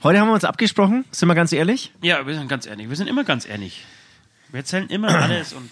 Heute 0.01 0.19
haben 0.19 0.27
wir 0.27 0.33
uns 0.33 0.45
abgesprochen, 0.45 1.03
sind 1.11 1.27
wir 1.27 1.35
ganz 1.35 1.51
ehrlich? 1.51 1.91
Ja, 2.01 2.25
wir 2.25 2.35
sind 2.35 2.47
ganz 2.47 2.65
ehrlich. 2.65 2.89
Wir 2.89 2.95
sind 2.95 3.07
immer 3.07 3.23
ganz 3.23 3.45
ehrlich. 3.47 3.83
Wir 4.49 4.59
erzählen 4.59 4.87
immer 4.87 5.09
alles 5.09 5.53
und. 5.53 5.69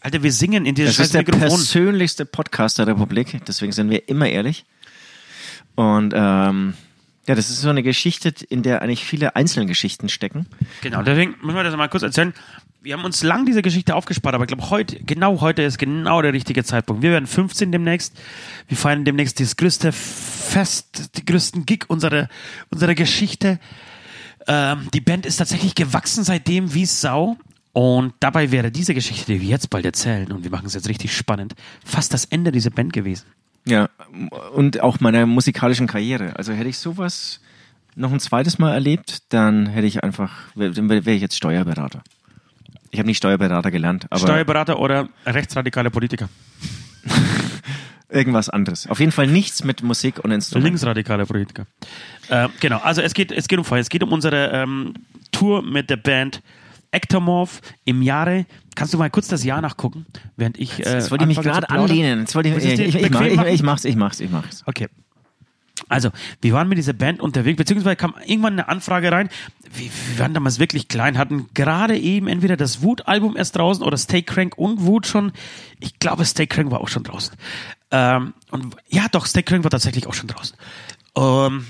Alter, 0.00 0.22
wir 0.22 0.32
singen 0.32 0.66
in 0.66 0.74
dieses 0.74 0.96
Das 0.96 1.06
ist 1.06 1.14
der 1.14 1.20
Mikrofon. 1.22 1.48
persönlichste 1.48 2.26
Podcast 2.26 2.78
der 2.78 2.86
Republik, 2.86 3.40
deswegen 3.46 3.72
sind 3.72 3.90
wir 3.90 4.08
immer 4.08 4.28
ehrlich. 4.28 4.64
Und 5.76 6.12
ähm, 6.14 6.74
ja, 7.26 7.34
das 7.34 7.48
ist 7.48 7.60
so 7.62 7.70
eine 7.70 7.82
Geschichte, 7.82 8.34
in 8.48 8.62
der 8.62 8.82
eigentlich 8.82 9.04
viele 9.04 9.34
einzelne 9.34 9.66
Geschichten 9.66 10.08
stecken. 10.08 10.46
Genau, 10.82 11.02
deswegen 11.02 11.36
müssen 11.42 11.56
wir 11.56 11.62
das 11.64 11.74
mal 11.76 11.88
kurz 11.88 12.02
erzählen. 12.02 12.34
Wir 12.84 12.92
haben 12.92 13.04
uns 13.06 13.22
lang 13.22 13.46
diese 13.46 13.62
Geschichte 13.62 13.94
aufgespart, 13.94 14.34
aber 14.34 14.44
ich 14.44 14.48
glaube, 14.48 14.68
heute, 14.68 15.02
genau 15.02 15.40
heute 15.40 15.62
ist 15.62 15.78
genau 15.78 16.20
der 16.20 16.34
richtige 16.34 16.64
Zeitpunkt. 16.64 17.02
Wir 17.02 17.12
werden 17.12 17.26
15 17.26 17.72
demnächst. 17.72 18.14
Wir 18.68 18.76
feiern 18.76 19.06
demnächst 19.06 19.40
das 19.40 19.56
größte 19.56 19.90
Fest, 19.90 21.16
die 21.16 21.24
größten 21.24 21.64
Gig 21.64 21.86
unserer, 21.88 22.28
unserer 22.68 22.94
Geschichte. 22.94 23.58
Ähm, 24.46 24.88
die 24.92 25.00
Band 25.00 25.24
ist 25.24 25.38
tatsächlich 25.38 25.74
gewachsen 25.74 26.24
seitdem 26.24 26.74
wie 26.74 26.84
Sau. 26.84 27.38
Und 27.72 28.12
dabei 28.20 28.50
wäre 28.50 28.70
diese 28.70 28.92
Geschichte, 28.92 29.32
die 29.32 29.40
wir 29.40 29.48
jetzt 29.48 29.70
bald 29.70 29.86
erzählen, 29.86 30.30
und 30.30 30.44
wir 30.44 30.50
machen 30.50 30.66
es 30.66 30.74
jetzt 30.74 30.90
richtig 30.90 31.16
spannend, 31.16 31.54
fast 31.82 32.12
das 32.12 32.26
Ende 32.26 32.52
dieser 32.52 32.68
Band 32.68 32.92
gewesen. 32.92 33.24
Ja, 33.64 33.88
und 34.52 34.82
auch 34.82 35.00
meiner 35.00 35.24
musikalischen 35.24 35.86
Karriere. 35.86 36.36
Also 36.36 36.52
hätte 36.52 36.68
ich 36.68 36.76
sowas 36.76 37.40
noch 37.96 38.12
ein 38.12 38.20
zweites 38.20 38.58
Mal 38.58 38.74
erlebt, 38.74 39.22
dann 39.30 39.68
hätte 39.68 39.86
ich 39.86 40.04
einfach, 40.04 40.32
dann 40.54 40.90
wäre 40.90 41.12
ich 41.12 41.22
jetzt 41.22 41.36
Steuerberater. 41.36 42.02
Ich 42.94 43.00
habe 43.00 43.08
nicht 43.08 43.16
Steuerberater 43.16 43.72
gelernt, 43.72 44.06
aber 44.08 44.20
Steuerberater 44.20 44.78
oder 44.78 45.08
rechtsradikale 45.26 45.90
Politiker. 45.90 46.28
irgendwas 48.08 48.48
anderes. 48.48 48.86
Auf 48.86 49.00
jeden 49.00 49.10
Fall 49.10 49.26
nichts 49.26 49.64
mit 49.64 49.82
Musik 49.82 50.22
und 50.22 50.30
Instrumenten. 50.30 50.74
Linksradikale 50.74 51.26
Politiker. 51.26 51.66
Äh, 52.28 52.48
genau, 52.60 52.78
also 52.78 53.02
es 53.02 53.12
geht, 53.12 53.32
es 53.32 53.48
geht 53.48 53.58
um. 53.58 53.64
Es 53.76 53.88
geht 53.88 54.04
um 54.04 54.12
unsere 54.12 54.52
ähm, 54.52 54.94
Tour 55.32 55.62
mit 55.62 55.90
der 55.90 55.96
Band 55.96 56.40
Ectomorph 56.92 57.62
im 57.84 58.00
Jahre. 58.00 58.46
Kannst 58.76 58.94
du 58.94 58.98
mal 58.98 59.10
kurz 59.10 59.26
das 59.26 59.42
Jahr 59.42 59.60
nachgucken, 59.60 60.06
während 60.36 60.56
ich. 60.56 60.78
Äh, 60.78 60.94
Jetzt 60.94 61.10
wollte 61.10 61.24
ich 61.24 61.36
mich 61.36 61.40
gerade 61.40 61.68
anlehnen. 61.70 62.20
Jetzt 62.20 62.36
wollte 62.36 62.50
ich, 62.50 62.64
ich 62.64 62.78
ich, 62.78 63.02
ich 63.02 63.62
mach's, 63.64 63.84
ich 63.84 63.96
mach's, 63.96 64.20
ich 64.20 64.30
mach's. 64.30 64.62
Okay. 64.66 64.86
Also, 65.88 66.10
wir 66.40 66.52
waren 66.52 66.68
mit 66.68 66.78
dieser 66.78 66.92
Band 66.92 67.20
unterwegs, 67.20 67.58
beziehungsweise 67.58 67.96
kam 67.96 68.14
irgendwann 68.26 68.54
eine 68.54 68.68
Anfrage 68.68 69.12
rein. 69.12 69.28
Wir, 69.72 69.90
wir 70.08 70.18
waren 70.18 70.34
damals 70.34 70.58
wirklich 70.58 70.88
klein, 70.88 71.18
hatten 71.18 71.48
gerade 71.54 71.98
eben 71.98 72.26
entweder 72.28 72.56
das 72.56 72.82
Wut-Album 72.82 73.36
erst 73.36 73.56
draußen 73.56 73.84
oder 73.84 73.96
Stay 73.96 74.22
Crank 74.22 74.56
und 74.56 74.82
Wut 74.82 75.06
schon. 75.06 75.32
Ich 75.80 75.98
glaube, 75.98 76.24
Stay 76.24 76.46
Crank 76.46 76.70
war 76.70 76.80
auch 76.80 76.88
schon 76.88 77.04
draußen. 77.04 77.34
Ähm, 77.90 78.34
und 78.50 78.76
ja, 78.88 79.06
doch, 79.10 79.26
Stay 79.26 79.42
Crank 79.42 79.64
war 79.64 79.70
tatsächlich 79.70 80.06
auch 80.06 80.14
schon 80.14 80.28
draußen. 80.28 80.56
Ähm, 81.16 81.66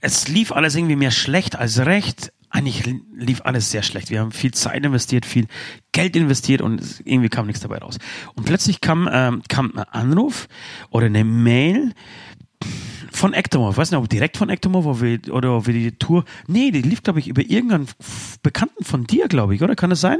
es 0.00 0.28
lief 0.28 0.52
alles 0.52 0.74
irgendwie 0.74 0.96
mehr 0.96 1.10
schlecht 1.10 1.56
als 1.56 1.78
recht. 1.78 2.32
Eigentlich 2.50 2.86
li- 2.86 3.02
lief 3.16 3.40
alles 3.42 3.70
sehr 3.72 3.82
schlecht. 3.82 4.10
Wir 4.10 4.20
haben 4.20 4.30
viel 4.30 4.52
Zeit 4.52 4.84
investiert, 4.84 5.26
viel 5.26 5.46
Geld 5.90 6.14
investiert 6.14 6.60
und 6.60 7.00
irgendwie 7.04 7.28
kam 7.28 7.46
nichts 7.46 7.62
dabei 7.62 7.78
raus. 7.78 7.98
Und 8.34 8.44
plötzlich 8.44 8.80
kam, 8.80 9.08
ähm, 9.10 9.42
kam 9.48 9.72
ein 9.74 9.84
Anruf 9.84 10.46
oder 10.90 11.06
eine 11.06 11.24
Mail 11.24 11.94
von 13.12 13.32
Ectomorph. 13.32 13.74
Ich 13.74 13.78
weiß 13.78 13.90
nicht, 13.90 13.98
ob 13.98 14.08
direkt 14.08 14.36
von 14.36 14.48
Ectomorph 14.48 14.86
oder 14.86 15.00
wie, 15.00 15.30
oder 15.30 15.56
ob 15.56 15.66
wir 15.66 15.74
die 15.74 15.92
Tour. 15.92 16.24
Nee, 16.46 16.70
die 16.70 16.82
lief, 16.82 17.02
glaube 17.02 17.20
ich, 17.20 17.28
über 17.28 17.42
irgendeinen 17.42 17.88
Bekannten 18.42 18.84
von 18.84 19.06
dir, 19.06 19.28
glaube 19.28 19.54
ich, 19.54 19.62
oder? 19.62 19.76
Kann 19.76 19.90
das 19.90 20.00
sein? 20.00 20.18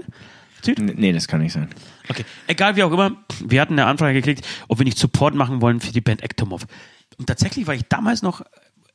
Nee, 0.78 1.12
das 1.12 1.28
kann 1.28 1.40
nicht 1.40 1.52
sein. 1.52 1.68
Okay, 2.08 2.24
egal 2.46 2.76
wie 2.76 2.82
auch 2.82 2.92
immer, 2.92 3.12
wir 3.44 3.60
hatten 3.60 3.74
eine 3.74 3.86
Anfrage 3.86 4.14
gekriegt, 4.14 4.46
ob 4.68 4.78
wir 4.78 4.84
nicht 4.84 4.98
Support 4.98 5.34
machen 5.34 5.60
wollen 5.60 5.80
für 5.80 5.92
die 5.92 6.00
Band 6.00 6.22
Ectomorph. 6.22 6.66
Und 7.18 7.26
tatsächlich 7.26 7.66
war 7.66 7.74
ich 7.74 7.82
damals 7.88 8.22
noch 8.22 8.42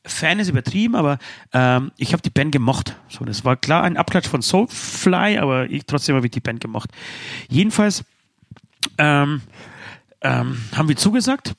Fan 0.05 0.39
ist 0.39 0.49
übertrieben, 0.49 0.95
aber 0.95 1.19
ähm, 1.53 1.91
ich 1.97 2.13
habe 2.13 2.21
die 2.21 2.29
Band 2.29 2.51
gemocht. 2.51 2.95
So, 3.09 3.25
das 3.25 3.43
war 3.43 3.57
klar 3.57 3.83
ein 3.83 3.97
Abklatsch 3.97 4.27
von 4.27 4.41
Soulfly, 4.41 5.37
aber 5.37 5.69
ich 5.69 5.85
trotzdem 5.85 6.15
habe 6.15 6.25
ich 6.25 6.31
die 6.31 6.39
Band 6.39 6.61
gemocht. 6.61 6.89
Jedenfalls 7.49 8.05
ähm, 8.97 9.41
ähm, 10.21 10.57
haben 10.75 10.87
wir 10.87 10.95
zugesagt. 10.95 11.53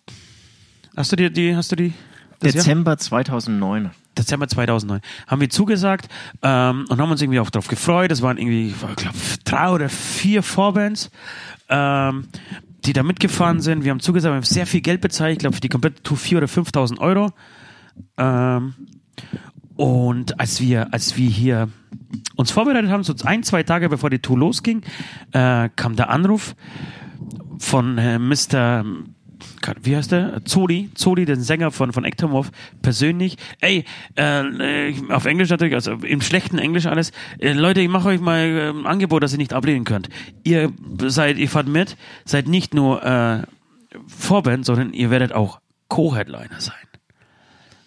Hast 0.96 1.12
du 1.12 1.16
dir 1.16 1.30
die, 1.30 1.54
hast 1.54 1.72
du 1.72 1.76
die? 1.76 1.92
das 2.40 2.54
Jahr? 2.54 2.64
Dezember 2.64 2.98
2009. 2.98 3.90
Dezember 4.18 4.48
2009 4.48 5.00
haben 5.26 5.40
wir 5.40 5.50
zugesagt 5.50 6.08
ähm, 6.42 6.84
und 6.88 7.00
haben 7.00 7.10
uns 7.10 7.22
irgendwie 7.22 7.40
auch 7.40 7.50
darauf 7.50 7.68
gefreut. 7.68 8.10
Es 8.10 8.22
waren 8.22 8.38
irgendwie, 8.38 8.68
ich 8.68 8.96
glaube, 8.96 9.16
drei 9.44 9.70
oder 9.70 9.88
vier 9.88 10.42
Vorbands, 10.42 11.10
ähm, 11.68 12.26
die 12.84 12.92
da 12.92 13.02
mitgefahren 13.02 13.60
sind. 13.60 13.84
Wir 13.84 13.92
haben 13.92 14.00
zugesagt, 14.00 14.32
wir 14.32 14.36
haben 14.36 14.44
sehr 14.44 14.66
viel 14.66 14.80
Geld 14.80 15.00
bezahlt. 15.00 15.32
Ich 15.32 15.38
glaube, 15.38 15.54
für 15.54 15.60
die 15.60 15.68
komplette 15.68 16.02
Tour 16.02 16.16
4.000 16.18 16.36
oder 16.36 16.46
5.000 16.46 16.98
Euro. 16.98 17.30
Ähm, 18.16 18.74
und 19.76 20.40
als 20.40 20.60
wir, 20.60 20.92
als 20.92 21.16
wir 21.16 21.28
hier 21.28 21.68
uns 22.36 22.50
vorbereitet 22.50 22.90
haben, 22.90 23.04
so 23.04 23.14
ein, 23.24 23.42
zwei 23.42 23.62
Tage 23.62 23.88
bevor 23.88 24.10
die 24.10 24.18
Tour 24.18 24.38
losging, 24.38 24.82
äh, 25.32 25.68
kam 25.76 25.96
der 25.96 26.10
Anruf 26.10 26.54
von 27.58 27.96
äh, 27.96 28.18
Mr. 28.18 28.84
Wie 29.82 29.96
heißt 29.96 30.12
der? 30.12 30.44
Zoli, 30.44 30.90
Zoli, 30.94 31.24
den 31.24 31.40
Sänger 31.40 31.70
von, 31.70 31.92
von 31.92 32.04
Ectomorph, 32.04 32.50
persönlich. 32.82 33.36
Ey, 33.60 33.84
äh, 34.16 34.94
auf 35.10 35.24
Englisch 35.24 35.50
natürlich, 35.50 35.74
also 35.74 35.92
im 35.92 36.20
schlechten 36.20 36.58
Englisch 36.58 36.86
alles. 36.86 37.12
Äh, 37.38 37.52
Leute, 37.52 37.80
ich 37.80 37.88
mache 37.88 38.08
euch 38.08 38.20
mal 38.20 38.72
ein 38.74 38.86
Angebot, 38.86 39.22
das 39.22 39.32
ihr 39.32 39.38
nicht 39.38 39.52
ablehnen 39.52 39.84
könnt. 39.84 40.08
Ihr 40.44 40.72
seid, 41.06 41.38
ihr 41.38 41.48
fahrt 41.48 41.68
mit, 41.68 41.96
seid 42.24 42.48
nicht 42.48 42.74
nur 42.74 43.04
äh, 43.04 43.42
Vorband, 44.06 44.64
sondern 44.64 44.92
ihr 44.92 45.10
werdet 45.10 45.32
auch 45.32 45.60
Co-Headliner 45.88 46.60
sein. 46.60 46.74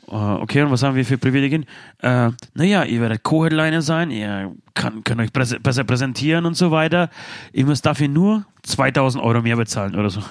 Äh, 0.10 0.16
Okay, 0.16 0.62
und 0.62 0.72
was 0.72 0.84
haben 0.84 0.95
wir 0.95 1.06
für 1.06 1.18
Privilegien? 1.18 1.66
Äh, 1.99 2.30
naja, 2.54 2.84
ihr 2.84 3.01
werdet 3.01 3.24
Co-Headliner 3.24 3.82
sein, 3.82 4.12
ihr 4.12 4.54
kann, 4.76 5.04
könnt 5.04 5.22
euch 5.22 5.32
besser 5.34 5.84
präsentieren 5.84 6.45
und 6.45 6.56
so 6.56 6.72
weiter. 6.72 7.10
Ihr 7.51 7.66
müsst 7.66 7.86
dafür 7.86 8.08
nur 8.08 8.45
2000 8.64 9.24
Euro 9.24 9.41
mehr 9.41 9.56
bezahlen 9.56 9.95
oder 9.95 10.10
so. 10.10 10.22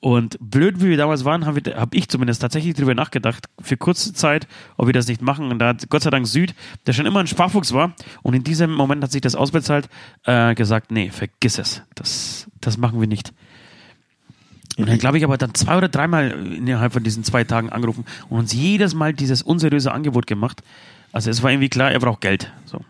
Und 0.00 0.36
blöd 0.40 0.80
wie 0.80 0.90
wir 0.90 0.96
damals 0.96 1.24
waren, 1.24 1.46
habe 1.46 1.60
hab 1.74 1.94
ich 1.94 2.08
zumindest 2.08 2.42
tatsächlich 2.42 2.74
drüber 2.74 2.94
nachgedacht, 2.94 3.46
für 3.60 3.76
kurze 3.76 4.12
Zeit, 4.12 4.46
ob 4.76 4.86
wir 4.86 4.92
das 4.92 5.08
nicht 5.08 5.22
machen. 5.22 5.50
Und 5.50 5.58
da 5.58 5.68
hat 5.68 5.88
Gott 5.88 6.02
sei 6.02 6.10
Dank 6.10 6.26
Süd, 6.26 6.54
der 6.86 6.92
schon 6.92 7.06
immer 7.06 7.20
ein 7.20 7.26
Sparfuchs 7.26 7.72
war, 7.72 7.94
und 8.22 8.34
in 8.34 8.44
diesem 8.44 8.72
Moment 8.72 9.02
hat 9.02 9.12
sich 9.12 9.20
das 9.20 9.34
ausbezahlt, 9.34 9.88
äh, 10.24 10.54
gesagt, 10.54 10.90
nee, 10.90 11.10
vergiss 11.10 11.58
es. 11.58 11.82
Das, 11.94 12.46
das 12.60 12.76
machen 12.76 13.00
wir 13.00 13.08
nicht. 13.08 13.32
Und 14.76 14.88
dann 14.88 14.98
glaube 14.98 15.16
ich 15.16 15.24
aber 15.24 15.38
dann 15.38 15.54
zwei 15.54 15.78
oder 15.78 15.88
dreimal 15.88 16.30
innerhalb 16.30 16.92
von 16.92 17.02
diesen 17.02 17.24
zwei 17.24 17.44
Tagen 17.44 17.70
angerufen 17.70 18.04
und 18.28 18.40
uns 18.40 18.52
jedes 18.52 18.94
Mal 18.94 19.14
dieses 19.14 19.42
unseriöse 19.42 19.90
Angebot 19.90 20.26
gemacht. 20.26 20.62
Also 21.12 21.30
es 21.30 21.42
war 21.42 21.50
irgendwie 21.50 21.70
klar, 21.70 21.90
er 21.90 22.00
braucht 22.00 22.20
Geld. 22.20 22.52
So. 22.66 22.82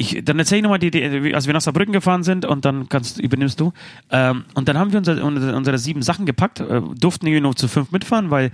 Ich, 0.00 0.24
dann 0.24 0.38
erzähle 0.38 0.58
ich 0.58 0.62
nochmal, 0.62 0.78
die, 0.78 0.92
die, 0.92 1.34
als 1.34 1.46
wir 1.46 1.54
nach 1.54 1.60
Saarbrücken 1.60 1.92
gefahren 1.92 2.22
sind 2.22 2.44
und 2.44 2.64
dann 2.64 2.88
kannst, 2.88 3.18
übernimmst 3.18 3.58
du. 3.58 3.72
Ähm, 4.10 4.44
und 4.54 4.68
dann 4.68 4.78
haben 4.78 4.92
wir 4.92 4.98
unsere, 4.98 5.24
unsere, 5.24 5.56
unsere 5.56 5.76
sieben 5.76 6.02
Sachen 6.02 6.24
gepackt, 6.24 6.60
äh, 6.60 6.80
durften 6.96 7.26
irgendwie 7.26 7.40
nur 7.40 7.56
zu 7.56 7.66
fünf 7.66 7.90
mitfahren, 7.90 8.30
weil 8.30 8.52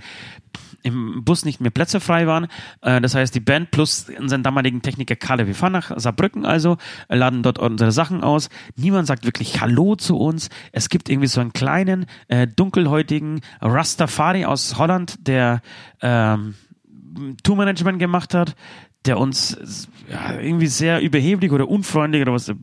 im 0.81 1.23
Bus 1.23 1.45
nicht 1.45 1.61
mehr 1.61 1.71
Plätze 1.71 1.99
frei 1.99 2.25
waren. 2.25 2.47
Äh, 2.81 2.99
das 2.99 3.13
heißt, 3.13 3.33
die 3.35 3.39
Band 3.39 3.69
plus 3.71 4.07
unseren 4.19 4.41
damaligen 4.41 4.81
Techniker 4.81 5.15
Kalle. 5.15 5.45
Wir 5.45 5.55
fahren 5.55 5.73
nach 5.73 5.91
Saarbrücken 5.95 6.45
also, 6.45 6.77
äh, 7.09 7.15
laden 7.15 7.43
dort 7.43 7.59
unsere 7.59 7.91
Sachen 7.91 8.23
aus. 8.23 8.49
Niemand 8.75 9.07
sagt 9.07 9.25
wirklich 9.25 9.61
Hallo 9.61 9.95
zu 9.95 10.17
uns. 10.17 10.49
Es 10.71 10.89
gibt 10.89 11.09
irgendwie 11.09 11.27
so 11.27 11.41
einen 11.41 11.53
kleinen, 11.53 12.07
äh, 12.27 12.47
dunkelhäutigen 12.47 13.41
Rastafari 13.61 14.45
aus 14.45 14.77
Holland, 14.77 15.27
der 15.27 15.61
ähm, 16.01 16.55
Tourmanagement 17.43 17.99
gemacht 17.99 18.33
hat, 18.33 18.55
der 19.05 19.19
uns 19.19 19.87
ja, 20.09 20.39
irgendwie 20.39 20.67
sehr 20.67 21.01
überheblich 21.01 21.51
oder 21.51 21.67
unfreundlich 21.67 22.21
oder 22.21 22.33
was 22.33 22.49
äh, 22.49 22.55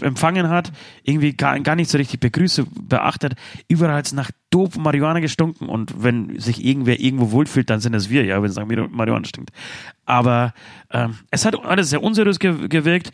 empfangen 0.00 0.48
hat, 0.48 0.72
irgendwie 1.02 1.34
gar, 1.34 1.60
gar 1.60 1.76
nicht 1.76 1.90
so 1.90 1.98
richtig 1.98 2.20
begrüße, 2.20 2.66
beachtet. 2.82 3.34
Überall 3.68 3.94
hat 3.94 4.12
nach 4.12 4.30
Dope 4.50 4.80
Marihuana 4.80 5.20
gestunken 5.20 5.68
und 5.68 6.02
wenn 6.02 6.38
sich 6.40 6.64
irgendwer 6.64 7.00
irgendwo 7.00 7.32
wohlfühlt, 7.32 7.68
dann 7.68 7.80
sind 7.80 7.94
es 7.94 8.08
wir, 8.08 8.24
ja, 8.24 8.42
wenn 8.42 8.50
es 8.50 8.56
nach 8.56 8.64
Mari- 8.66 8.88
Marihuana 8.88 9.26
stinkt. 9.26 9.50
Aber 10.06 10.54
ähm, 10.90 11.16
es 11.30 11.44
hat 11.44 11.54
alles 11.64 11.90
sehr 11.90 12.02
unseriös 12.02 12.38
ge 12.38 12.68
gewirkt. 12.68 13.10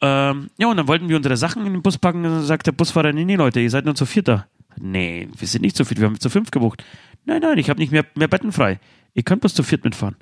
Ähm, 0.00 0.50
ja, 0.58 0.66
und 0.66 0.76
dann 0.76 0.88
wollten 0.88 1.08
wir 1.08 1.16
unsere 1.16 1.36
Sachen 1.36 1.64
in 1.64 1.72
den 1.72 1.82
Bus 1.82 1.98
packen 1.98 2.18
und 2.18 2.32
dann 2.32 2.42
sagt 2.42 2.66
der 2.66 2.72
Busfahrer, 2.72 3.12
nee, 3.12 3.24
nee, 3.24 3.36
Leute, 3.36 3.60
ihr 3.60 3.70
seid 3.70 3.84
nur 3.84 3.94
zu 3.94 4.06
vierter. 4.06 4.48
Nee, 4.80 5.28
wir 5.38 5.46
sind 5.46 5.62
nicht 5.62 5.76
zu 5.76 5.84
viert, 5.84 6.00
wir 6.00 6.06
haben 6.06 6.18
zu 6.18 6.30
fünf 6.30 6.50
gebucht. 6.50 6.82
Nein, 7.26 7.42
nein, 7.42 7.58
ich 7.58 7.70
habe 7.70 7.78
nicht 7.78 7.92
mehr, 7.92 8.04
mehr 8.16 8.26
Betten 8.26 8.50
frei. 8.50 8.80
Ihr 9.14 9.22
könnt 9.22 9.42
bloß 9.42 9.54
zu 9.54 9.62
viert 9.62 9.84
mitfahren. 9.84 10.16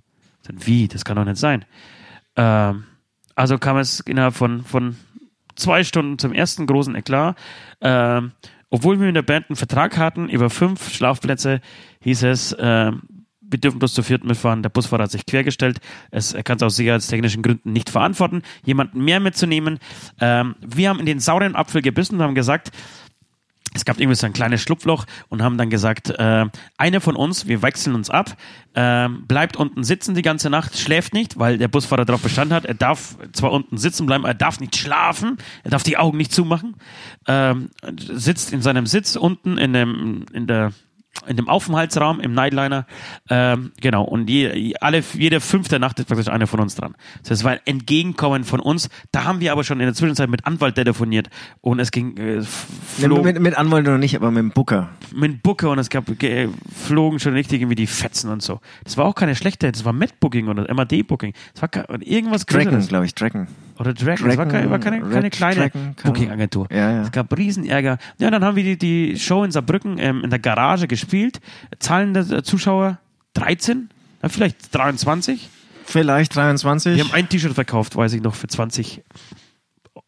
Dann, 0.45 0.67
wie? 0.67 0.89
Das 0.89 1.05
kann 1.05 1.17
doch 1.17 1.25
nicht 1.25 1.37
sein. 1.37 1.65
Ähm, 2.37 2.85
also 3.35 3.59
kam 3.59 3.77
es 3.77 4.01
innerhalb 4.01 4.35
von, 4.35 4.65
von 4.65 4.97
zwei 5.57 5.85
Stunden 5.85 6.19
zum 6.19 6.33
ersten 6.33 6.67
großen 6.67 6.95
Eklat. 6.95 7.37
Ähm, 7.81 8.33
obwohl 8.71 9.01
wir 9.01 9.09
in 9.09 9.15
der 9.15 9.23
Band 9.23 9.47
einen 9.49 9.57
Vertrag 9.57 9.99
hatten 9.99 10.29
über 10.29 10.49
fünf 10.49 10.93
Schlafplätze, 10.93 11.61
hieß 12.03 12.23
es, 12.25 12.57
ähm, 12.59 13.03
wir 13.41 13.59
dürfen 13.59 13.81
bloß 13.81 13.95
zu 13.95 14.03
viert 14.03 14.25
mitfahren. 14.25 14.63
Der 14.63 14.71
Busfahrer 14.71 15.05
hat 15.05 15.11
sich 15.11 15.27
quergestellt. 15.27 15.81
Es, 16.11 16.33
er 16.33 16.45
kann 16.45 16.57
es 16.57 16.63
aus 16.63 16.77
sicherheitstechnischen 16.77 17.43
Gründen 17.43 17.73
nicht 17.73 17.91
verantworten, 17.91 18.43
jemanden 18.65 19.05
mehr 19.05 19.19
mitzunehmen. 19.19 19.79
Ähm, 20.21 20.55
wir 20.61 20.89
haben 20.89 21.01
in 21.01 21.07
den 21.07 21.19
sauren 21.19 21.57
Apfel 21.57 21.83
gebissen 21.83 22.17
und 22.17 22.23
haben 22.23 22.37
gesagt, 22.37 22.71
es 23.75 23.85
gab 23.85 24.01
irgendwie 24.01 24.17
so 24.17 24.27
ein 24.27 24.33
kleines 24.33 24.61
Schlupfloch 24.63 25.07
und 25.29 25.43
haben 25.43 25.57
dann 25.57 25.71
gesagt, 25.71 26.11
äh, 26.11 26.47
einer 26.77 27.01
von 27.01 27.17
uns, 27.17 27.47
wir 27.47 27.63
wechseln 27.63 27.95
uns 27.95 28.11
ab, 28.11 28.37
äh, 28.75 29.09
bleibt 29.09 29.57
unten 29.57 29.85
sitzen 29.85 30.15
die 30.15 30.23
ganze 30.23 30.51
Nacht, 30.51 30.79
schläft 30.79 31.15
nicht, 31.15 31.39
weil 31.39 31.59
der 31.59 31.69
Busfahrer 31.69 32.05
darauf 32.05 32.23
bestanden 32.23 32.55
hat, 32.55 32.65
er 32.65 32.75
darf 32.75 33.17
zwar 33.33 33.53
unten 33.53 33.79
sitzen 33.79 34.07
bleiben, 34.07 34.25
er 34.25 34.35
darf 34.35 34.61
nicht 34.61 34.77
schlafen, 34.77 35.39
er 35.63 35.71
darf 35.71 35.83
die 35.83 35.97
Augen 35.97 36.19
nicht 36.19 36.33
zumachen, 36.33 36.77
ähm, 37.29 37.71
sitzt 37.97 38.53
in 38.53 38.63
seinem 38.63 38.87
Sitz 38.87 39.17
unten 39.17 39.57
in, 39.59 39.73
dem, 39.73 40.27
in 40.33 40.47
der 40.47 40.73
in 41.27 41.37
dem 41.37 41.49
Aufenthaltsraum 41.49 42.21
im 42.21 42.33
Nightliner. 42.33 42.87
Ähm, 43.29 43.73
genau. 43.81 44.05
Und 44.05 44.31
je, 44.31 44.75
alle, 44.81 45.03
jede 45.15 45.41
fünfte 45.41 45.79
Nacht 45.79 45.99
ist 45.99 46.07
praktisch 46.07 46.29
einer 46.29 46.47
von 46.47 46.61
uns 46.61 46.77
dran. 46.77 46.95
Das 47.23 47.31
heißt, 47.31 47.41
es 47.41 47.45
war 47.45 47.53
ein 47.53 47.59
Entgegenkommen 47.67 48.45
von 48.45 48.61
uns. 48.61 48.89
Da 49.13 49.25
haben 49.25 49.41
wir 49.41 49.53
aber 49.53 49.65
schon 49.65 49.81
in 49.81 49.87
der 49.87 49.95
Zwischenzeit 49.95 50.31
mit 50.31 50.47
Anwalt 50.47 50.77
telefoniert 50.77 51.29
und 51.61 51.79
es 51.81 51.91
ging 51.91 52.17
äh, 52.17 52.41
flog, 52.43 53.25
Mit, 53.25 53.39
mit 53.41 53.57
Anwalt 53.59 53.85
noch 53.87 53.99
nicht, 53.99 54.15
aber 54.17 54.31
mit 54.31 54.39
dem 54.39 54.51
Booker. 54.51 54.89
mit 55.15 55.43
Booker 55.43 55.71
und 55.71 55.79
es 55.79 55.91
gab 55.91 56.07
ge- 56.19 56.49
flogen 56.75 57.19
schon 57.19 57.35
richtig 57.35 57.61
irgendwie 57.61 57.75
die 57.75 57.87
Fetzen 57.89 58.31
und 58.31 58.41
so. 58.41 58.61
Das 58.85 58.97
war 58.97 59.05
auch 59.05 59.15
keine 59.15 59.35
schlechte, 59.35 59.71
das 59.71 59.85
war 59.85 59.93
Met 59.93 60.21
Booking 60.21 60.49
oder 60.49 60.73
MAD 60.73 61.03
Booking. 61.07 61.35
Das 61.53 61.63
war 61.63 61.69
ke- 61.69 61.87
irgendwas 62.01 62.47
Dragon, 62.47 62.87
glaube 62.87 63.05
ich, 63.05 63.15
Dragon. 63.15 63.47
Oder 63.79 63.95
Dragon. 63.95 64.29
das 64.29 64.37
war 64.37 64.47
keine, 64.47 64.71
war 64.71 64.79
keine, 64.79 65.01
keine 65.01 65.31
kleine 65.31 65.71
Dragon, 65.71 65.95
Booking-Agentur. 66.05 66.69
Ja, 66.71 66.93
ja. 66.93 67.03
Es 67.03 67.13
gab 67.13 67.35
Riesenärger. 67.37 67.97
Ja, 68.19 68.31
dann 68.31 68.45
haben 68.45 68.55
wir 68.57 68.63
die, 68.63 68.77
die 68.77 69.19
Show 69.19 69.43
in 69.43 69.51
Saarbrücken 69.51 69.97
ähm, 69.99 70.23
in 70.23 70.29
der 70.31 70.39
Garage 70.39 70.87
gespielt. 70.87 71.00
Zahlen 71.79 72.15
der 72.15 72.45
Zuschauer 72.45 72.99
13, 73.35 73.89
ja, 74.23 74.29
vielleicht 74.29 74.75
23. 74.75 75.49
Vielleicht 75.85 76.37
23. 76.37 76.97
Wir 76.97 77.05
haben 77.05 77.13
ein 77.13 77.29
T-Shirt 77.29 77.55
verkauft, 77.55 77.97
weiß 77.97 78.13
ich 78.13 78.23
noch, 78.23 78.35
für 78.35 78.47
20 78.47 79.03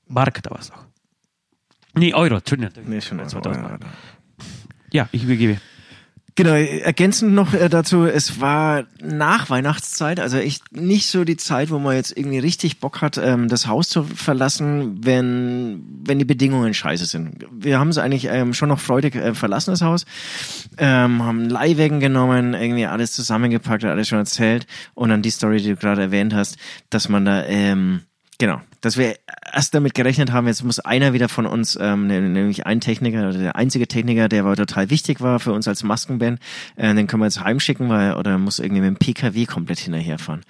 Mark, 0.07 0.43
da 0.43 0.51
war 0.51 0.61
es 0.61 0.71
noch. 0.71 0.85
Nee, 1.95 2.15
Euro, 2.15 2.37
Entschuldigung. 2.37 2.73
nee, 2.87 3.01
schon 3.01 3.19
2000 3.19 3.65
Euro, 3.65 3.75
ja. 3.75 3.79
Ja, 4.93 5.09
ich 5.13 5.25
übergebe. 5.25 5.61
Genau, 6.35 6.55
ergänzend 6.55 7.35
noch 7.35 7.53
äh, 7.53 7.69
dazu, 7.69 8.05
es 8.05 8.41
war 8.41 8.85
nach 9.03 9.51
Weihnachtszeit, 9.51 10.19
also 10.19 10.39
echt 10.39 10.73
nicht 10.73 11.09
so 11.09 11.25
die 11.25 11.37
Zeit, 11.37 11.71
wo 11.71 11.79
man 11.79 11.95
jetzt 11.95 12.17
irgendwie 12.17 12.39
richtig 12.39 12.81
Bock 12.81 13.03
hat, 13.03 13.19
ähm, 13.19 13.49
das 13.49 13.67
Haus 13.67 13.91
zu 13.91 14.05
verlassen, 14.05 15.05
wenn, 15.05 15.83
wenn 16.07 16.19
die 16.19 16.25
Bedingungen 16.25 16.73
scheiße 16.73 17.05
sind. 17.05 17.45
Wir 17.53 17.79
haben 17.79 17.89
es 17.89 17.99
eigentlich 17.99 18.29
ähm, 18.31 18.55
schon 18.55 18.71
noch 18.71 18.81
freudig 18.81 19.15
äh, 19.15 19.35
verlassen, 19.35 19.73
das 19.73 19.83
Haus, 19.83 20.07
ähm, 20.79 21.23
haben 21.23 21.51
Leihwägen 21.51 22.01
genommen, 22.01 22.55
irgendwie 22.55 22.87
alles 22.87 23.13
zusammengepackt, 23.13 23.85
alles 23.85 24.09
schon 24.09 24.19
erzählt 24.19 24.67
und 24.95 25.11
dann 25.11 25.21
die 25.21 25.31
Story, 25.31 25.59
die 25.59 25.71
du 25.71 25.77
gerade 25.77 26.01
erwähnt 26.01 26.35
hast, 26.35 26.57
dass 26.89 27.11
man 27.11 27.27
da, 27.27 27.45
ähm, 27.45 28.01
genau, 28.43 28.61
dass 28.81 28.97
wir 28.97 29.15
erst 29.53 29.73
damit 29.73 29.95
gerechnet 29.95 30.33
haben, 30.33 30.49
jetzt 30.49 30.65
muss 30.65 30.81
einer 30.81 31.13
wieder 31.13 31.29
von 31.29 31.47
uns, 31.47 31.79
ähm, 31.81 32.09
nämlich 32.09 32.67
ein 32.67 32.81
Techniker, 32.81 33.29
oder 33.29 33.39
der 33.39 33.55
einzige 33.55 33.87
Techniker, 33.87 34.29
der 34.29 34.43
aber 34.43 34.57
total 34.57 34.91
wichtig 34.91 35.21
war 35.21 35.39
für 35.39 35.53
uns 35.53 35.69
als 35.69 35.85
Maskenband, 35.85 36.41
äh, 36.75 36.93
den 36.93 37.07
können 37.07 37.21
wir 37.23 37.27
jetzt 37.27 37.41
heimschicken, 37.43 37.89
weil, 37.89 38.15
oder 38.15 38.39
muss 38.39 38.59
irgendwie 38.59 38.81
mit 38.83 38.89
dem 38.91 38.97
PKW 38.97 39.47
komplett 39.47 39.79
hinterherfahren. 39.79 40.43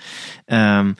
Ähm, 0.49 0.97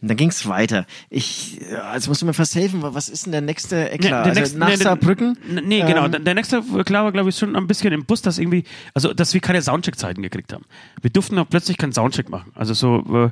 und 0.00 0.08
dann 0.08 0.16
ging's 0.16 0.48
weiter. 0.48 0.86
Ich, 1.10 1.60
ja, 1.70 1.92
jetzt 1.94 2.08
musst 2.08 2.22
du 2.22 2.26
mir 2.26 2.32
fast 2.32 2.54
helfen, 2.54 2.78
was 2.82 3.10
ist 3.10 3.26
denn 3.26 3.32
der 3.32 3.42
nächste 3.42 3.90
Eklat? 3.90 4.10
der 4.10 4.18
also 4.30 4.40
nächste- 4.40 4.58
nach 4.58 4.68
nee, 4.70 4.76
Saarbrücken? 4.76 5.36
N- 5.46 5.64
Nee, 5.68 5.82
genau. 5.82 6.06
Ähm, 6.06 6.12
Der, 6.12 6.20
der 6.20 6.34
nächste 6.34 6.62
klar 6.86 7.04
war, 7.04 7.12
glaube 7.12 7.28
ich, 7.28 7.36
schon 7.36 7.54
ein 7.54 7.66
bisschen 7.66 7.92
im 7.92 8.06
Bus, 8.06 8.22
dass 8.22 8.38
irgendwie, 8.38 8.64
also 8.94 9.12
dass 9.12 9.34
wir 9.34 9.42
keine 9.42 9.60
Soundcheck-Zeiten 9.60 10.22
gekriegt 10.22 10.54
haben. 10.54 10.64
Wir 11.02 11.10
durften 11.10 11.38
auch 11.38 11.46
plötzlich 11.50 11.76
keinen 11.76 11.92
Soundcheck 11.92 12.30
machen. 12.30 12.50
Also 12.54 12.72
so, 12.72 13.04
äh, 13.26 13.30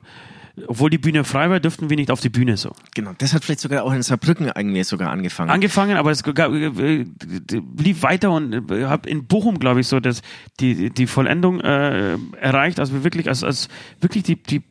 obwohl 0.67 0.91
die 0.91 0.99
Bühne 0.99 1.25
frei 1.25 1.49
war, 1.51 1.61
durften 1.61 1.89
wir 1.91 1.97
nicht 1.97 2.11
auf 2.11 2.21
die 2.21 2.29
Bühne 2.29 2.57
so. 2.57 2.73
Genau, 2.95 3.13
das 3.19 3.33
hat 3.35 3.45
vielleicht 3.45 3.61
sogar 3.61 3.85
auch 3.85 3.93
in 3.93 4.03
Saarbrücken 4.03 4.51
eigentlich 4.51 4.87
sogar 4.87 5.11
angefangen. 5.11 5.51
Angefangen, 5.51 5.97
aber 5.97 6.11
es 6.11 6.23
gab, 6.23 6.53
äh, 6.53 7.05
d- 7.05 7.63
lief 7.79 8.03
weiter 8.03 8.31
und 8.31 8.71
äh, 8.71 8.85
hab 8.85 9.07
in 9.07 9.27
Bochum, 9.27 9.59
glaube 9.59 9.81
ich, 9.81 9.87
so 9.87 10.01
das, 10.01 10.23
die, 10.61 10.91
die 10.91 11.07
Vollendung 11.07 11.61
äh, 11.61 12.17
erreicht. 12.41 12.81
Also 12.81 12.95
wir 12.95 13.05
wirklich, 13.05 13.29
als, 13.29 13.45
als 13.45 13.69
wirklich 14.01 14.25
die, 14.25 14.37
die 14.37 14.63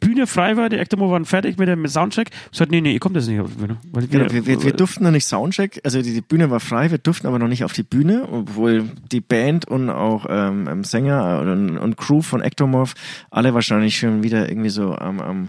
Bühne 0.00 0.26
frei 0.26 0.56
war, 0.56 0.68
die 0.68 0.76
Ectomo 0.76 1.10
waren 1.10 1.24
fertig 1.24 1.58
mit 1.58 1.68
dem 1.68 1.86
Soundcheck. 1.86 2.30
So 2.50 2.62
hat, 2.62 2.70
nee, 2.70 2.80
nee, 2.80 2.92
ihr 2.92 3.00
kommt 3.00 3.16
jetzt 3.16 3.28
nicht 3.28 3.40
auf 3.40 3.50
die 3.50 3.58
Bühne. 3.58 3.76
Weil 3.92 4.06
Genau, 4.06 4.32
wir, 4.32 4.46
wir, 4.46 4.62
wir 4.62 4.72
durften 4.72 5.04
noch 5.04 5.10
nicht 5.10 5.26
Soundcheck, 5.26 5.80
also 5.84 6.00
die, 6.02 6.14
die 6.14 6.20
Bühne 6.20 6.50
war 6.50 6.60
frei, 6.60 6.90
wir 6.90 6.98
durften 6.98 7.26
aber 7.26 7.38
noch 7.38 7.48
nicht 7.48 7.64
auf 7.64 7.72
die 7.72 7.82
Bühne, 7.82 8.28
obwohl 8.30 8.84
die 9.10 9.20
Band 9.20 9.66
und 9.66 9.90
auch 9.90 10.26
ähm, 10.28 10.68
ähm, 10.70 10.84
Sänger 10.84 11.40
und, 11.40 11.78
und 11.78 11.96
Crew 11.96 12.22
von 12.22 12.40
Ectomorph 12.40 12.94
alle 13.30 13.54
wahrscheinlich 13.54 13.98
schon 13.98 14.22
wieder 14.22 14.48
irgendwie 14.48 14.70
so 14.70 14.94
am, 14.94 15.20
am, 15.20 15.48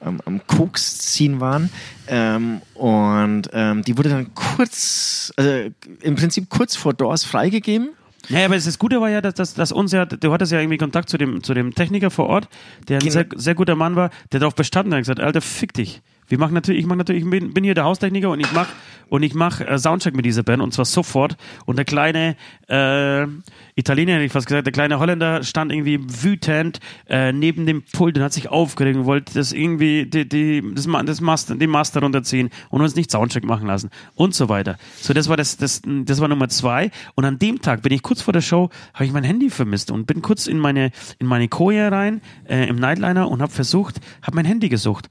am, 0.00 0.20
am 0.24 0.46
Koks 0.46 0.98
ziehen 0.98 1.40
waren. 1.40 1.70
Ähm, 2.06 2.62
und 2.74 3.50
ähm, 3.52 3.82
die 3.82 3.98
wurde 3.98 4.08
dann 4.08 4.34
kurz, 4.34 5.32
also 5.36 5.70
im 6.02 6.16
Prinzip 6.16 6.48
kurz 6.48 6.76
vor 6.76 6.94
Doors 6.94 7.24
freigegeben. 7.24 7.90
Ja, 8.28 8.44
aber 8.44 8.54
das 8.56 8.78
Gute 8.78 9.00
war 9.00 9.08
ja, 9.10 9.20
dass, 9.20 9.34
dass, 9.34 9.54
dass 9.54 9.72
uns 9.72 9.92
ja, 9.92 10.04
du 10.04 10.32
hattest 10.32 10.52
ja 10.52 10.60
irgendwie 10.60 10.78
Kontakt 10.78 11.08
zu 11.08 11.16
dem, 11.18 11.42
zu 11.42 11.54
dem 11.54 11.74
Techniker 11.74 12.10
vor 12.10 12.26
Ort, 12.26 12.48
der 12.88 12.96
ein 12.98 13.00
Genau. 13.00 13.12
sehr, 13.12 13.26
sehr 13.36 13.54
guter 13.54 13.74
Mann 13.74 13.96
war, 13.96 14.10
der 14.32 14.40
darauf 14.40 14.54
bestanden 14.54 14.92
hat, 14.94 15.00
gesagt, 15.00 15.20
Alter, 15.20 15.40
fick 15.40 15.72
dich. 15.72 16.02
Wir 16.28 16.38
machen 16.38 16.54
natürlich, 16.54 16.80
ich 16.80 16.86
mach 16.86 16.96
natürlich, 16.96 17.24
ich 17.24 17.30
bin, 17.30 17.54
bin 17.54 17.64
hier 17.64 17.74
der 17.74 17.84
Haustechniker 17.84 18.30
und 18.30 18.40
ich 18.40 18.52
mach 18.52 18.68
und 19.08 19.22
ich 19.22 19.34
mach 19.34 19.60
äh, 19.60 19.78
Soundcheck 19.78 20.14
mit 20.14 20.24
dieser 20.24 20.42
Band 20.42 20.62
und 20.62 20.72
zwar 20.72 20.84
sofort. 20.84 21.36
Und 21.66 21.76
der 21.76 21.84
kleine 21.84 22.36
äh, 22.68 23.26
Italiener, 23.74 24.14
hätte 24.14 24.24
ich 24.24 24.32
fast 24.32 24.46
gesagt, 24.46 24.66
der 24.66 24.72
kleine 24.72 24.98
Holländer 24.98 25.42
stand 25.42 25.72
irgendwie 25.72 25.98
wütend 26.22 26.80
äh, 27.08 27.32
neben 27.32 27.66
dem 27.66 27.82
Pult 27.82 28.16
und 28.18 28.24
hat 28.24 28.32
sich 28.32 28.48
aufgeregt 28.48 28.96
und 28.98 29.06
wollte 29.06 29.34
das 29.34 29.52
irgendwie 29.52 30.06
die, 30.06 30.28
die, 30.28 30.62
das, 30.74 30.86
das 31.06 31.20
Master, 31.20 31.54
den 31.54 31.70
Master 31.70 32.00
runterziehen 32.00 32.50
und 32.68 32.82
uns 32.82 32.94
nicht 32.94 33.10
Soundcheck 33.10 33.44
machen 33.44 33.66
lassen 33.66 33.90
und 34.14 34.34
so 34.34 34.48
weiter. 34.48 34.76
So, 35.00 35.14
das 35.14 35.28
war 35.28 35.36
das, 35.36 35.56
das, 35.56 35.82
das 35.84 36.20
war 36.20 36.28
Nummer 36.28 36.48
zwei. 36.48 36.90
Und 37.14 37.24
an 37.24 37.38
dem 37.38 37.60
Tag 37.62 37.82
bin 37.82 37.92
ich 37.92 38.02
kurz 38.02 38.20
vor 38.20 38.32
der 38.32 38.42
Show, 38.42 38.70
habe 38.94 39.04
ich 39.04 39.12
mein 39.12 39.24
Handy 39.24 39.50
vermisst 39.50 39.90
und 39.90 40.06
bin 40.06 40.22
kurz 40.22 40.46
in 40.46 40.58
meine 40.58 40.90
in 41.18 41.26
meine 41.26 41.48
Koje 41.48 41.90
rein 41.90 42.20
äh, 42.48 42.68
im 42.68 42.76
Nightliner 42.76 43.28
und 43.28 43.40
habe 43.42 43.52
versucht, 43.52 44.00
habe 44.22 44.36
mein 44.36 44.44
Handy 44.44 44.68
gesucht. 44.68 45.08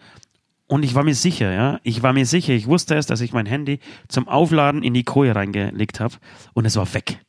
Und 0.68 0.84
ich 0.84 0.95
war 0.95 1.03
mir 1.03 1.15
sicher, 1.15 1.53
ja, 1.53 1.80
ich 1.84 2.03
war 2.03 2.11
mir 2.11 2.26
sicher, 2.26 2.53
ich 2.53 2.68
wusste 2.68 2.95
es, 2.95 3.05
dass 3.05 3.22
ich 3.22 3.32
mein 3.32 3.45
Handy 3.45 3.80
zum 4.09 4.28
Aufladen 4.28 4.84
in 4.84 4.93
die 4.93 5.03
Koje 5.03 5.34
reingelegt 5.34 6.01
habe 6.01 6.15
und 6.53 6.65
es 6.65 6.76
war 6.76 6.93
weg. 6.93 7.20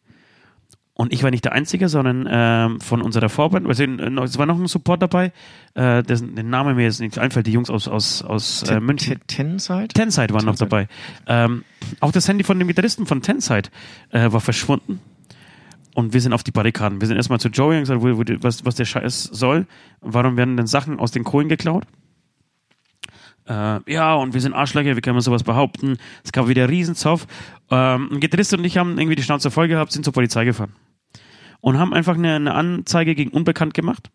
Und 1.01 1.13
ich 1.13 1.23
war 1.23 1.31
nicht 1.31 1.45
der 1.45 1.53
Einzige, 1.53 1.89
sondern 1.89 2.27
ähm, 2.29 2.81
von 2.81 3.01
unserer 3.01 3.29
Vorband, 3.29 3.69
also 3.69 3.85
äh, 3.85 4.25
es 4.25 4.37
war 4.37 4.47
noch 4.47 4.59
ein 4.59 4.67
Support 4.67 5.01
dabei, 5.01 5.33
äh, 5.75 6.03
dessen, 6.03 6.35
den 6.35 6.51
Namen 6.51 6.75
mir 6.75 6.83
jetzt 6.83 6.99
nicht 6.99 7.17
einfällt, 7.17 7.47
die 7.47 7.53
Jungs 7.53 7.71
aus, 7.71 7.87
aus, 7.87 8.25
aus 8.25 8.65
äh, 8.65 8.81
München. 8.81 9.21
Tenside? 9.29 9.87
Tenside 9.87 10.35
war 10.35 10.43
noch 10.43 10.57
dabei. 10.57 10.89
Ähm, 11.29 11.63
auch 12.01 12.11
das 12.11 12.27
Handy 12.27 12.43
von 12.43 12.59
dem 12.59 12.67
Gitarristen 12.67 13.07
von 13.07 13.23
Tenside 13.23 13.69
äh, 14.11 14.33
war 14.33 14.41
verschwunden. 14.41 14.99
Und 15.95 16.15
wir 16.15 16.21
sind 16.21 16.33
auf 16.33 16.43
die 16.43 16.51
Barrikaden. 16.51 17.01
Wir 17.01 17.07
sind 17.07 17.17
erstmal 17.17 17.39
zu 17.39 17.49
Joey 17.49 17.77
und 17.77 17.83
gesagt, 17.83 18.03
wo, 18.03 18.19
wo, 18.19 18.25
was, 18.41 18.65
was 18.65 18.75
der 18.75 18.85
Scheiß 18.85 19.23
soll. 19.23 19.69
Warum 20.01 20.37
werden 20.37 20.57
denn 20.57 20.67
Sachen 20.67 20.99
aus 20.99 21.13
den 21.13 21.23
Kohlen 21.23 21.49
geklaut? 21.49 21.85
Äh, 23.49 23.93
ja, 23.93 24.15
und 24.15 24.35
wir 24.35 24.41
sind 24.41 24.53
Arschlöcher, 24.53 24.97
wie 24.97 25.01
kann 25.01 25.15
man 25.15 25.23
sowas 25.23 25.43
behaupten? 25.43 25.97
Es 26.25 26.33
gab 26.33 26.49
wieder 26.49 26.69
Riesenzoff. 26.69 27.27
Ähm, 27.71 28.21
Gitarrist 28.21 28.55
und 28.55 28.65
ich 28.65 28.77
haben 28.77 28.99
irgendwie 28.99 29.17
die 29.17 29.23
Schnauze 29.23 29.51
voll 29.51 29.69
gehabt, 29.69 29.93
sind 29.93 30.05
zur 30.05 30.13
Polizei 30.13 30.45
gefahren. 30.45 30.73
Und 31.61 31.79
haben 31.79 31.93
einfach 31.93 32.15
eine, 32.15 32.37
eine 32.37 32.55
Anzeige 32.55 33.15
gegen 33.15 33.31
Unbekannt 33.31 33.75
gemacht 33.75 34.11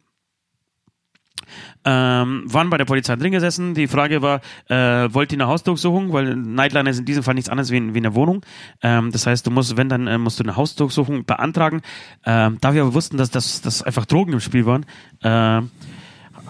ähm, 1.85 2.43
waren 2.45 2.69
bei 2.69 2.77
der 2.77 2.85
Polizei 2.85 3.15
drin 3.15 3.31
gesessen. 3.31 3.73
Die 3.73 3.87
Frage 3.87 4.21
war, 4.21 4.41
äh, 4.69 5.13
wollt 5.13 5.31
ihr 5.31 5.37
eine 5.37 5.47
Hausdurchsuchung? 5.47 6.13
Weil 6.13 6.35
Nightliner 6.35 6.89
ist 6.89 6.99
in 6.99 7.05
diesem 7.05 7.23
Fall 7.23 7.33
nichts 7.33 7.49
anderes 7.49 7.71
wie, 7.71 7.93
wie 7.93 7.97
eine 7.97 8.15
Wohnung. 8.15 8.45
Ähm, 8.81 9.11
das 9.11 9.27
heißt, 9.27 9.45
du 9.45 9.51
musst, 9.51 9.75
wenn, 9.77 9.89
dann 9.89 10.07
äh, 10.07 10.17
musst 10.17 10.39
du 10.39 10.43
eine 10.43 10.55
Hausdurchsuchung 10.55 11.25
beantragen. 11.25 11.81
Ähm, 12.25 12.57
da 12.61 12.73
wir 12.73 12.83
aber 12.83 12.93
wussten, 12.93 13.17
dass, 13.17 13.31
dass, 13.31 13.61
dass 13.61 13.83
einfach 13.83 14.05
Drogen 14.05 14.33
im 14.33 14.39
Spiel 14.39 14.65
waren, 14.65 14.85
äh, 15.21 15.61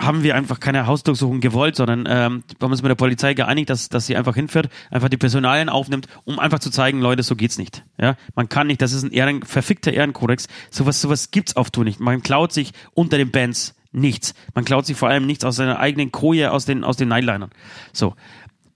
haben 0.05 0.23
wir 0.23 0.35
einfach 0.35 0.59
keine 0.59 0.87
Hausdurchsuchung 0.87 1.39
gewollt, 1.39 1.75
sondern 1.75 2.05
ähm, 2.07 2.43
wir 2.57 2.65
haben 2.65 2.71
uns 2.71 2.81
mit 2.81 2.89
der 2.89 2.95
Polizei 2.95 3.33
geeinigt, 3.33 3.69
dass, 3.69 3.89
dass 3.89 4.05
sie 4.05 4.15
einfach 4.15 4.35
hinfährt, 4.35 4.69
einfach 4.91 5.09
die 5.09 5.17
Personalien 5.17 5.69
aufnimmt, 5.69 6.07
um 6.23 6.39
einfach 6.39 6.59
zu 6.59 6.69
zeigen, 6.69 7.01
Leute, 7.01 7.23
so 7.23 7.35
geht's 7.35 7.57
nicht. 7.57 7.83
Ja, 7.99 8.15
man 8.35 8.49
kann 8.49 8.67
nicht, 8.67 8.81
das 8.81 8.93
ist 8.93 9.03
ein 9.03 9.11
Ehren, 9.11 9.43
verfickter 9.43 9.93
Ehrenkodex. 9.93 10.47
Sowas, 10.69 11.01
sowas 11.01 11.31
gibt's 11.31 11.55
auf 11.55 11.71
Tour 11.71 11.83
nicht. 11.83 11.99
Man 11.99 12.21
klaut 12.23 12.51
sich 12.53 12.73
unter 12.93 13.17
den 13.17 13.31
Bands 13.31 13.75
nichts. 13.91 14.33
Man 14.55 14.65
klaut 14.65 14.85
sich 14.85 14.97
vor 14.97 15.09
allem 15.09 15.25
nichts 15.25 15.45
aus 15.45 15.55
seiner 15.55 15.79
eigenen 15.79 16.11
Koje, 16.11 16.51
aus 16.51 16.65
den 16.65 16.83
aus 16.83 16.97
den 16.97 17.09
Nightliner. 17.09 17.49
So, 17.91 18.15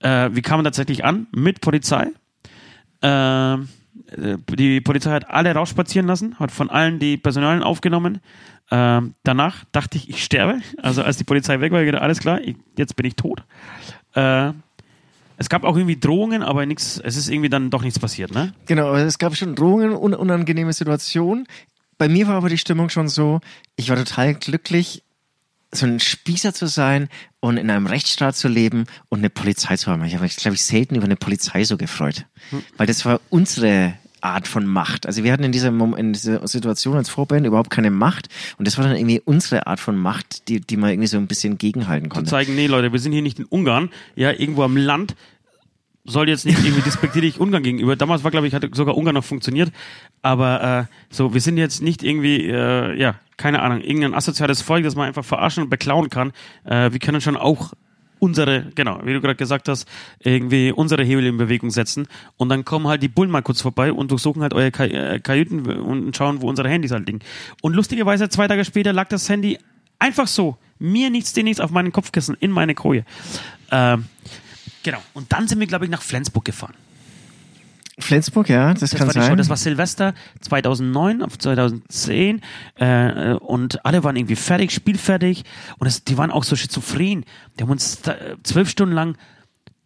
äh, 0.00 0.30
wie 0.32 0.42
kam 0.42 0.58
man 0.58 0.64
tatsächlich 0.64 1.04
an? 1.04 1.26
Mit 1.32 1.60
Polizei. 1.60 2.08
Ähm, 3.02 3.68
äh, 4.16 4.36
die 4.56 4.80
Polizei 4.80 5.10
hat 5.10 5.28
alle 5.30 5.52
rausspazieren 5.52 6.06
lassen, 6.06 6.38
hat 6.38 6.50
von 6.50 6.70
allen 6.70 6.98
die 6.98 7.16
Personalien 7.16 7.62
aufgenommen. 7.62 8.20
Ähm, 8.70 9.14
danach 9.22 9.64
dachte 9.72 9.96
ich, 9.96 10.08
ich 10.10 10.24
sterbe. 10.24 10.60
Also 10.82 11.02
als 11.02 11.16
die 11.16 11.24
Polizei 11.24 11.60
weg 11.60 11.72
war, 11.72 11.80
ich 11.80 11.86
gedacht, 11.86 12.02
alles 12.02 12.18
klar, 12.18 12.40
ich, 12.40 12.56
jetzt 12.76 12.96
bin 12.96 13.06
ich 13.06 13.16
tot. 13.16 13.42
Äh, 14.14 14.52
es 15.38 15.48
gab 15.48 15.64
auch 15.64 15.76
irgendwie 15.76 15.98
Drohungen, 15.98 16.42
aber 16.42 16.66
nichts, 16.66 17.00
es 17.02 17.16
ist 17.16 17.28
irgendwie 17.28 17.48
dann 17.48 17.70
doch 17.70 17.82
nichts 17.82 17.98
passiert, 17.98 18.32
ne? 18.32 18.52
Genau, 18.66 18.88
aber 18.88 18.98
es 18.98 19.18
gab 19.18 19.36
schon 19.36 19.54
Drohungen, 19.54 19.92
un 19.92 20.12
unangenehme 20.12 20.72
Situationen. 20.72 21.46
Bei 21.96 22.08
mir 22.08 22.26
war 22.26 22.34
aber 22.34 22.48
die 22.48 22.58
Stimmung 22.58 22.90
schon 22.90 23.08
so, 23.08 23.40
ich 23.76 23.88
war 23.88 23.96
total 23.96 24.34
glücklich, 24.34 25.02
so 25.70 25.86
ein 25.86 26.00
Spießer 26.00 26.54
zu 26.54 26.66
sein 26.66 27.08
und 27.40 27.56
in 27.56 27.70
einem 27.70 27.86
Rechtsstaat 27.86 28.36
zu 28.36 28.48
leben 28.48 28.86
und 29.10 29.18
eine 29.18 29.30
Polizei 29.30 29.76
zu 29.76 29.90
haben. 29.90 30.04
Ich 30.04 30.14
habe 30.14 30.24
mich, 30.24 30.36
glaube 30.36 30.54
ich, 30.54 30.64
selten 30.64 30.94
über 30.94 31.04
eine 31.04 31.16
Polizei 31.16 31.64
so 31.64 31.76
gefreut. 31.76 32.24
Weil 32.76 32.86
das 32.86 33.04
war 33.04 33.20
unsere 33.30 33.94
Art 34.22 34.48
von 34.48 34.66
Macht. 34.66 35.06
Also 35.06 35.24
wir 35.24 35.32
hatten 35.32 35.44
in 35.44 35.52
dieser, 35.52 35.70
Mom 35.70 35.94
in 35.94 36.12
dieser 36.12 36.46
Situation 36.46 36.96
als 36.96 37.08
Vorband 37.08 37.46
überhaupt 37.46 37.70
keine 37.70 37.90
Macht 37.90 38.28
und 38.58 38.66
das 38.66 38.78
war 38.78 38.84
dann 38.84 38.96
irgendwie 38.96 39.20
unsere 39.24 39.66
Art 39.66 39.80
von 39.80 39.96
Macht, 39.96 40.48
die, 40.48 40.60
die 40.60 40.76
man 40.76 40.90
irgendwie 40.90 41.08
so 41.08 41.16
ein 41.18 41.26
bisschen 41.26 41.58
gegenhalten 41.58 42.10
Zu 42.10 42.14
konnte. 42.14 42.30
zeigen, 42.30 42.54
nee, 42.54 42.66
Leute, 42.66 42.92
wir 42.92 42.98
sind 43.00 43.12
hier 43.12 43.22
nicht 43.22 43.38
in 43.38 43.44
Ungarn, 43.46 43.90
ja, 44.16 44.30
irgendwo 44.32 44.62
am 44.62 44.76
Land. 44.76 45.14
soll 46.04 46.28
jetzt 46.28 46.46
nicht 46.46 46.64
irgendwie 46.64 46.82
despektierlich 46.82 47.38
Ungarn 47.40 47.62
gegenüber. 47.62 47.96
Damals 47.96 48.24
war, 48.24 48.30
glaube 48.30 48.46
ich, 48.46 48.54
hatte 48.54 48.70
sogar 48.72 48.96
Ungarn 48.96 49.14
noch 49.14 49.24
funktioniert. 49.24 49.70
Aber 50.22 50.88
äh, 50.90 51.14
so, 51.14 51.34
wir 51.34 51.40
sind 51.40 51.58
jetzt 51.58 51.82
nicht 51.82 52.02
irgendwie, 52.02 52.46
äh, 52.48 52.98
ja, 52.98 53.16
keine 53.36 53.62
Ahnung, 53.62 53.80
irgendein 53.80 54.14
asoziales 54.14 54.62
Volk, 54.62 54.84
das 54.84 54.96
man 54.96 55.06
einfach 55.06 55.24
verarschen 55.24 55.64
und 55.64 55.70
beklauen 55.70 56.10
kann. 56.10 56.32
Äh, 56.64 56.92
wir 56.92 56.98
können 56.98 57.20
schon 57.20 57.36
auch 57.36 57.72
unsere, 58.18 58.66
genau, 58.74 59.00
wie 59.04 59.12
du 59.12 59.20
gerade 59.20 59.36
gesagt 59.36 59.68
hast, 59.68 59.88
irgendwie 60.20 60.72
unsere 60.72 61.04
Hebel 61.04 61.26
in 61.26 61.36
Bewegung 61.36 61.70
setzen 61.70 62.06
und 62.36 62.48
dann 62.48 62.64
kommen 62.64 62.86
halt 62.86 63.02
die 63.02 63.08
Bullen 63.08 63.30
mal 63.30 63.42
kurz 63.42 63.60
vorbei 63.60 63.92
und 63.92 64.10
durchsuchen 64.10 64.42
halt 64.42 64.54
eure 64.54 64.70
Kaj 64.70 64.90
äh, 64.90 65.20
Kajüten 65.20 65.66
und 65.66 66.16
schauen, 66.16 66.42
wo 66.42 66.48
unsere 66.48 66.68
Handys 66.68 66.90
halt 66.90 67.06
liegen. 67.06 67.20
Und 67.62 67.74
lustigerweise, 67.74 68.28
zwei 68.28 68.48
Tage 68.48 68.64
später 68.64 68.92
lag 68.92 69.08
das 69.08 69.28
Handy 69.28 69.58
einfach 69.98 70.26
so, 70.26 70.56
mir 70.78 71.10
nichts, 71.10 71.32
dir 71.32 71.44
nichts, 71.44 71.60
auf 71.60 71.70
meinem 71.70 71.92
Kopfkissen, 71.92 72.36
in 72.40 72.50
meine 72.50 72.74
Koje. 72.74 73.04
Ähm, 73.70 74.06
genau. 74.82 74.98
Und 75.14 75.32
dann 75.32 75.48
sind 75.48 75.60
wir, 75.60 75.66
glaube 75.66 75.84
ich, 75.84 75.90
nach 75.90 76.02
Flensburg 76.02 76.44
gefahren. 76.44 76.74
Flensburg, 77.98 78.48
ja, 78.48 78.72
das, 78.72 78.80
Das 78.90 78.94
kann 78.94 79.06
war 79.08 79.14
sein. 79.14 79.24
Show, 79.30 79.34
das 79.36 79.48
war 79.48 79.56
Silvester 79.56 80.14
2009 80.40 81.22
auf 81.22 81.38
2010 81.38 82.40
äh, 82.76 83.32
und 83.34 83.84
alle 83.84 84.04
waren 84.04 84.16
irgendwie 84.16 84.36
fertig, 84.36 84.72
spielfertig 84.72 85.44
und 85.78 85.86
es, 85.86 86.04
die 86.04 86.16
waren 86.16 86.30
auch 86.30 86.44
so 86.44 86.56
schizophren. 86.56 87.24
Die 87.58 87.62
haben 87.62 87.70
uns 87.70 88.00
äh, 88.06 88.36
zwölf 88.42 88.68
Stunden 88.70 88.94
lang 88.94 89.16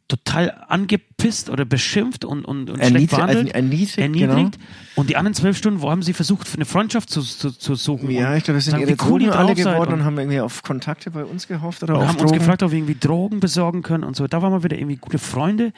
total 0.09 0.65
angepisst 0.69 1.49
oder 1.49 1.65
beschimpft 1.65 2.27
und, 2.27 2.45
und, 2.45 2.69
und 2.69 2.85
schlecht 2.85 2.95
Erniedri- 3.13 3.17
behandelt. 3.17 3.55
erniedrigt, 3.55 3.99
erniedrigt. 3.99 4.53
genau. 4.59 4.67
Und 4.97 5.09
die 5.09 5.17
anderen 5.17 5.33
zwölf 5.35 5.57
Stunden, 5.57 5.81
wo 5.81 5.91
haben 5.91 6.03
sie 6.03 6.13
versucht, 6.13 6.47
eine 6.55 6.67
Freundschaft 6.67 7.09
zu, 7.09 7.23
zu, 7.23 7.51
zu 7.51 7.75
suchen? 7.77 8.11
ja, 8.11 8.37
ich 8.37 8.45
glaube, 8.45 8.57
wir 8.59 8.61
sind 8.61 8.79
ihre 8.79 8.95
cool 9.09 9.31
alle 9.31 9.55
geworden 9.55 9.95
und, 9.95 10.01
und 10.01 10.05
haben 10.05 10.19
irgendwie 10.19 10.41
auf 10.41 10.63
Kontakte 10.63 11.11
bei 11.11 11.25
uns 11.25 11.49
gehofft 11.49 11.83
oder 11.83 11.95
und 11.95 12.01
auf 12.03 12.09
haben 12.09 12.17
Drogen. 12.19 12.31
uns 12.31 12.39
gefragt, 12.41 12.63
ob 12.63 12.73
wir 12.73 12.79
irgendwie 12.79 12.97
Drogen 13.01 13.41
besorgen 13.41 13.81
können 13.81 14.05
und 14.05 14.15
so. 14.15 14.27
Da 14.27 14.43
waren 14.43 14.53
wir 14.53 14.63
wieder 14.63 14.77
irgendwie 14.77 14.97
gute 14.97 15.19
Freunde. 15.19 15.73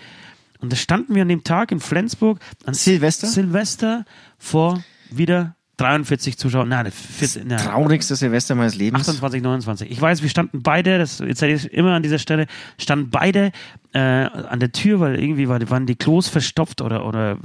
Und 0.64 0.72
da 0.72 0.76
standen 0.76 1.14
wir 1.14 1.22
an 1.22 1.28
dem 1.28 1.44
Tag 1.44 1.72
in 1.72 1.80
Flensburg. 1.80 2.40
An 2.64 2.72
Silvester? 2.72 3.26
Silvester 3.26 4.06
vor 4.38 4.82
wieder 5.10 5.56
43 5.76 6.38
Zuschauern. 6.38 6.68
Nein, 6.68 6.90
40, 6.90 7.44
nein, 7.44 7.58
Traurigste 7.58 8.16
Silvester 8.16 8.54
meines 8.54 8.74
Lebens. 8.74 9.02
28, 9.02 9.42
29. 9.42 9.90
Ich 9.90 10.00
weiß, 10.00 10.22
wir 10.22 10.30
standen 10.30 10.62
beide, 10.62 10.98
das 10.98 11.20
ich 11.20 11.72
immer 11.72 11.92
an 11.92 12.02
dieser 12.02 12.18
Stelle, 12.18 12.46
standen 12.78 13.10
beide 13.10 13.52
äh, 13.92 13.98
an 13.98 14.58
der 14.58 14.72
Tür, 14.72 15.00
weil 15.00 15.20
irgendwie 15.20 15.48
war, 15.48 15.68
waren 15.68 15.84
die 15.84 15.96
Klos 15.96 16.28
verstopft 16.28 16.80
oder, 16.80 17.04
oder 17.06 17.36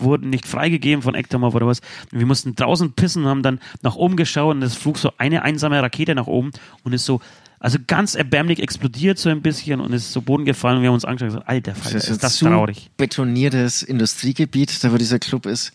wurden 0.00 0.28
nicht 0.28 0.46
freigegeben 0.46 1.00
von 1.00 1.14
Ektomov 1.14 1.54
oder 1.54 1.66
was. 1.66 1.80
Und 2.12 2.18
wir 2.18 2.26
mussten 2.26 2.56
draußen 2.56 2.92
pissen 2.92 3.22
und 3.22 3.30
haben 3.30 3.42
dann 3.42 3.60
nach 3.80 3.94
oben 3.94 4.16
geschaut 4.16 4.54
und 4.54 4.62
es 4.62 4.74
flog 4.74 4.98
so 4.98 5.12
eine 5.16 5.42
einsame 5.42 5.80
Rakete 5.80 6.14
nach 6.14 6.26
oben 6.26 6.50
und 6.82 6.92
ist 6.92 7.06
so, 7.06 7.20
also 7.58 7.78
ganz 7.86 8.14
erbärmlich 8.14 8.62
explodiert 8.62 9.18
so 9.18 9.28
ein 9.28 9.42
bisschen 9.42 9.80
und 9.80 9.92
ist 9.92 10.12
so 10.12 10.20
Boden 10.20 10.44
gefallen 10.44 10.78
und 10.78 10.82
wir 10.82 10.88
haben 10.88 10.94
uns 10.94 11.04
angeschaut 11.04 11.30
und 11.30 11.34
gesagt, 11.36 11.48
alter 11.48 11.74
Falter, 11.74 11.94
das 11.94 12.04
ist, 12.04 12.10
ist, 12.10 12.22
das 12.22 12.36
zu 12.36 12.46
traurig. 12.46 12.90
betoniertes 12.96 13.82
Industriegebiet, 13.82 14.82
da 14.84 14.92
wo 14.92 14.96
dieser 14.96 15.18
Club 15.18 15.46
ist. 15.46 15.72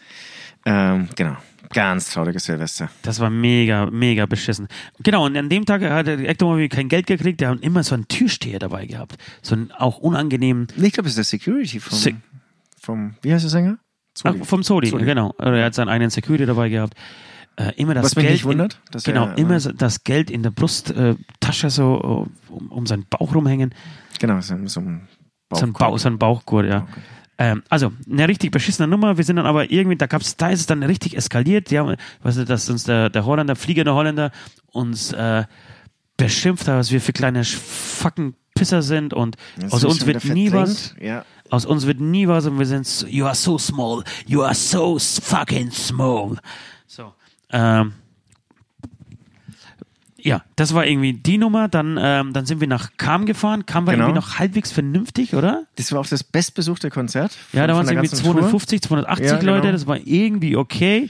Ähm, 0.66 1.10
genau. 1.16 1.38
Ganz 1.74 2.12
trauriges 2.12 2.44
Silvester. 2.44 2.90
Das 3.02 3.20
war 3.20 3.30
mega, 3.30 3.86
mega 3.90 4.26
beschissen. 4.26 4.68
Genau, 5.00 5.26
und 5.26 5.38
an 5.38 5.48
dem 5.50 5.66
Tag 5.66 5.82
hat 5.84 6.08
der 6.08 6.20
Ektomov 6.20 6.60
kein 6.70 6.90
Geld 6.90 7.08
gekriegt, 7.08 7.40
der 7.40 7.50
hat 7.50 7.62
immer 7.62 7.84
so 7.84 7.96
einen 7.96 8.08
Türsteher 8.08 8.60
dabei 8.60 8.86
gehabt. 8.86 9.18
So 9.42 9.56
einen 9.56 9.72
auch 9.72 9.98
unangenehmen 9.98 10.68
Ich 10.76 10.94
glaube, 10.94 11.08
es 11.08 11.18
ist 11.18 11.18
der 11.18 11.24
Security 11.24 11.80
vom, 11.80 11.98
Sick. 11.98 12.16
vom 12.80 13.16
wie 13.22 13.34
heißt 13.34 13.44
der 13.44 13.50
Sänger? 13.50 13.78
Ach, 14.24 14.36
vom 14.44 14.64
Soli. 14.64 14.92
genau. 14.92 15.34
Er 15.38 15.66
hat 15.66 15.74
seinen 15.74 15.88
eigenen 15.88 16.10
Security 16.10 16.46
dabei 16.46 16.70
gehabt. 16.70 16.96
Äh, 17.58 17.74
immer 17.76 17.94
das 17.94 18.06
Was 18.06 18.16
mich 18.16 18.24
Geld 18.26 18.34
nicht 18.36 18.46
wundert, 18.46 18.80
in, 18.94 19.02
genau, 19.04 19.26
er- 19.28 19.38
immer 19.38 19.60
so 19.60 19.72
das 19.72 20.04
Geld 20.04 20.32
in 20.32 20.42
der 20.42 20.52
Brusttasche 20.52 21.68
äh, 21.68 21.70
so 21.70 22.28
äh, 22.50 22.52
um, 22.52 22.72
um 22.72 22.86
seinen 22.88 23.06
Bauch 23.10 23.36
rumhängen. 23.36 23.74
Genau, 24.20 24.40
so, 24.40 24.56
so 24.68 24.80
ein 24.80 25.08
So 25.54 25.66
ein, 25.66 25.74
Bauch, 25.74 25.98
so 26.00 26.08
ein 26.08 26.18
Bauchgurt, 26.18 26.66
ja. 26.68 26.88
Ähm, 27.38 27.64
also, 27.70 27.92
eine 28.10 28.28
richtig 28.28 28.52
beschissene 28.52 28.88
Nummer. 28.88 29.18
Wir 29.18 29.24
sind 29.24 29.36
dann 29.36 29.46
aber 29.48 29.70
irgendwie, 29.72 29.98
da 29.98 30.06
gab's, 30.06 30.38
da 30.38 30.50
ist 30.50 30.60
es 30.62 30.66
dann 30.68 30.84
richtig 30.84 31.18
eskaliert. 31.18 31.72
Die 31.72 31.80
haben, 31.80 31.96
weißt 32.24 32.38
du, 32.40 32.46
dass 32.46 32.70
uns 32.70 32.84
der, 32.84 33.10
der 33.10 33.26
Holländer, 33.26 33.56
fliegende 33.56 33.94
Holländer, 33.94 34.32
uns 34.68 35.12
äh, 35.12 35.44
beschimpft 36.18 36.68
hat, 36.68 36.78
was 36.78 36.92
wir 36.92 37.02
für 37.02 37.14
kleine 37.14 37.44
fucking 37.44 38.36
Pisser 38.54 38.82
sind 38.82 39.14
und 39.14 39.38
Jetzt 39.60 39.74
aus 39.74 39.84
uns 39.86 40.06
wird 40.06 40.24
nie 40.26 40.52
was. 40.52 40.94
Ja. 41.02 41.26
Aus 41.50 41.66
uns 41.66 41.86
wird 41.88 42.00
nie 42.00 42.28
was 42.28 42.46
und 42.46 42.60
wir 42.60 42.66
sind 42.66 42.86
so, 42.86 43.08
you 43.08 43.26
are 43.26 43.34
so 43.36 43.58
small, 43.58 44.04
you 44.28 44.44
are 44.44 44.54
so 44.54 45.00
fucking 45.00 45.72
small. 45.72 46.38
So. 46.86 47.14
Ähm, 47.52 47.94
ja, 50.24 50.44
das 50.56 50.76
war 50.76 50.86
irgendwie 50.86 51.14
die 51.14 51.38
Nummer. 51.40 51.68
Dann, 51.68 51.98
ähm, 52.00 52.32
dann 52.34 52.46
sind 52.46 52.62
wir 52.62 52.68
nach 52.68 52.92
Kam 52.98 53.26
gefahren. 53.26 53.66
Kam 53.66 53.88
war 53.88 53.94
Genau. 53.96 54.06
irgendwie 54.06 54.20
noch 54.20 54.38
halbwegs 54.38 54.72
vernünftig, 54.72 55.34
oder? 55.34 55.64
Das 55.78 55.92
war 55.92 56.00
auch 56.00 56.06
das 56.06 56.24
bestbesuchte 56.24 56.92
Konzert. 56.92 57.36
Ja, 57.54 57.62
von- 57.62 57.68
da 57.70 57.74
waren 57.76 57.86
es 57.86 57.92
irgendwie 57.92 58.08
ganzen 58.10 58.24
Tour. 58.26 58.34
250, 58.34 58.82
280 58.84 59.26
Ja, 59.28 59.38
genau. 59.38 59.56
Leute. 59.56 59.72
Das 59.72 59.88
war 59.88 59.98
irgendwie 59.98 60.56
okay. 60.56 61.10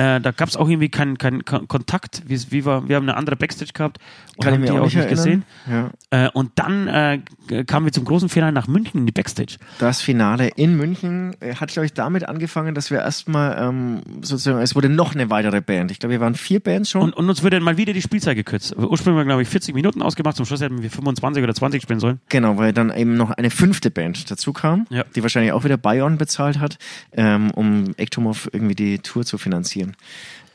Äh, 0.00 0.20
da 0.20 0.30
gab 0.30 0.48
es 0.48 0.56
auch 0.56 0.66
irgendwie 0.68 0.88
keinen 0.88 1.18
keinen 1.18 1.44
Kon- 1.44 1.68
Kontakt. 1.68 2.22
Wie 2.26 2.64
war, 2.64 2.88
wir 2.88 2.96
haben 2.96 3.02
eine 3.08 3.16
andere 3.18 3.36
Backstage 3.36 3.72
gehabt 3.74 3.98
und 4.36 4.44
Kann 4.44 4.54
haben 4.54 4.62
die 4.62 4.70
auch 4.70 4.84
nicht 4.84 5.08
gesehen. 5.08 5.44
erinnern. 5.66 5.90
Ja. 6.10 6.26
Äh, 6.26 6.30
und 6.30 6.52
dann 6.54 6.86
äh, 6.88 7.18
kamen 7.66 7.84
wir 7.86 7.92
zum 7.92 8.04
großen 8.06 8.28
Finale 8.30 8.52
nach 8.52 8.66
München 8.66 9.00
in 9.00 9.06
die 9.06 9.12
Backstage. 9.12 9.56
Das 9.78 10.00
Finale 10.00 10.48
in 10.56 10.76
München 10.76 11.36
äh, 11.40 11.54
hat, 11.56 11.70
glaube 11.72 11.84
ich, 11.86 11.92
damit 11.92 12.26
angefangen, 12.28 12.74
dass 12.74 12.90
wir 12.90 12.98
erstmal 13.00 13.58
ähm, 13.58 14.00
sozusagen, 14.22 14.58
es 14.60 14.74
wurde 14.74 14.88
noch 14.88 15.14
eine 15.14 15.28
weitere 15.28 15.60
Band. 15.60 15.90
Ich 15.90 15.98
glaube, 15.98 16.12
wir 16.12 16.20
waren 16.20 16.34
vier 16.34 16.60
Bands 16.60 16.88
schon. 16.90 17.02
Und, 17.02 17.14
und 17.14 17.28
uns 17.28 17.42
wurde 17.42 17.60
mal 17.60 17.76
wieder 17.76 17.92
die 17.92 18.02
Spielzeit 18.02 18.36
gekürzt. 18.36 18.74
Ursprünglich 18.76 19.20
wir, 19.20 19.26
glaube 19.26 19.42
ich, 19.42 19.48
40 19.48 19.74
Minuten 19.74 20.00
ausgemacht. 20.02 20.36
Zum 20.36 20.46
Schluss 20.46 20.62
hätten 20.62 20.80
wir 20.82 20.90
25 20.90 21.42
oder 21.44 21.54
20 21.54 21.82
spielen 21.82 22.00
sollen. 22.00 22.20
Genau, 22.30 22.56
weil 22.56 22.72
dann 22.72 22.90
eben 22.96 23.16
noch 23.16 23.30
eine 23.32 23.50
fünfte 23.50 23.90
Band 23.90 24.30
dazu 24.30 24.52
kam, 24.52 24.86
Ja. 24.88 25.04
die 25.14 25.22
wahrscheinlich 25.22 25.52
auch 25.52 25.64
wieder 25.64 25.76
Bayern 25.76 26.16
bezahlt 26.16 26.58
hat, 26.58 26.78
ähm, 27.12 27.50
um 27.50 27.92
Ektomov 27.98 28.48
irgendwie 28.52 28.74
die 28.74 28.98
Tour 29.00 29.24
zu 29.26 29.36
finanzieren. 29.36 29.89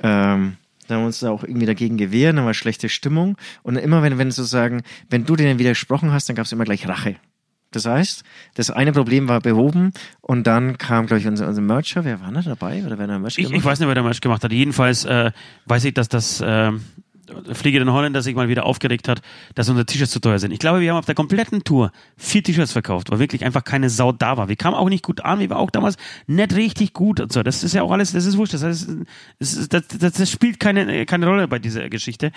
Ähm, 0.01 0.57
da 0.87 0.95
haben 0.95 1.01
wir 1.01 1.07
uns 1.07 1.19
da 1.19 1.31
auch 1.31 1.43
irgendwie 1.43 1.65
dagegen 1.65 1.97
gewehrt, 1.97 2.37
dann 2.37 2.45
war 2.45 2.53
schlechte 2.53 2.89
Stimmung. 2.89 3.37
Und 3.63 3.75
immer 3.75 4.03
wenn, 4.03 4.17
wenn 4.17 4.31
sozusagen, 4.31 4.83
wenn 5.09 5.25
du 5.25 5.35
denen 5.35 5.57
widersprochen 5.59 6.11
hast, 6.11 6.29
dann 6.29 6.35
gab 6.35 6.45
es 6.45 6.51
immer 6.51 6.63
gleich 6.65 6.87
Rache. 6.87 7.15
Das 7.71 7.85
heißt, 7.85 8.23
das 8.53 8.71
eine 8.71 8.93
Problem 8.93 9.27
war 9.27 9.41
behoben 9.41 9.91
und 10.21 10.47
dann 10.47 10.77
kam, 10.77 11.07
glaube 11.07 11.19
ich, 11.19 11.27
unser, 11.27 11.47
unser 11.47 11.61
Mercher. 11.61 12.05
Wer 12.05 12.21
war 12.21 12.31
da 12.31 12.41
dabei? 12.41 12.85
Oder 12.85 12.97
wer 12.97 13.03
hat 13.03 13.09
da 13.09 13.19
Merch 13.19 13.37
Ich, 13.37 13.45
gemacht? 13.45 13.59
ich 13.59 13.65
weiß 13.65 13.79
nicht, 13.79 13.87
wer 13.87 13.95
der 13.95 14.03
Match 14.03 14.21
gemacht 14.21 14.43
hat. 14.43 14.51
Jedenfalls 14.51 15.03
äh, 15.03 15.31
weiß 15.65 15.83
ich, 15.85 15.93
dass 15.93 16.07
das 16.07 16.39
äh, 16.39 16.71
Flieger 17.53 17.81
in 17.81 17.91
Holländer 17.91 18.21
sich 18.21 18.35
mal 18.35 18.47
wieder 18.47 18.65
aufgeregt 18.65 19.07
hat, 19.07 19.21
dass 19.55 19.69
unsere 19.69 19.85
T-Shirts 19.85 20.11
zu 20.11 20.19
teuer 20.19 20.39
sind. 20.39 20.51
Ich 20.51 20.59
glaube, 20.59 20.81
wir 20.81 20.91
haben 20.91 20.97
auf 20.97 21.05
der 21.05 21.15
kompletten 21.15 21.63
Tour 21.63 21.91
vier 22.17 22.43
T-Shirts 22.43 22.71
verkauft, 22.71 23.11
weil 23.11 23.19
wirklich 23.19 23.45
einfach 23.45 23.63
keine 23.63 23.89
Sau 23.89 24.11
da 24.11 24.37
war. 24.37 24.49
Wir 24.49 24.55
kamen 24.55 24.75
auch 24.75 24.89
nicht 24.89 25.03
gut 25.03 25.21
an, 25.21 25.39
wir 25.39 25.49
waren 25.49 25.57
auch 25.57 25.71
damals 25.71 25.97
nicht 26.27 26.55
richtig 26.55 26.93
gut 26.93 27.19
und 27.19 27.31
so. 27.31 27.43
Das 27.43 27.63
ist 27.63 27.73
ja 27.73 27.81
auch 27.81 27.91
alles, 27.91 28.11
das 28.11 28.25
ist 28.25 28.37
wurscht. 28.37 28.53
Das, 28.53 28.63
heißt, 28.63 28.89
das, 29.39 29.69
das, 29.69 29.87
das, 29.87 30.13
das 30.13 30.31
spielt 30.31 30.59
keine, 30.59 31.05
keine 31.05 31.27
Rolle 31.27 31.47
bei 31.47 31.59
dieser 31.59 31.89
Geschichte. 31.89 32.31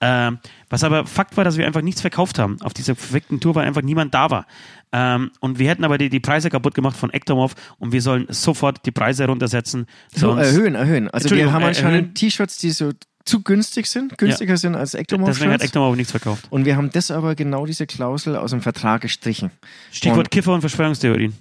Ähm, 0.00 0.38
was 0.68 0.84
aber 0.84 1.06
Fakt 1.06 1.36
war, 1.36 1.44
dass 1.44 1.56
wir 1.56 1.66
einfach 1.66 1.82
nichts 1.82 2.00
verkauft 2.00 2.38
haben. 2.38 2.60
Auf 2.62 2.74
dieser 2.74 2.96
verweckten 2.96 3.40
Tour, 3.40 3.54
weil 3.54 3.66
einfach 3.66 3.82
niemand 3.82 4.14
da 4.14 4.30
war. 4.30 4.46
Ähm, 4.92 5.32
und 5.40 5.58
wir 5.58 5.68
hätten 5.68 5.84
aber 5.84 5.98
die, 5.98 6.08
die 6.08 6.20
Preise 6.20 6.50
kaputt 6.50 6.74
gemacht 6.74 6.96
von 6.96 7.12
Ektomov 7.12 7.54
und 7.78 7.92
wir 7.92 8.00
sollen 8.00 8.26
sofort 8.28 8.86
die 8.86 8.92
Preise 8.92 9.26
runtersetzen. 9.26 9.86
so, 10.14 10.30
erhöhen, 10.36 10.74
erhöhen. 10.76 11.10
Also 11.10 11.34
wir 11.34 11.52
haben 11.52 11.62
äh, 11.62 11.66
anscheinend. 11.66 12.14
T-Shirts, 12.14 12.58
die 12.58 12.70
so 12.70 12.92
zu 13.24 13.42
günstig 13.42 13.86
sind, 13.86 14.18
günstiger 14.18 14.56
sind 14.56 14.74
als 14.74 14.92
Deswegen 14.92 15.52
hat. 15.52 15.62
Ektomov 15.62 15.96
nichts 15.96 16.10
verkauft. 16.10 16.46
Und 16.50 16.64
wir 16.64 16.76
haben 16.76 16.90
das 16.90 17.10
aber 17.10 17.34
genau 17.34 17.64
diese 17.66 17.86
Klausel 17.86 18.36
aus 18.36 18.50
dem 18.50 18.60
Vertrag 18.60 19.00
gestrichen. 19.02 19.50
Stichwort 19.90 20.18
Und- 20.18 20.30
Kiffer 20.30 20.52
und 20.52 20.60
Verschwörungstheorien. 20.60 21.34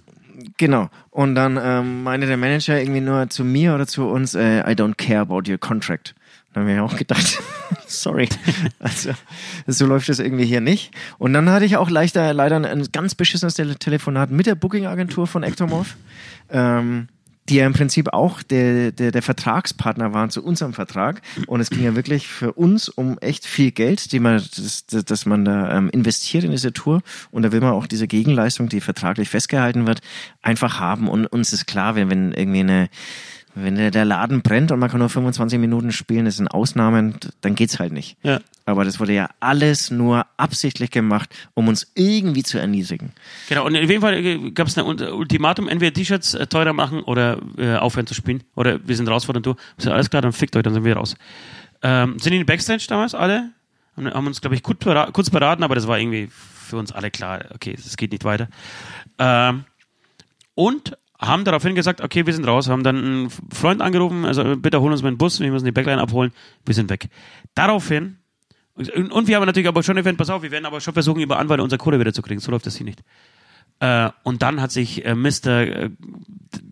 Genau. 0.58 0.90
Und 1.12 1.36
dann 1.36 1.60
ähm, 1.62 2.04
meinte 2.04 2.26
der 2.28 2.38
Manager 2.38 2.80
irgendwie 2.80 3.02
nur 3.02 3.30
zu 3.30 3.44
mir 3.44 3.76
oder 3.76 3.86
zu 3.86 4.08
uns, 4.08 4.34
äh, 4.34 4.60
I 4.62 4.74
don't 4.76 4.96
care 4.96 5.20
about 5.22 5.50
your 5.50 5.58
contract. 5.58 6.16
Dann 6.54 6.64
haben 6.64 6.76
wir 6.76 6.84
auch 6.84 6.96
gedacht, 6.96 7.40
sorry. 7.88 8.30
Also, 8.80 9.12
so 9.68 9.86
läuft 9.86 10.10
das 10.10 10.20
irgendwie 10.20 10.46
hier 10.46 10.62
nicht. 10.62 10.92
Und 11.18 11.34
dann 11.34 11.50
hatte 11.50 11.66
ich 11.66 11.78
auch 11.78 11.90
leider, 11.90 12.34
leider 12.34 12.58
ein, 12.58 12.88
ganz 12.92 13.16
beschissenes 13.16 13.56
Tele 13.56 13.76
Telefonat 13.76 14.32
mit 14.32 14.46
der 14.46 14.56
Booking-Agentur 14.56 15.28
von 15.28 15.44
Ectomorph, 15.44 15.96
ähm, 16.52 17.08
die 17.50 17.56
ja 17.56 17.66
im 17.66 17.74
Prinzip 17.74 18.14
auch 18.14 18.41
der, 18.41 18.91
der, 18.91 19.12
der 19.12 19.22
Vertragspartner 19.22 20.14
waren 20.14 20.30
zu 20.30 20.44
unserem 20.44 20.74
Vertrag. 20.74 21.22
Und 21.48 21.60
es 21.60 21.70
ging 21.70 21.84
ja 21.84 21.96
wirklich 21.96 22.28
für 22.28 22.54
uns 22.54 22.88
um 22.89 23.18
echt 23.20 23.46
viel 23.46 23.72
Geld, 23.72 24.12
die 24.12 24.20
man, 24.20 24.36
das, 24.36 24.86
das, 24.86 25.26
man 25.26 25.44
da 25.44 25.78
ähm, 25.78 25.89
investiert 25.89 26.44
in 26.44 26.52
diese 26.52 26.72
Tour. 26.72 27.02
Und 27.32 27.44
da 27.44 27.52
will 27.52 27.62
man 27.62 27.74
auch 27.74 27.88
diese 27.88 28.08
Gegenleistung, 28.08 28.70
die 28.70 28.82
vertraglich 28.82 29.30
festgehalten 29.30 29.86
wird, 29.88 30.00
einfach 30.41 30.80
haben. 30.80 31.10
Und 31.10 31.28
uns 31.28 31.52
ist 31.52 31.66
klar, 31.66 31.96
wenn, 31.96 32.10
wenn 32.10 32.32
irgendwie 32.32 32.62
eine 32.62 32.89
wenn 33.56 33.76
der, 33.76 34.06
Laden 34.06 34.41
brennt 34.41 34.72
und 34.72 34.80
man 34.80 34.89
kann 34.89 34.99
nur 34.99 35.10
25 35.10 35.60
Minuten 35.60 35.91
spielen, 35.91 36.26
das 36.26 36.38
sind 36.38 36.47
Ausnahmen, 36.47 37.16
dann 37.41 37.56
geht's 37.56 37.80
halt 37.80 37.93
nicht. 37.93 38.18
Ja. 38.24 38.39
Aber 38.66 38.86
das 38.86 38.99
wurde 38.99 39.14
ja 39.14 39.30
alles 39.39 39.91
nur 39.91 40.26
absichtlich 40.38 40.89
gemacht, 40.89 41.30
um 41.54 41.68
uns 41.68 41.91
irgendwie 41.95 42.43
zu 42.43 42.58
erniedrigen. 42.58 43.12
Genau, 43.49 43.66
und 43.66 43.76
in 43.76 43.88
jedem 43.88 44.01
Fall 44.01 44.51
gab 44.51 44.68
es 44.68 44.78
ein 44.78 44.86
Ultimatum, 44.86 45.68
entweder 45.68 45.93
T-Shirts 45.93 46.34
äh, 46.34 46.47
teurer 46.47 46.74
machen 46.74 47.01
oder 47.01 47.39
äh, 47.58 47.76
aufhören 47.76 48.08
zu 48.08 48.14
spielen. 48.14 48.43
Oder 48.56 48.80
wir 48.88 48.95
sind 48.95 49.08
raus 49.08 49.26
vor 49.26 49.34
der 49.34 49.43
Tour. 49.43 49.56
Wir 49.78 49.84
sind 49.84 49.91
alles 49.91 50.10
klar, 50.10 50.22
dann 50.22 50.34
fickt 50.34 50.56
euch, 50.56 50.64
dann 50.64 50.74
sind 50.74 50.86
wir 50.86 50.95
raus. 50.95 51.16
Ähm, 51.82 52.18
sind 52.20 52.34
in 52.34 52.39
den 52.39 52.45
Backstage 52.45 52.86
damals 52.88 53.14
alle? 53.14 53.51
Haben 53.95 54.28
uns, 54.28 54.41
glaube 54.41 54.56
ich, 54.56 54.64
kurz 54.64 55.30
beraten, 55.30 55.64
aber 55.64 55.76
das 55.76 55.86
war 55.86 55.99
irgendwie 55.99 56.30
für 56.32 56.78
uns 56.78 56.91
alle 56.91 57.12
klar, 57.12 57.45
okay, 57.54 57.76
es 57.78 57.95
geht 57.97 58.12
nicht 58.12 58.24
weiter. 58.24 58.47
Ähm, 59.20 59.66
und 60.56 60.97
haben 61.26 61.45
daraufhin 61.45 61.76
gesagt, 61.76 62.01
okay, 62.01 62.26
wir 62.26 62.34
sind 62.34 62.45
raus, 62.45 62.69
haben 62.69 62.84
dann 62.84 62.97
einen 62.97 63.30
Freund 63.51 63.82
angerufen, 63.82 64.26
also 64.26 64.55
bitte 64.57 64.82
holen 64.82 64.91
uns 64.91 65.01
mal 65.01 65.09
einen 65.09 65.17
Bus, 65.17 65.39
wir 65.39 65.51
müssen 65.51 65.65
die 65.65 65.71
Backline 65.71 66.01
abholen, 66.01 66.32
wir 66.65 66.76
sind 66.76 66.89
weg. 66.89 67.09
Daraufhin, 67.55 68.17
und, 68.76 68.89
und 68.89 69.28
wir 69.28 69.36
haben 69.36 69.45
natürlich 69.45 69.67
aber 69.67 69.84
schon 69.84 69.97
erwähnt, 69.97 70.17
pass 70.17 70.30
auf, 70.30 70.41
wir 70.41 70.51
werden 70.51 70.65
aber 70.65 70.82
schon 70.82 70.93
versuchen, 70.93 71.21
über 71.21 71.39
Anwälte 71.39 71.63
unser 71.63 71.78
Kohle 71.78 71.99
wieder 71.99 72.13
zu 72.13 72.21
kriegen, 72.21 72.39
so 72.39 72.51
läuft 72.51 72.65
das 72.65 72.76
hier 72.76 72.86
nicht. 72.86 73.01
Äh, 73.84 74.12
und 74.24 74.42
dann 74.42 74.62
hat 74.62 74.72
sich 74.72 75.06
äh, 75.06 75.14
Mr. 75.14 75.48
Äh, 75.48 75.90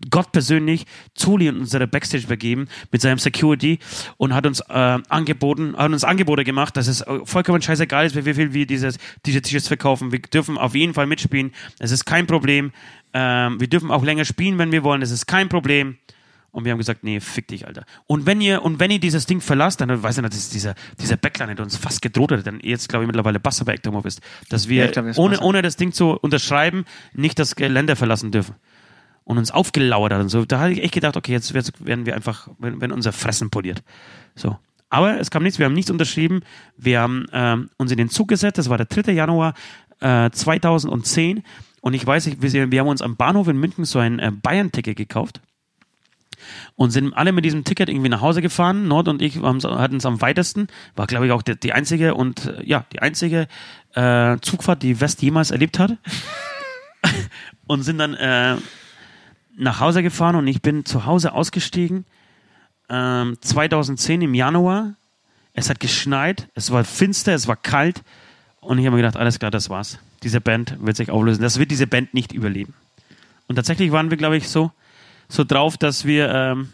Gott 0.08 0.32
persönlich 0.32 0.86
zu 1.14 1.36
in 1.36 1.58
unsere 1.58 1.86
Backstage 1.86 2.26
begeben 2.26 2.68
mit 2.90 3.02
seinem 3.02 3.18
Security 3.18 3.80
und 4.16 4.34
hat 4.34 4.46
uns 4.46 4.60
äh, 4.60 4.98
angeboten, 5.08 5.76
hat 5.76 5.92
uns 5.92 6.04
Angebote 6.04 6.44
gemacht, 6.44 6.74
dass 6.74 6.86
es 6.86 7.02
äh, 7.02 7.20
vollkommen 7.24 7.60
scheißegal 7.60 8.06
ist, 8.06 8.16
wie 8.16 8.32
viel 8.32 8.54
wir 8.54 8.66
dieses, 8.66 8.98
diese 9.26 9.42
T-Shirts 9.42 9.68
verkaufen. 9.68 10.10
Wir 10.10 10.20
dürfen 10.20 10.56
auf 10.56 10.74
jeden 10.74 10.94
Fall 10.94 11.06
mitspielen. 11.06 11.52
Es 11.78 11.90
ist 11.90 12.06
kein 12.06 12.26
Problem. 12.26 12.72
Ähm, 13.12 13.60
wir 13.60 13.68
dürfen 13.68 13.90
auch 13.90 14.04
länger 14.04 14.24
spielen, 14.24 14.56
wenn 14.56 14.72
wir 14.72 14.82
wollen. 14.82 15.02
Es 15.02 15.10
ist 15.10 15.26
kein 15.26 15.50
Problem. 15.50 15.98
Und 16.52 16.66
wir 16.66 16.72
haben 16.72 16.78
gesagt, 16.78 17.02
nee, 17.02 17.18
fick 17.18 17.48
dich, 17.48 17.66
Alter. 17.66 17.84
Und 18.06 18.26
wenn 18.26 18.42
ihr, 18.42 18.62
und 18.62 18.78
wenn 18.78 18.90
ihr 18.90 19.00
dieses 19.00 19.24
Ding 19.24 19.40
verlasst, 19.40 19.80
dann 19.80 20.02
weiß 20.02 20.18
ich 20.18 20.22
nicht, 20.22 20.34
dass 20.34 20.50
dieser, 20.50 20.74
dieser 21.00 21.16
Backline, 21.16 21.54
der 21.54 21.64
uns 21.64 21.78
fast 21.78 22.02
gedroht 22.02 22.30
hat, 22.30 22.46
dann 22.46 22.60
jetzt, 22.60 22.90
glaube 22.90 23.04
ich, 23.04 23.06
mittlerweile 23.06 23.40
Basser 23.40 23.64
bei 23.64 23.72
Ectomorph 23.72 24.04
ist, 24.04 24.20
dass 24.50 24.68
wir, 24.68 24.84
Ja, 24.84 24.90
glaub, 24.90 25.16
ohne, 25.16 25.40
ohne 25.40 25.62
das 25.62 25.76
Ding 25.76 25.92
zu 25.92 26.10
unterschreiben, 26.10 26.84
nicht 27.14 27.38
das 27.38 27.56
Gelände 27.56 27.96
verlassen 27.96 28.32
dürfen. 28.32 28.54
Und 29.24 29.38
uns 29.38 29.50
aufgelauert 29.50 30.12
hat 30.12 30.20
und 30.20 30.28
so. 30.28 30.44
Da 30.44 30.60
hatte 30.60 30.72
ich 30.72 30.82
echt 30.82 30.92
gedacht, 30.92 31.16
okay, 31.16 31.32
jetzt 31.32 31.52
jetzt 31.52 31.86
werden 31.86 32.04
wir 32.04 32.14
einfach, 32.14 32.48
wenn, 32.58 32.80
wenn 32.82 32.92
unser 32.92 33.12
Fressen 33.12 33.48
poliert. 33.50 33.82
So. 34.34 34.58
Aber 34.90 35.18
es 35.18 35.30
kam 35.30 35.44
nichts, 35.44 35.58
wir 35.58 35.64
haben 35.64 35.72
nichts 35.72 35.90
unterschrieben. 35.90 36.40
Wir 36.76 37.00
haben 37.00 37.26
ähm, 37.32 37.70
uns 37.78 37.90
in 37.92 37.96
den 37.96 38.10
Zug 38.10 38.28
gesetzt, 38.28 38.58
das 38.58 38.68
war 38.68 38.76
der 38.76 38.86
3. 38.86 39.12
Januar 39.12 39.54
äh, 40.00 40.28
2010. 40.30 41.44
Und 41.80 41.94
ich 41.94 42.06
weiß, 42.06 42.26
nicht, 42.26 42.42
wir, 42.42 42.70
wir 42.70 42.80
haben 42.80 42.88
uns 42.88 43.00
am 43.00 43.16
Bahnhof 43.16 43.48
in 43.48 43.56
München 43.56 43.86
so 43.86 44.00
ein 44.00 44.18
äh, 44.18 44.30
Bayern-Ticket 44.30 44.96
gekauft 44.96 45.40
und 46.76 46.90
sind 46.90 47.14
alle 47.14 47.32
mit 47.32 47.44
diesem 47.44 47.64
Ticket 47.64 47.88
irgendwie 47.88 48.08
nach 48.08 48.20
Hause 48.20 48.42
gefahren. 48.42 48.88
Nord 48.88 49.08
und 49.08 49.22
ich 49.22 49.40
hatten 49.40 49.96
es 49.96 50.06
am 50.06 50.20
weitesten. 50.20 50.68
War, 50.96 51.06
glaube 51.06 51.26
ich, 51.26 51.32
auch 51.32 51.42
die, 51.42 51.58
die 51.58 51.72
einzige 51.72 52.14
und 52.14 52.46
äh, 52.46 52.64
ja, 52.64 52.84
die 52.92 53.00
einzige 53.00 53.48
äh, 53.94 54.38
Zugfahrt, 54.40 54.82
die 54.82 55.00
West 55.00 55.22
jemals 55.22 55.50
erlebt 55.50 55.78
hat. 55.78 55.96
und 57.66 57.82
sind 57.82 57.98
dann 57.98 58.14
äh, 58.14 58.56
nach 59.56 59.80
Hause 59.80 60.02
gefahren 60.02 60.36
und 60.36 60.46
ich 60.46 60.62
bin 60.62 60.84
zu 60.84 61.06
Hause 61.06 61.32
ausgestiegen. 61.32 62.04
Ähm, 62.88 63.36
2010 63.40 64.22
im 64.22 64.34
Januar. 64.34 64.94
Es 65.54 65.68
hat 65.68 65.80
geschneit, 65.80 66.48
es 66.54 66.70
war 66.70 66.82
finster, 66.84 67.34
es 67.34 67.46
war 67.46 67.56
kalt. 67.56 68.02
Und 68.60 68.78
ich 68.78 68.86
habe 68.86 68.96
mir 68.96 69.02
gedacht, 69.02 69.16
alles 69.16 69.38
klar, 69.38 69.50
das 69.50 69.68
war's. 69.68 69.98
Diese 70.22 70.40
Band 70.40 70.76
wird 70.80 70.96
sich 70.96 71.10
auflösen. 71.10 71.42
Das 71.42 71.58
wird 71.58 71.70
diese 71.70 71.86
Band 71.86 72.14
nicht 72.14 72.32
überleben. 72.32 72.74
Und 73.48 73.56
tatsächlich 73.56 73.92
waren 73.92 74.10
wir, 74.10 74.16
glaube 74.16 74.36
ich, 74.36 74.48
so, 74.48 74.70
so 75.32 75.44
drauf, 75.44 75.78
dass 75.78 76.04
wir, 76.04 76.30
ähm, 76.30 76.68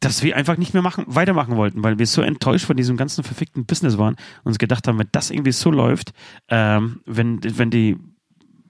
dass 0.00 0.22
wir 0.22 0.36
einfach 0.36 0.58
nicht 0.58 0.74
mehr 0.74 0.82
machen, 0.82 1.04
weitermachen 1.08 1.56
wollten, 1.56 1.82
weil 1.82 1.98
wir 1.98 2.06
so 2.06 2.20
enttäuscht 2.20 2.66
von 2.66 2.76
diesem 2.76 2.98
ganzen 2.98 3.24
verfickten 3.24 3.64
Business 3.64 3.96
waren 3.96 4.14
und 4.44 4.50
uns 4.50 4.58
gedacht 4.58 4.86
haben, 4.86 4.98
wenn 4.98 5.08
das 5.12 5.30
irgendwie 5.30 5.52
so 5.52 5.70
läuft, 5.70 6.12
ähm, 6.48 7.00
wenn, 7.06 7.40
wenn 7.42 7.70
die 7.70 7.96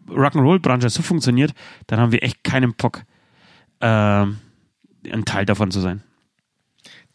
Rock'n'Roll-Branche 0.09 0.89
so 0.89 1.03
funktioniert, 1.03 1.53
dann 1.89 1.99
haben 1.99 2.13
wir 2.13 2.23
echt 2.23 2.45
keinen 2.45 2.75
Bock, 2.75 3.03
ähm, 3.81 4.39
ein 5.11 5.25
Teil 5.25 5.47
davon 5.47 5.73
zu 5.73 5.81
sein. 5.81 6.03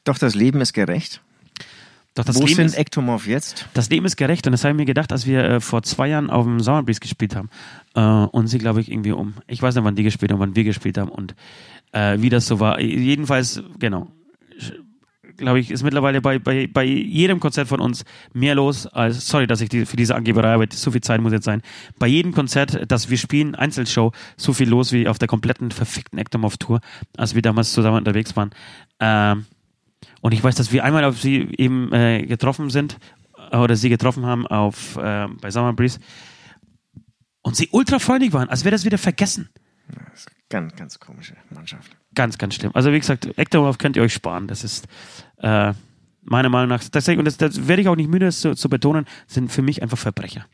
Doch 0.03 0.18
das 0.18 0.36
Leben 0.36 0.59
ist 0.59 0.74
gerecht. 0.74 1.22
Doch 2.14 2.26
das 2.26 2.36
Wo 2.36 2.41
Leben 2.41 2.55
sind 2.55 2.66
ist, 2.68 2.78
Ectomorph 2.78 3.26
jetzt? 3.26 3.68
das 3.74 3.89
Leben 3.89 4.05
ist 4.05 4.18
gerecht 4.18 4.45
und 4.45 4.51
das 4.51 4.64
habe 4.64 4.74
ich 4.74 4.78
mir 4.78 4.86
gedacht, 4.86 5.14
als 5.14 5.26
wir 5.26 5.43
äh, 5.43 5.59
vor 5.62 5.82
zwei 5.84 6.09
Jahren 6.09 6.30
auf 6.30 6.43
dem 6.45 6.59
Summer 6.59 6.84
Breeze 6.84 6.99
gespielt 6.99 7.36
haben 7.36 7.49
äh, 7.95 8.01
und 8.01 8.47
sie, 8.47 8.57
glaube 8.57 8.82
ich, 8.82 8.91
irgendwie 8.91 9.14
um, 9.14 9.36
ich 9.47 9.62
weiß 9.62 9.76
nicht, 9.76 9.84
wann 9.86 9.95
die 9.95 10.03
gespielt 10.03 10.32
haben, 10.32 10.39
wann 10.39 10.55
wir 10.55 10.66
gespielt 10.66 10.97
haben 10.97 11.09
und 11.09 11.36
äh, 11.93 12.18
wie 12.20 12.30
das 12.30 12.47
so 12.47 12.59
war. 12.59 12.82
Jedenfalls, 12.82 13.64
genau, 13.80 14.09
glaube 15.38 15.59
ich, 15.59 15.72
ist 15.72 15.84
mittlerweile 15.84 16.22
bei, 16.22 16.39
bei, 16.39 16.68
bei 16.68 16.84
jedem 16.84 17.39
Konzert 17.39 17.68
von 17.68 17.80
uns 17.80 18.03
mehr 18.34 18.55
los 18.55 18.88
als, 18.88 19.28
sorry, 19.28 19.47
dass 19.47 19.62
ich 19.62 19.70
die, 19.70 19.86
für 19.86 19.97
diese 19.97 20.16
Angeberei, 20.16 20.53
aber 20.53 20.66
so 20.72 20.91
viel 20.91 21.01
Zeit 21.01 21.22
muss 21.22 21.34
jetzt 21.34 21.45
sein, 21.45 21.62
bei 21.99 22.07
jedem 22.07 22.34
Konzert, 22.34 22.91
das 22.91 23.09
wir 23.09 23.18
spielen, 23.18 23.55
Einzelshow, 23.55 24.12
so 24.38 24.53
viel 24.53 24.70
los 24.70 24.91
wie 24.91 25.07
auf 25.07 25.18
der 25.18 25.28
kompletten 25.28 25.72
verfickten 25.72 26.20
Ectomorph-Tour, 26.20 26.80
als 27.18 27.36
wir 27.36 27.41
damals 27.41 27.74
zusammen 27.74 27.97
unterwegs 27.97 28.36
waren. 28.36 28.51
Ähm, 28.99 29.45
und 30.22 30.34
ich 30.34 30.43
weiß, 30.43 30.55
dass 30.55 30.72
wir 30.72 30.84
einmal 30.84 31.03
auf 31.03 31.19
sie 31.19 31.49
eben 31.57 31.91
äh, 31.91 32.26
getroffen 32.26 32.69
sind 32.69 32.97
äh, 33.51 33.57
oder 33.57 33.76
sie 33.76 33.89
getroffen 33.89 34.26
haben 34.26 34.47
auf 34.47 34.97
äh, 34.97 35.28
bei 35.41 35.51
Summer 35.51 35.74
Breeze 35.74 35.99
und 37.41 37.55
sie 37.55 37.69
ultra 37.72 37.99
freundlich 37.99 38.34
waren, 38.34 38.49
als 38.49 38.63
wäre 38.63 38.72
das 38.72 38.86
wieder 38.86 38.97
vergessen. 38.97 39.49
Ganz, 40.49 40.76
ganz 40.76 40.99
komische 40.99 41.36
Mannschaft. 41.49 41.95
Ganz, 42.13 42.38
ganz 42.38 42.55
schlimm. 42.55 42.72
Also 42.74 42.91
wie 42.91 42.99
gesagt, 42.99 43.38
Ectomorph 43.38 43.78
könnt 43.78 43.95
ihr 43.95 44.03
euch 44.03 44.13
sparen. 44.13 44.47
Das 44.47 44.63
ist 44.63 44.88
äh, 45.38 45.74
meiner 46.24 46.49
Meinung 46.49 46.69
nach, 46.69 46.84
tatsächlich, 46.84 47.19
und 47.19 47.26
das, 47.26 47.38
das 47.38 47.67
werde 47.67 47.82
ich 47.82 47.88
auch 47.88 47.95
nicht 47.95 48.09
müde 48.09 48.26
das 48.26 48.41
zu, 48.41 48.53
zu 48.53 48.69
betonen, 48.69 49.05
sind 49.28 49.51
für 49.51 49.61
mich 49.61 49.82
einfach 49.82 49.97
Verbrecher. 49.97 50.45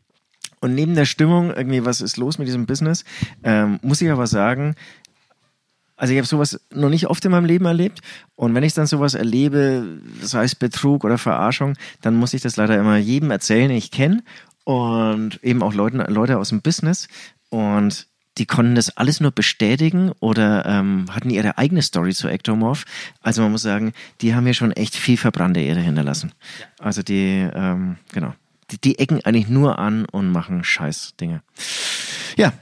Und 0.60 0.74
neben 0.74 0.94
der 0.94 1.04
Stimmung, 1.04 1.50
irgendwie, 1.50 1.84
was 1.84 2.00
ist 2.00 2.16
los 2.16 2.38
mit 2.38 2.48
diesem 2.48 2.66
Business, 2.66 3.04
ähm, 3.44 3.78
muss 3.82 4.00
ich 4.00 4.10
aber 4.10 4.26
sagen, 4.26 4.74
also 5.98 6.12
ich 6.12 6.18
habe 6.18 6.26
sowas 6.26 6.60
noch 6.72 6.88
nicht 6.88 7.08
oft 7.08 7.24
in 7.24 7.32
meinem 7.32 7.44
Leben 7.44 7.66
erlebt. 7.66 8.00
Und 8.36 8.54
wenn 8.54 8.62
ich 8.62 8.72
dann 8.72 8.86
sowas 8.86 9.14
erlebe, 9.14 10.00
sei 10.22 10.44
es 10.44 10.54
Betrug 10.54 11.04
oder 11.04 11.18
Verarschung, 11.18 11.74
dann 12.00 12.14
muss 12.14 12.34
ich 12.34 12.40
das 12.40 12.56
leider 12.56 12.78
immer 12.78 12.96
jedem 12.96 13.32
erzählen, 13.32 13.68
den 13.68 13.76
ich 13.76 13.90
kenne. 13.90 14.22
Und 14.64 15.42
eben 15.42 15.62
auch 15.62 15.74
Leuten, 15.74 15.98
Leute 15.98 16.38
aus 16.38 16.50
dem 16.50 16.62
Business. 16.62 17.08
Und 17.50 18.06
die 18.38 18.46
konnten 18.46 18.76
das 18.76 18.96
alles 18.96 19.20
nur 19.20 19.32
bestätigen 19.32 20.12
oder 20.20 20.64
ähm, 20.66 21.06
hatten 21.10 21.30
ihre 21.30 21.58
eigene 21.58 21.82
Story 21.82 22.14
zu 22.14 22.28
Ectomorph. 22.28 22.84
Also 23.20 23.42
man 23.42 23.50
muss 23.50 23.62
sagen, 23.62 23.92
die 24.20 24.36
haben 24.36 24.44
mir 24.44 24.54
schon 24.54 24.70
echt 24.70 24.94
viel 24.94 25.16
verbrannte 25.16 25.60
Erde 25.60 25.80
hinterlassen. 25.80 26.32
Also 26.78 27.02
die, 27.02 27.48
ähm, 27.52 27.96
genau, 28.12 28.34
die, 28.70 28.80
die 28.80 28.98
ecken 29.00 29.24
eigentlich 29.24 29.48
nur 29.48 29.80
an 29.80 30.04
und 30.04 30.30
machen 30.30 30.62
scheiß 30.62 31.14
Dinge. 31.20 31.42
Ja, 32.36 32.52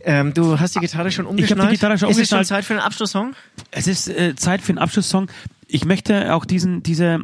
ähm, 0.00 0.32
du 0.34 0.58
hast 0.58 0.74
die 0.74 0.80
Gitarre 0.80 1.10
schon 1.10 1.24
Ich 1.24 1.30
hab 1.30 1.36
die 1.36 1.42
umgeschnallt. 1.42 1.70
Gitarre 1.70 1.98
schon 1.98 2.10
Ist 2.10 2.18
es 2.18 2.28
schon 2.28 2.38
umgeschnallt. 2.38 2.46
Zeit 2.46 2.64
für 2.64 2.74
den 2.74 2.82
Abschlusssong? 2.82 3.34
Es 3.70 3.86
ist 3.86 4.08
äh, 4.08 4.34
Zeit 4.36 4.60
für 4.62 4.70
einen 4.70 4.78
Abschlusssong. 4.78 5.30
Ich 5.66 5.84
möchte 5.84 6.34
auch 6.34 6.44
diesen, 6.44 6.82
diese 6.82 7.20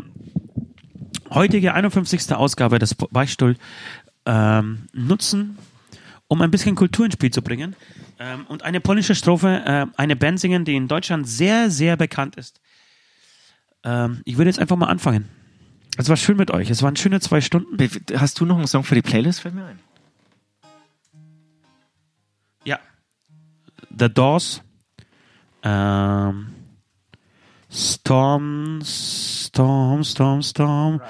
heutige 1.31 1.75
51. 1.75 2.33
Ausgabe 2.35 2.79
des 2.79 2.95
Beichtstuhl 2.95 3.57
ähm, 4.27 4.83
nutzen, 4.93 5.59
um 6.29 6.41
ein 6.43 6.51
bisschen 6.51 6.75
Kultur 6.75 7.07
ins 7.07 7.15
Spiel 7.15 7.31
zu 7.31 7.43
bringen 7.43 7.77
ähm, 8.19 8.47
und 8.49 8.63
eine 8.63 8.81
polnische 8.81 9.15
Strophe, 9.15 9.63
äh, 9.65 9.87
eine 9.97 10.17
Band 10.17 10.41
singen, 10.41 10.65
die 10.65 10.77
in 10.77 10.89
Deutschland 10.89 11.29
sehr, 11.29 11.71
sehr 11.71 11.97
bekannt 11.97 12.37
ist. 12.37 12.61
Ähm, 13.85 14.21
ich 14.25 14.37
würde 14.37 14.51
jetzt 14.51 14.59
einfach 14.59 14.77
mal 14.77 14.87
anfangen. 14.87 15.29
Es 15.97 16.09
war 16.09 16.17
schön 16.17 16.37
mit 16.37 16.51
euch. 16.51 16.71
Es 16.71 16.83
waren 16.83 16.97
schöne 16.97 17.21
zwei 17.21 17.41
Stunden. 17.41 17.77
Hast 18.17 18.41
du 18.41 18.47
noch 18.47 18.57
einen 18.57 18.67
Song 18.67 18.83
für 18.83 18.95
die 18.97 19.03
Playlist? 19.03 19.41
Fällt 19.41 19.55
mir 19.55 19.65
ein. 19.65 19.79
The 23.97 24.09
Doors. 24.09 24.63
Ähm, 25.63 26.55
Storm, 27.71 28.81
Storm, 28.83 30.05
Storm, 30.05 30.43
Storm. 30.43 31.01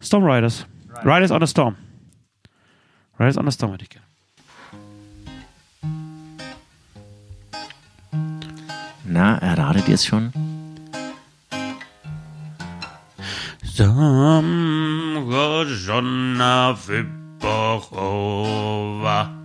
Storm 0.00 0.24
Riders. 0.24 0.66
Riders 1.04 1.30
on 1.30 1.42
a 1.42 1.46
Storm. 1.46 1.76
Riders 3.18 3.36
on 3.36 3.46
a 3.46 3.50
Storm 3.50 3.72
hätte 3.72 3.84
ich 3.84 3.90
gerne. 3.90 4.06
Na, 9.04 9.38
erratet 9.38 9.88
ihr 9.88 9.94
es 9.94 10.06
schon? 10.06 10.32
Zamrożona 13.74 14.46
wyborowa 16.86 17.22
Wyborowa 17.42 19.24
tak 19.24 19.41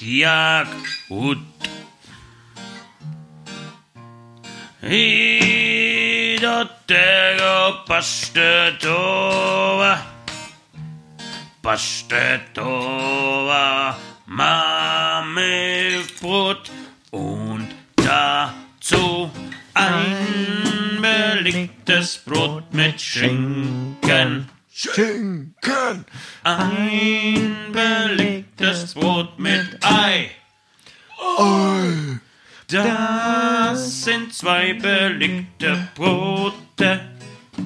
jak 0.00 0.68
łód 1.10 1.38
I 4.82 6.38
do 6.40 6.66
tego 6.86 7.84
pasztetowa 7.86 9.18
Pasztetowa 11.62 12.78
mamy 14.26 15.90
wpód 16.06 16.70
und 17.10 17.74
dazu 17.96 19.30
ein 19.74 21.00
belegtes 21.00 22.18
Brot 22.24 22.74
mit 22.74 23.00
Schinken. 23.02 24.57
Schinken! 24.80 26.04
Ein 26.44 27.72
belegtes 27.72 28.94
Brot 28.94 29.36
mit 29.36 29.76
Ei. 29.82 30.30
Das 32.68 34.04
sind 34.04 34.32
zwei 34.32 34.74
belegte 34.74 35.88
Brote. 35.96 37.00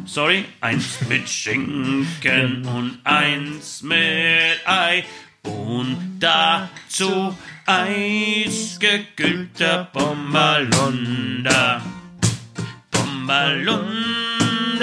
Sorry. 0.07 0.47
eins 0.63 1.03
mit 1.07 1.29
Schinken 1.29 2.65
und 2.65 2.99
eins 3.05 3.83
mit 3.83 4.63
Ei. 4.65 5.05
Und 5.43 6.19
dazu 6.19 7.37
eisgekühlter 7.67 9.91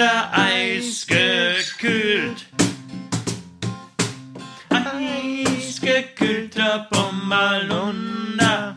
Bommerlunder 0.00 0.32
eisgekühlt. 0.32 2.46
Eisgekühlter 4.70 6.88
Bommerlunder. 6.90 8.76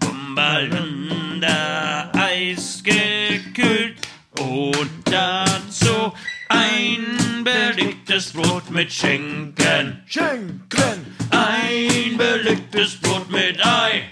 Bommerlunder 0.00 2.10
eisgekühlt. 2.14 3.98
Und 4.38 4.90
dazu 5.04 6.14
ein 6.48 7.44
belegtes 7.44 8.32
Brot 8.32 8.70
mit 8.70 8.90
Schinken. 8.92 10.02
Schenken! 10.06 11.14
Ein 11.30 12.16
belegtes 12.16 12.96
Brot 13.00 13.30
mit 13.30 13.64
Ei. 13.64 14.08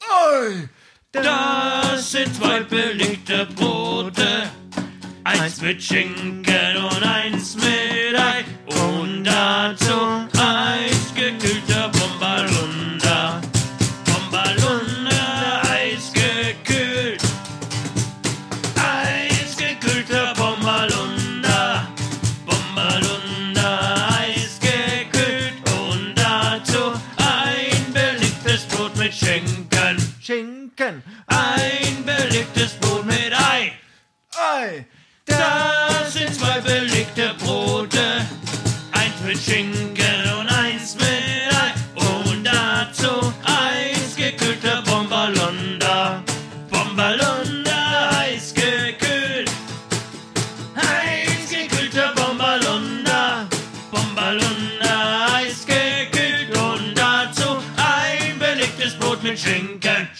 Oi! 0.00 0.68
Das 1.12 2.12
sind 2.12 2.34
zwei 2.34 2.60
belegte 2.60 3.46
Brote. 3.54 4.11
Eins 5.52 5.60
mit 5.60 5.82
Schinken 5.82 6.76
und 6.82 7.02
eins 7.02 7.56
mit 7.56 8.18
Ei. 8.18 8.42
Und 8.74 9.24
dazu 9.24 10.26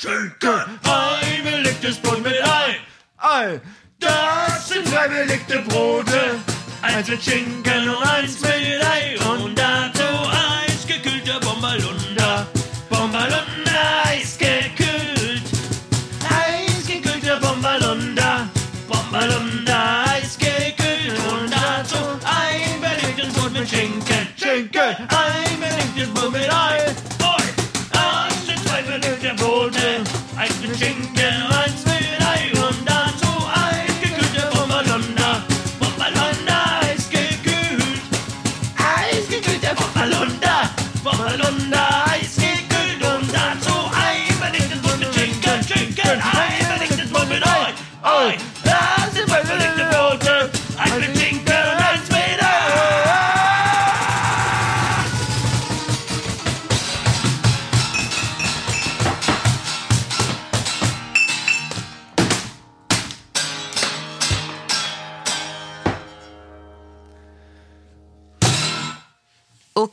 Schinken. 0.03 0.80
Ein 0.82 1.44
belegtes 1.44 1.96
Brot 1.98 2.24
mit 2.24 2.34
Ei. 2.42 2.80
Ei! 3.18 3.61
Das 4.00 4.68
sind 4.68 4.88
zwei 4.88 5.07
belegte 5.07 5.61
Brote. 5.61 6.40
Eins 6.82 7.07
mit 7.07 7.22
Schinken 7.22 7.88
und 7.88 8.03
eins 8.03 8.40
mit 8.40 8.50
Ei. 8.84 9.16
Und 9.30 9.57
dazu 9.57 10.01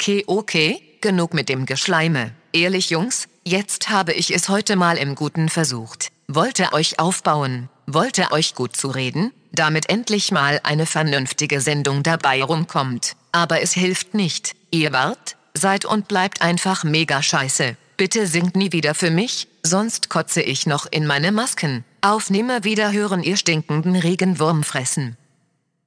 Okay, 0.10 0.24
okay, 0.26 0.82
genug 1.01 1.36
mit 1.36 1.49
dem 1.49 1.68
Geschleime. 1.68 2.32
Ehrlich, 2.51 2.89
Jungs, 2.89 3.28
jetzt 3.43 3.89
habe 3.89 4.12
ich 4.12 4.34
es 4.34 4.49
heute 4.49 4.76
mal 4.76 4.97
im 4.97 5.14
Guten 5.14 5.49
versucht. 5.49 6.07
Wollte 6.28 6.74
euch 6.74 6.97
aufbauen, 6.97 7.70
wollte 7.86 8.32
euch 8.32 8.55
gut 8.55 8.76
zureden, 8.76 9.32
damit 9.51 9.88
endlich 9.88 10.32
mal 10.32 10.62
eine 10.64 10.88
vernünftige 10.88 11.62
Sendung 11.62 12.01
dabei 12.01 12.41
rumkommt. 12.41 13.18
Aber 13.32 13.62
es 13.62 13.74
hilft 13.74 14.16
nicht. 14.16 14.55
Ihr 14.72 14.93
wart, 14.93 15.36
seid 15.53 15.86
und 15.86 16.07
bleibt 16.07 16.41
einfach 16.41 16.84
mega 16.84 17.22
scheiße. 17.22 17.78
Bitte 17.95 18.26
singt 18.26 18.55
nie 18.55 18.72
wieder 18.72 18.95
für 18.95 19.12
mich, 19.12 19.47
sonst 19.62 20.10
kotze 20.10 20.41
ich 20.41 20.66
noch 20.66 20.88
in 20.89 21.05
meine 21.05 21.32
Masken. 21.32 21.86
Auf 22.01 22.32
nimmer 22.32 22.62
hören 22.64 23.22
ihr 23.22 23.38
stinkenden 23.38 23.95
Regenwurm 23.95 24.64
fressen. 24.64 25.18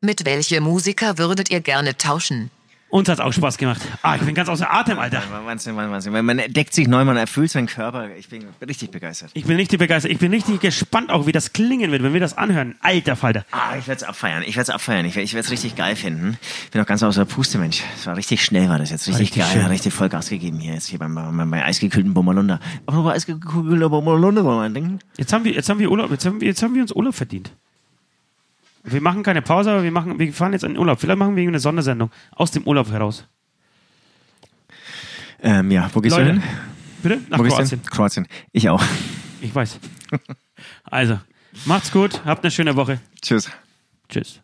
Mit 0.01 0.25
welchem 0.25 0.63
Musiker 0.63 1.19
würdet 1.19 1.51
ihr 1.51 1.61
gerne 1.61 1.97
tauschen? 1.99 2.53
Uns 2.93 3.09
hat's 3.09 3.21
auch 3.21 3.33
Spaß 3.33 3.57
gemacht. 3.57 3.81
Ah, 4.03 4.17
ich 4.17 4.21
bin 4.21 4.35
ganz 4.35 4.51
außer 4.51 4.71
Atem, 4.71 4.99
Alter. 4.99 5.23
Wahnsinn, 5.47 5.75
Wahnsinn. 5.77 6.13
Man 6.13 6.39
entdeckt 6.39 6.75
sich 6.75 6.87
neu, 6.89 7.07
man 7.07 7.17
erfüllt 7.17 7.51
seinen 7.51 7.67
Körper. 7.67 8.15
Ich 8.17 8.29
bin 8.29 8.45
richtig 8.69 8.91
begeistert. 8.91 9.31
Ich 9.33 9.45
bin 9.47 9.57
richtig 9.57 9.79
begeistert. 9.79 10.13
Ich 10.13 10.19
bin 10.19 10.31
richtig 10.31 10.61
gespannt 10.61 11.09
auch, 11.11 11.27
wie 11.27 11.33
das 11.33 11.55
klingen 11.55 11.91
wird, 11.91 12.03
wenn 12.03 12.13
wir 12.13 12.21
das 12.21 12.37
anhören. 12.37 12.75
Alter 12.83 13.17
Falter. 13.17 13.47
Ah, 13.51 13.79
ich 13.79 13.89
werde 13.89 14.03
es 14.03 14.03
abfeiern. 14.03 14.43
Ich 14.43 14.57
werde 14.57 14.65
es 14.65 14.69
abfeiern. 14.71 15.07
Ich, 15.07 15.17
werd- 15.17 15.25
ich 15.25 15.33
werde 15.33 15.47
es 15.47 15.51
richtig 15.51 15.75
geil 15.75 15.97
finden. 15.97 16.37
Ich 16.67 16.71
bin 16.71 16.83
auch 16.83 16.87
ganz 16.87 17.03
außer 17.03 17.25
Puste, 17.25 17.57
Mensch. 17.57 17.83
Es 17.97 18.07
war 18.07 18.15
richtig 18.15 18.45
schnell, 18.45 18.69
war 18.69 18.79
das 18.79 18.91
jetzt. 18.91 19.09
Richtig, 19.09 19.23
Richtig 19.23 19.43
geil. 19.43 19.53
schön. 19.53 19.67
Richtig 19.69 19.95
Vollgas 19.95 20.29
gegeben 20.29 20.59
hier 20.59 20.75
jetzt 20.75 20.89
hier 20.89 20.99
beim, 20.99 21.15
beim, 21.15 21.35
beim 21.35 21.53
eisgekühlten 21.55 22.13
Bommerlunder. 22.13 22.61
Aber 22.85 23.03
bei 23.05 23.13
eisgekühlter 23.15 23.89
Bommerlunder 23.89 24.45
wollen 24.45 24.57
wir 24.59 24.69
mal 24.69 24.71
denken. 24.73 24.99
Jetzt 25.17 25.33
haben 25.33 25.45
wir, 25.45 25.53
jetzt 25.53 25.71
haben 25.71 25.79
wir 25.79 25.91
Urlaub, 25.91 26.11
jetzt 26.11 26.27
haben 26.27 26.43
wir, 26.43 26.49
jetzt 26.49 26.63
haben 26.63 26.75
wir 26.75 26.83
uns 26.83 26.93
Urlaub 26.93 27.15
verdient. 27.15 27.53
Wir 28.85 29.01
machen 29.01 29.23
keine 29.23 29.43
Pause, 29.43 29.71
aber 29.71 29.83
wir 29.85 29.93
machen, 29.93 30.19
wir 30.19 30.33
fahren 30.33 30.53
jetzt 30.53 30.65
in 30.65 30.73
den 30.73 30.79
Urlaub. 30.79 31.01
Vielleicht 31.01 31.19
machen 31.19 31.37
wir 31.37 31.47
eine 31.47 31.61
Sondersendung 31.61 32.11
aus 32.33 32.51
dem 32.51 32.65
Urlaub 32.65 32.91
heraus. 32.91 33.27
Ähm, 35.41 35.71
ja, 35.71 35.91
wo 35.93 36.01
gehst 36.01 36.17
Leute, 36.17 36.35
du 36.35 36.41
hin? 36.41 36.43
Bitte? 37.03 37.21
Nach 37.29 37.39
wo 37.39 37.43
gehst 37.43 37.57
du 37.57 37.63
Kroatien. 37.63 37.81
hin? 37.81 37.91
Kroatien. 37.91 38.27
Ich 38.53 38.69
auch. 38.69 38.83
Ich 39.41 39.55
weiß. 39.55 39.79
Also, 40.85 41.19
macht's 41.65 41.91
gut, 41.91 42.25
habt 42.25 42.45
eine 42.45 42.51
schöne 42.51 42.77
Woche. 42.77 43.01
Tschüss. 43.21 43.51
Tschüss. 44.09 44.41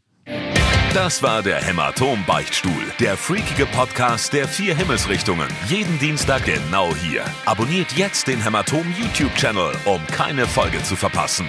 Das 0.95 1.23
war 1.23 1.43
der 1.43 1.63
Hämatom-Beichtstuhl, 1.63 2.73
der 2.99 3.17
freakige 3.17 3.67
Podcast 3.67 4.33
der 4.33 4.49
vier 4.49 4.75
Himmelsrichtungen. 4.75 5.47
Jeden 5.69 5.99
Dienstag 5.99 6.45
genau 6.47 6.95
hier. 6.97 7.23
Abonniert 7.45 7.93
jetzt 7.93 8.27
den 8.27 8.43
Hämatom-YouTube-Channel, 8.43 9.73
um 9.85 10.05
keine 10.09 10.47
Folge 10.47 10.83
zu 10.83 10.97
verpassen. 10.97 11.47